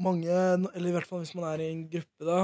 mange, 0.00 0.30
eller 0.30 0.88
i 0.88 0.94
hvert 0.94 1.08
fall 1.08 1.22
hvis 1.22 1.34
man 1.36 1.48
er 1.50 1.64
i 1.64 1.70
en 1.74 1.84
gruppe, 1.90 2.24
da, 2.24 2.42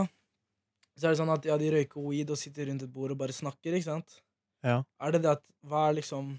så 0.97 1.09
er 1.09 1.15
det 1.15 1.21
sånn 1.21 1.33
at 1.33 1.47
ja, 1.49 1.57
de 1.61 1.71
røyker 1.73 2.01
weed 2.05 2.33
og 2.33 2.41
sitter 2.41 2.71
rundt 2.71 2.85
et 2.85 2.93
bord 2.93 3.13
og 3.13 3.21
bare 3.21 3.37
snakker, 3.37 3.77
ikke 3.77 3.91
sant? 3.91 4.19
Ja. 4.65 4.81
Er 5.01 5.15
det 5.15 5.23
det 5.27 5.35
at 5.37 5.43
Hva 5.69 5.87
er 5.91 5.99
liksom 5.99 6.31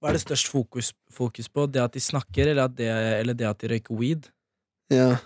Hva 0.00 0.08
er 0.10 0.16
det 0.16 0.22
størst 0.22 0.48
fokus, 0.48 0.92
fokus 1.12 1.50
på? 1.52 1.66
Det 1.68 1.82
at 1.82 1.96
de 1.96 2.00
snakker, 2.00 2.52
eller, 2.52 2.70
at 2.70 2.76
det, 2.78 2.88
eller 3.18 3.36
det 3.36 3.48
at 3.48 3.60
de 3.60 3.72
røyker 3.74 3.98
weed? 3.98 4.30
Ja. 4.94 5.18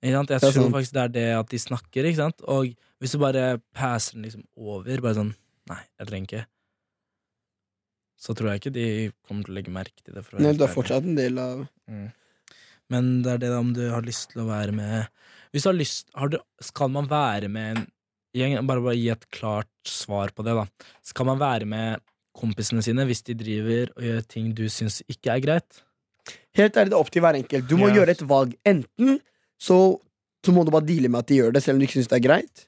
Ikke 0.00 0.14
sant? 0.14 0.32
Jeg 0.32 0.44
tror 0.44 0.54
sant. 0.54 0.76
faktisk 0.76 0.94
det 0.94 1.02
er 1.02 1.14
det 1.16 1.26
at 1.36 1.50
de 1.50 1.60
snakker, 1.60 2.08
ikke 2.08 2.22
sant? 2.22 2.46
Og 2.46 2.70
hvis 3.02 3.12
du 3.12 3.18
bare 3.20 3.58
passer 3.74 4.16
den 4.16 4.28
liksom 4.28 4.46
over, 4.56 5.02
bare 5.02 5.18
sånn 5.18 5.34
Nei, 5.66 5.80
jeg 5.98 6.06
trenger 6.06 6.26
ikke. 6.28 6.40
Så 8.16 8.34
tror 8.36 8.52
jeg 8.52 8.62
ikke 8.62 8.74
de 8.74 8.86
kommer 9.28 9.46
til 9.46 9.52
å 9.52 9.56
legge 9.58 9.72
merke 9.74 10.00
til 10.00 10.16
det. 10.16 10.24
Nei, 10.40 10.54
du 10.56 10.64
er 10.64 10.72
fortsatt 10.72 11.04
en 11.06 11.18
del 11.18 11.42
av 11.42 11.66
Mm. 11.86 12.08
Men 12.90 13.10
det 13.22 13.30
er 13.30 13.42
det 13.42 13.50
da 13.52 13.60
om 13.62 13.72
du 13.74 13.84
har 13.90 14.02
lyst 14.06 14.32
til 14.32 14.42
å 14.42 14.48
være 14.48 14.74
med 14.74 15.06
Hvis 15.54 15.64
du 15.66 15.70
har 15.70 15.76
lyst 15.78 16.12
har 16.18 16.32
du, 16.32 16.38
Skal 16.62 16.90
man 16.94 17.08
være 17.10 17.50
med 17.52 17.76
en 17.76 17.84
gjeng 18.36 18.58
Bare, 18.66 18.82
bare 18.82 18.98
gi 18.98 19.08
et 19.14 19.26
klart 19.34 19.70
svar 19.86 20.32
på 20.34 20.44
det, 20.46 20.54
da. 20.58 20.66
Skal 21.06 21.28
man 21.30 21.40
være 21.40 21.68
med 21.70 22.02
kompisene 22.36 22.82
sine 22.84 23.06
hvis 23.08 23.22
de 23.24 23.36
driver 23.38 23.92
og 23.94 24.02
gjør 24.04 24.26
ting 24.28 24.50
du 24.52 24.66
syns 24.68 24.98
ikke 25.08 25.32
er 25.32 25.44
greit? 25.44 25.78
Helt 26.58 26.76
ærlig, 26.76 26.90
det 26.92 26.96
er 26.98 27.00
opp 27.00 27.12
til 27.14 27.24
hver 27.24 27.38
enkelt. 27.38 27.68
Du 27.70 27.78
må 27.80 27.88
yes. 27.88 27.96
gjøre 27.96 28.12
et 28.12 28.24
valg. 28.28 28.52
Enten 28.66 29.20
så, 29.56 29.78
så 30.44 30.52
må 30.52 30.66
du 30.66 30.72
bare 30.74 30.84
deale 30.84 31.08
med 31.08 31.22
at 31.22 31.30
de 31.30 31.38
gjør 31.38 31.54
det, 31.56 31.62
selv 31.64 31.78
om 31.78 31.80
du 31.80 31.86
ikke 31.86 31.96
syns 31.96 32.10
det 32.12 32.18
er 32.18 32.26
greit. 32.26 32.66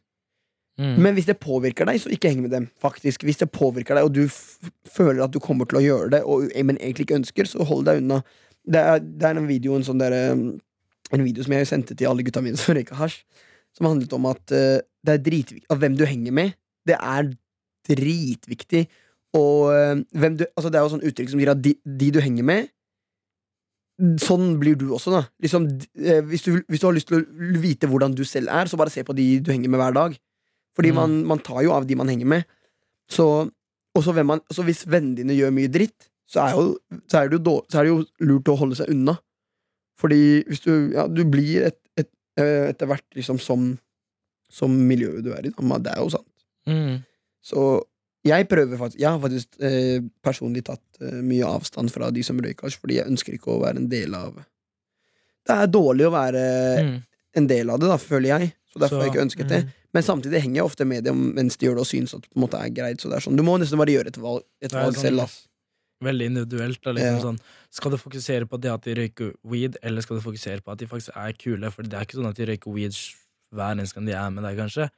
Mm. 0.78 0.94
Men 1.02 1.16
hvis 1.16 1.26
det 1.26 1.40
påvirker 1.42 1.88
deg, 1.88 1.98
så 1.98 2.10
ikke 2.14 2.30
heng 2.30 2.44
med 2.44 2.52
dem. 2.54 2.68
faktisk 2.80 3.24
Hvis 3.26 3.40
det 3.40 3.50
påvirker 3.50 3.98
deg, 3.98 4.06
og 4.06 4.14
du 4.14 4.28
føler 4.86 5.24
at 5.24 5.34
du 5.34 5.40
kommer 5.42 5.66
til 5.66 5.80
å 5.80 5.82
gjøre 5.82 6.12
det, 6.14 6.22
og, 6.22 6.46
men 6.54 6.78
egentlig 6.78 7.08
ikke 7.08 7.18
ønsker, 7.18 7.50
så 7.50 7.66
hold 7.66 7.84
deg 7.88 8.02
unna. 8.02 8.20
Det 8.68 8.80
er, 8.80 9.02
det 9.02 9.26
er 9.26 9.40
en 9.40 9.48
video 9.48 9.74
en 9.74 9.86
sånn 9.86 10.00
der, 10.00 10.14
um, 10.32 10.60
En 11.08 11.24
video 11.24 11.40
som 11.40 11.54
jeg 11.56 11.66
sendte 11.70 11.94
til 11.96 12.10
alle 12.10 12.20
gutta 12.20 12.42
mine 12.44 12.58
som 12.60 12.76
røyka 12.76 12.98
hasj, 12.98 13.22
som 13.72 13.86
handlet 13.88 14.12
om 14.12 14.26
at 14.28 14.42
uh, 14.52 14.78
det 15.06 15.14
er 15.14 15.22
dritviktig 15.24 15.70
At 15.72 15.80
hvem 15.80 15.94
du 15.96 16.04
henger 16.04 16.34
med, 16.36 16.56
det 16.86 16.98
er 17.00 17.30
dritviktig. 17.88 18.86
Og 19.38 19.70
uh, 19.72 19.94
hvem 20.12 20.36
du 20.36 20.44
Altså, 20.54 20.68
det 20.68 20.78
er 20.78 20.84
jo 20.84 20.92
sånn 20.94 21.06
uttrykk 21.08 21.32
som 21.32 21.40
sier 21.40 21.54
at 21.54 21.64
de, 21.64 21.74
de 21.82 22.10
du 22.14 22.20
henger 22.22 22.46
med 22.46 22.68
Sånn 24.22 24.52
blir 24.60 24.76
du 24.78 24.92
også, 24.94 25.10
da. 25.10 25.24
Liksom, 25.42 25.64
eh, 25.98 26.20
hvis, 26.22 26.44
du, 26.46 26.60
hvis 26.70 26.78
du 26.78 26.84
har 26.86 26.94
lyst 26.94 27.08
til 27.10 27.18
å 27.18 27.56
vite 27.58 27.88
hvordan 27.90 28.12
du 28.14 28.22
selv 28.22 28.52
er, 28.54 28.68
så 28.70 28.78
bare 28.78 28.92
se 28.94 29.02
på 29.02 29.16
de 29.18 29.24
du 29.42 29.50
henger 29.50 29.72
med 29.72 29.80
hver 29.80 29.96
dag. 29.96 30.14
Fordi 30.78 30.92
Mm. 30.92 30.94
man, 31.00 31.14
man 31.26 31.40
tar 31.42 31.62
jo 31.66 31.72
av 31.74 31.86
de 31.88 31.96
man 31.98 32.08
henger 32.08 32.26
med. 32.30 32.44
Så, 33.10 33.50
man, 34.24 34.40
så 34.54 34.62
hvis 34.62 34.84
vennene 34.86 35.16
dine 35.18 35.34
gjør 35.34 35.50
mye 35.56 35.68
dritt, 35.74 36.06
så 36.28 36.44
er, 36.44 36.54
jo, 36.54 36.76
så, 37.10 37.18
er 37.24 37.28
det 37.32 37.38
jo 37.40 37.42
då, 37.42 37.54
så 37.72 37.80
er 37.80 37.84
det 37.88 37.90
jo 37.90 38.04
lurt 38.28 38.50
å 38.52 38.56
holde 38.60 38.76
seg 38.78 38.90
unna. 38.92 39.16
Fordi 39.98 40.44
hvis 40.46 40.60
du 40.62 40.92
Ja, 40.94 41.08
du 41.08 41.24
blir 41.24 41.66
et, 41.66 41.78
et, 41.98 42.10
eh, 42.38 42.68
etter 42.70 42.86
hvert 42.86 43.06
liksom 43.16 43.40
som, 43.42 43.72
som 44.48 44.70
miljøet 44.70 45.24
du 45.24 45.32
er 45.34 45.46
i. 45.46 45.50
da. 45.50 45.78
Det 45.78 45.92
er 45.96 46.02
jo 46.04 46.10
sant. 46.14 46.44
Mm. 46.68 47.00
Så 47.42 47.64
jeg 48.28 48.46
prøver 48.48 48.76
faktisk 48.76 49.00
Jeg 49.00 49.08
har 49.08 49.18
faktisk 49.22 49.48
eh, 49.64 50.00
personlig 50.22 50.64
tatt 50.66 51.00
eh, 51.00 51.18
mye 51.24 51.46
avstand 51.48 51.90
fra 51.90 52.10
de 52.12 52.22
som 52.22 52.38
røyker 52.38 52.70
fordi 52.76 52.98
jeg 52.98 53.08
ønsker 53.08 53.34
ikke 53.38 53.54
å 53.54 53.62
være 53.62 53.78
en 53.80 53.88
del 53.88 54.14
av 54.14 54.34
Det 55.48 55.54
er 55.56 55.66
dårlig 55.66 56.06
å 56.06 56.12
være 56.12 56.44
Mm. 56.84 57.02
en 57.36 57.46
del 57.46 57.70
av 57.70 57.78
det, 57.80 57.88
da, 57.88 57.96
føler 57.96 58.28
jeg. 58.38 58.52
Så 58.72 58.78
derfor 58.82 58.98
har 59.00 59.06
jeg 59.08 59.14
ikke 59.14 59.24
ønsket 59.24 59.48
det. 59.48 59.64
mm. 59.64 59.70
Men 59.94 60.02
samtidig 60.02 60.40
henger 60.44 60.56
jeg 60.60 60.64
ofte 60.68 60.84
med 60.86 61.04
dem 61.04 61.34
mens 61.34 61.56
de 61.56 61.66
gjør 61.66 61.78
det 61.78 61.84
og 61.86 61.86
synes 61.88 62.12
at 62.14 62.22
det 62.22 62.30
på 62.30 62.36
en 62.36 62.44
måte 62.44 62.58
er 62.60 62.68
greit. 62.76 63.00
Så 63.00 63.08
det 63.08 63.16
er 63.16 63.24
sånn, 63.24 63.36
Du 63.36 63.42
må 63.42 63.58
nesten 63.58 63.78
bare 63.80 63.94
gjøre 63.94 64.08
et 64.12 64.18
valg, 64.20 64.42
et 64.60 64.72
valg 64.72 64.94
sånn- 64.94 65.00
selv. 65.08 65.20
ass 65.24 65.44
Veldig 66.04 66.26
individuelt. 66.30 66.80
Da, 66.84 66.92
liksom 66.92 67.16
Ja. 67.16 67.22
sånn, 67.22 67.40
skal 67.70 67.90
du 67.90 67.96
fokusere 67.96 68.46
på 68.46 68.60
det 68.60 68.70
at 68.70 68.82
de 68.82 68.94
røyker 68.94 69.32
weed, 69.42 69.76
eller 69.82 70.00
skal 70.00 70.16
du 70.18 70.22
fokusere 70.22 70.60
på 70.62 70.70
at 70.70 70.78
de 70.78 70.86
faktisk 70.86 71.10
er 71.16 71.32
kule? 71.32 71.72
For 71.72 71.82
det 71.82 71.92
er 71.94 72.04
ikke 72.04 72.18
sånn 72.20 72.28
at 72.28 72.36
de 72.36 72.46
røyker 72.46 72.72
weed 72.72 72.92
hver 73.52 73.74
eneste 73.74 73.94
gang 73.94 74.06
de 74.06 74.12
er 74.12 74.30
med 74.30 74.44
deg, 74.44 74.56
kanskje. 74.56 74.90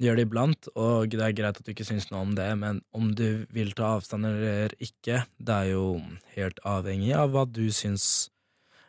De 0.00 0.06
gjør 0.08 0.16
det 0.16 0.26
iblant, 0.30 0.68
og 0.74 1.10
det 1.10 1.20
er 1.20 1.32
greit 1.32 1.60
at 1.60 1.62
du 1.62 1.70
ikke 1.72 1.84
syns 1.86 2.10
noe 2.10 2.22
om 2.22 2.34
det, 2.34 2.58
men 2.58 2.80
om 2.92 3.14
du 3.14 3.46
vil 3.52 3.70
ta 3.72 3.98
avstand 4.00 4.24
eller 4.26 4.70
ikke, 4.80 5.26
det 5.38 5.48
er 5.54 5.70
jo 5.70 6.02
helt 6.34 6.58
avhengig 6.64 7.14
av 7.14 7.30
hva 7.30 7.44
du 7.52 7.68
syns 7.68 8.30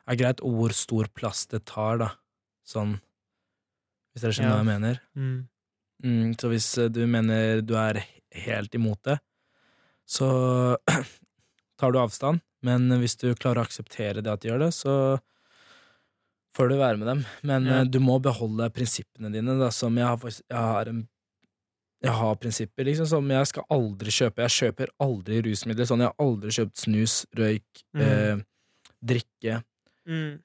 er 0.07 0.15
greit, 0.15 0.39
og 0.41 0.51
hvor 0.55 0.73
stor 0.73 1.05
plass 1.13 1.45
det 1.45 1.65
tar, 1.65 1.97
da. 1.99 2.11
Sånn 2.65 3.01
Hvis 4.13 4.21
dere 4.25 4.35
skjønner 4.35 4.51
Ja. 4.51 4.55
hva 4.57 4.63
jeg 4.65 4.71
mener? 4.81 5.01
Mm. 5.15 5.47
Mm, 6.03 6.31
så 6.39 6.49
hvis 6.49 6.69
eh, 6.81 6.89
du 6.89 7.05
mener 7.07 7.61
du 7.61 7.75
er 7.77 8.01
helt 8.45 8.73
imot 8.75 9.01
det, 9.03 9.19
så 10.09 10.77
tar 11.79 11.91
du 11.93 11.99
avstand. 12.01 12.41
Men 12.63 12.89
hvis 13.01 13.15
du 13.17 13.33
klarer 13.35 13.61
å 13.61 13.65
akseptere 13.65 14.21
det 14.21 14.29
at 14.31 14.41
de 14.43 14.49
gjør 14.51 14.59
det, 14.67 14.71
så 14.75 14.95
får 16.57 16.69
du 16.69 16.75
være 16.77 16.97
med 16.99 17.07
dem. 17.07 17.23
Men 17.47 17.65
Ja. 17.65 17.79
eh, 17.81 17.85
du 17.85 17.99
må 17.99 18.19
beholde 18.21 18.67
prinsippene 18.73 19.31
dine, 19.31 19.57
da, 19.59 19.69
som 19.71 19.95
jeg 19.97 20.05
har, 20.05 20.17
jeg 20.19 20.57
har 20.57 20.89
en 20.89 21.07
jeg 22.01 22.11
har 22.17 22.35
prinsipper 22.41 22.83
liksom 22.87 23.05
som 23.05 23.27
jeg 23.29 23.45
skal 23.45 23.63
aldri 23.69 24.09
kjøpe. 24.09 24.41
Jeg 24.41 24.49
kjøper 24.73 24.87
aldri 24.99 25.37
rusmidler. 25.45 25.85
Sånn, 25.85 26.01
jeg 26.01 26.09
har 26.09 26.25
aldri 26.25 26.49
kjøpt 26.49 26.79
snus, 26.81 27.25
røyk, 27.37 27.83
Mm. 27.93 28.01
eh, 28.01 28.37
drikke 29.05 29.63
Mm. 30.09 30.39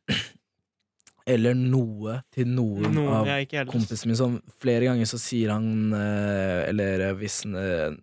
Eller 1.26 1.56
noe 1.58 2.20
til 2.34 2.46
noen 2.46 2.92
Noen, 2.94 3.28
av 3.28 3.70
kompisene 3.70 4.12
mine. 4.14 4.40
flere 4.62 4.86
ganger 4.86 5.08
så 5.10 5.18
sier 5.18 5.50
han 5.50 5.92
eh, 5.96 6.68
Eller 6.70 7.00
eh, 7.08 7.14
hvis 7.18 7.40
nå 7.50 7.62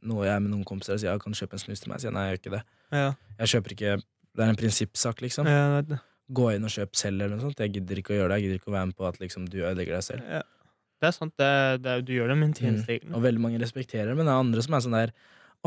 noe 0.09 0.25
jeg 0.27 0.33
er 0.35 0.41
med 0.43 0.51
noen 0.51 0.65
kompiser 0.67 0.97
og 0.97 0.99
sier 1.03 1.21
kan 1.23 1.31
du 1.31 1.39
kjøpe 1.39 1.55
en 1.55 1.63
snus 1.63 1.83
til 1.83 1.93
meg, 1.93 2.01
sier 2.03 2.11
jeg 2.11 2.17
nei, 2.17 2.25
jeg 2.27 2.33
gjør 2.35 2.41
ikke 2.41 2.55
det. 2.57 2.63
Ja, 2.93 3.05
Jeg 3.39 3.53
kjøper 3.53 3.75
ikke 3.77 3.93
Det 4.01 4.43
er 4.43 4.49
en 4.51 4.59
prinsippsak, 4.59 5.21
liksom. 5.23 5.47
Ja, 5.47 5.61
det 5.81 5.93
det. 5.93 5.99
Gå 6.33 6.49
inn 6.55 6.63
og 6.65 6.71
kjøp 6.73 6.95
selv, 6.97 7.21
eller 7.21 7.35
noe 7.37 7.43
sånt. 7.45 7.59
Jeg 7.59 7.73
gidder 7.75 7.99
ikke 7.99 8.13
å 8.13 8.17
gjøre 8.17 8.31
det. 8.31 8.37
Jeg 8.39 8.45
gidder 8.47 8.59
ikke 8.61 8.71
å 8.71 8.75
være 8.77 8.89
med 8.89 8.95
på 8.97 9.05
at 9.09 9.17
liksom, 9.21 9.45
du 9.51 9.57
ødelegger 9.61 9.97
deg 9.99 10.05
selv. 10.07 10.23
Ja. 10.31 10.41
Det 11.03 11.09
er 11.09 11.15
sant. 11.17 11.33
Det 11.83 11.95
du 12.07 12.13
gjør 12.15 12.31
det 12.31 12.37
med 12.39 12.47
en 12.47 12.53
tjeneste, 12.57 12.99
Mm. 13.03 13.15
Og 13.17 13.21
veldig 13.25 13.41
mange 13.43 13.59
respekterer 13.61 14.07
det, 14.07 14.15
men 14.17 14.25
det 14.25 14.31
er 14.33 14.39
andre 14.39 14.63
som 14.63 14.73
er 14.77 14.83
sånn 14.85 14.95
der 14.97 15.11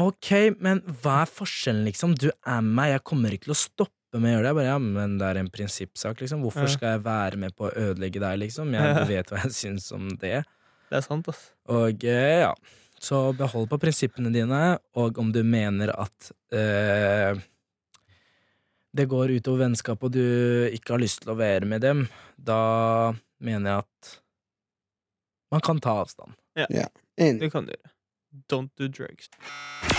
Ok, 0.00 0.30
men 0.60 0.80
hva 1.00 1.22
er 1.24 1.30
forskjellen, 1.32 1.84
liksom? 1.88 2.14
Du 2.20 2.26
er 2.28 2.60
med 2.64 2.74
meg, 2.76 2.90
jeg 2.96 3.04
kommer 3.08 3.32
ikke 3.32 3.46
til 3.48 3.54
å 3.54 3.60
stoppe 3.60 3.95
med 4.14 4.30
å 4.30 4.34
gjøre 4.36 4.42
det. 4.44 4.50
Jeg 4.52 4.56
bare, 4.58 4.68
ja, 4.70 4.78
men 4.78 5.18
det 5.20 5.26
er 5.28 5.40
en 5.42 5.50
prinsippsak, 5.52 6.20
liksom. 6.22 6.44
Hvorfor 6.46 6.70
skal 6.70 6.94
jeg 6.94 7.04
være 7.04 7.40
med 7.42 7.56
på 7.58 7.66
å 7.68 7.72
ødelegge 7.74 8.22
deg, 8.22 8.38
liksom? 8.44 8.72
Jeg 8.76 9.06
vet 9.10 9.32
hva 9.32 9.42
jeg 9.44 9.56
syns 9.56 9.90
om 9.96 10.08
det. 10.22 10.44
Det 10.86 11.00
er 11.00 11.04
sant, 11.04 11.28
ass. 11.32 11.48
Og 11.74 12.04
eh, 12.06 12.44
ja, 12.44 12.52
så 13.02 13.32
behold 13.36 13.68
på 13.72 13.80
prinsippene 13.82 14.30
dine, 14.32 14.62
og 14.96 15.18
om 15.18 15.32
du 15.34 15.42
mener 15.44 15.90
at 15.98 16.30
eh, 16.54 17.40
det 18.96 19.08
går 19.10 19.34
utover 19.36 19.66
vennskap 19.66 20.06
og 20.06 20.14
du 20.14 20.22
ikke 20.72 20.94
har 20.94 21.02
lyst 21.02 21.24
til 21.24 21.34
å 21.34 21.36
være 21.36 21.68
med 21.68 21.82
dem, 21.84 22.06
da 22.38 23.12
mener 23.44 23.70
jeg 23.74 23.84
at 23.84 24.14
man 25.52 25.66
kan 25.66 25.82
ta 25.82 25.98
avstand. 26.04 26.32
Ja, 26.56 26.86
Det 27.16 27.50
kan 27.52 27.66
du 27.66 27.74
gjøre. 27.74 27.92
Don't 28.48 28.70
do 28.76 28.88
drugs. 28.88 29.28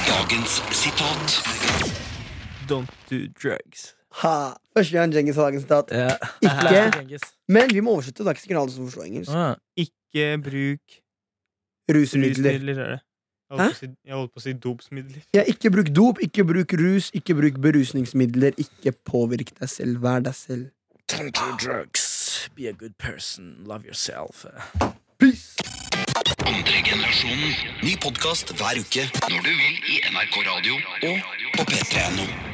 Dagens 0.08 0.62
sitat. 0.72 1.38
Don't 2.70 2.91
do 3.10 3.28
drugs. 3.38 3.96
Ha! 4.23 4.36
Første 4.77 4.93
gang 4.97 5.12
Djengis 5.13 5.36
har 5.38 5.47
dagens 5.49 5.63
sitat. 5.65 5.91
Ja. 5.91 6.15
Ikke, 6.41 7.19
men 7.49 7.73
vi 7.73 7.82
må 7.86 7.91
oversette. 7.97 8.23
Det 8.23 8.32
er 8.32 8.38
ikke 8.38 8.45
sikkert 8.45 8.62
alle 8.63 8.73
som 8.73 8.88
forstår 8.88 9.06
engelsk. 9.10 9.32
Ah, 9.34 9.56
Ikke 9.77 10.25
bruk 10.43 10.97
Rusmidler. 11.93 12.58
rusmidler, 12.58 12.80
er 12.84 12.89
det. 12.95 12.99
Jeg 13.49 13.58
holdt, 13.58 13.71
på 13.71 13.77
å 13.77 13.80
si, 13.80 13.88
jeg 14.10 14.13
holdt 14.17 14.32
på 14.34 14.41
å 14.41 14.43
si 14.43 14.53
dopsmidler. 14.65 15.21
Ja, 15.38 15.43
ikke 15.47 15.69
bruk 15.71 15.91
dop, 15.95 16.17
ikke 16.25 16.43
bruk 16.49 16.73
rus, 16.82 17.12
ikke 17.15 17.36
bruk 17.38 17.62
berusningsmidler. 17.63 18.58
Ikke 18.60 18.91
påvirk 19.08 19.53
deg 19.60 19.69
selv. 19.71 20.01
Vær 20.03 20.19
deg 20.25 20.36
selv. 20.36 20.65
don't 21.08 21.32
do 21.32 21.53
drugs. 21.56 22.49
Be 22.56 22.67
a 22.67 22.73
good 22.73 22.97
person. 22.97 23.63
Love 23.65 23.86
yourself. 23.86 24.45
Peace! 25.17 25.56
Andre 26.43 26.82
generasjonen. 26.84 27.56
Ny 27.84 27.95
podkast 28.03 28.51
hver 28.60 28.82
uke 28.84 29.08
når 29.32 29.47
du 29.47 29.53
vil 29.53 29.80
i 29.95 30.01
NRK 30.12 30.43
Radio 30.49 30.75
og 31.08 31.58
på 31.58 31.69
p3.no. 31.71 32.46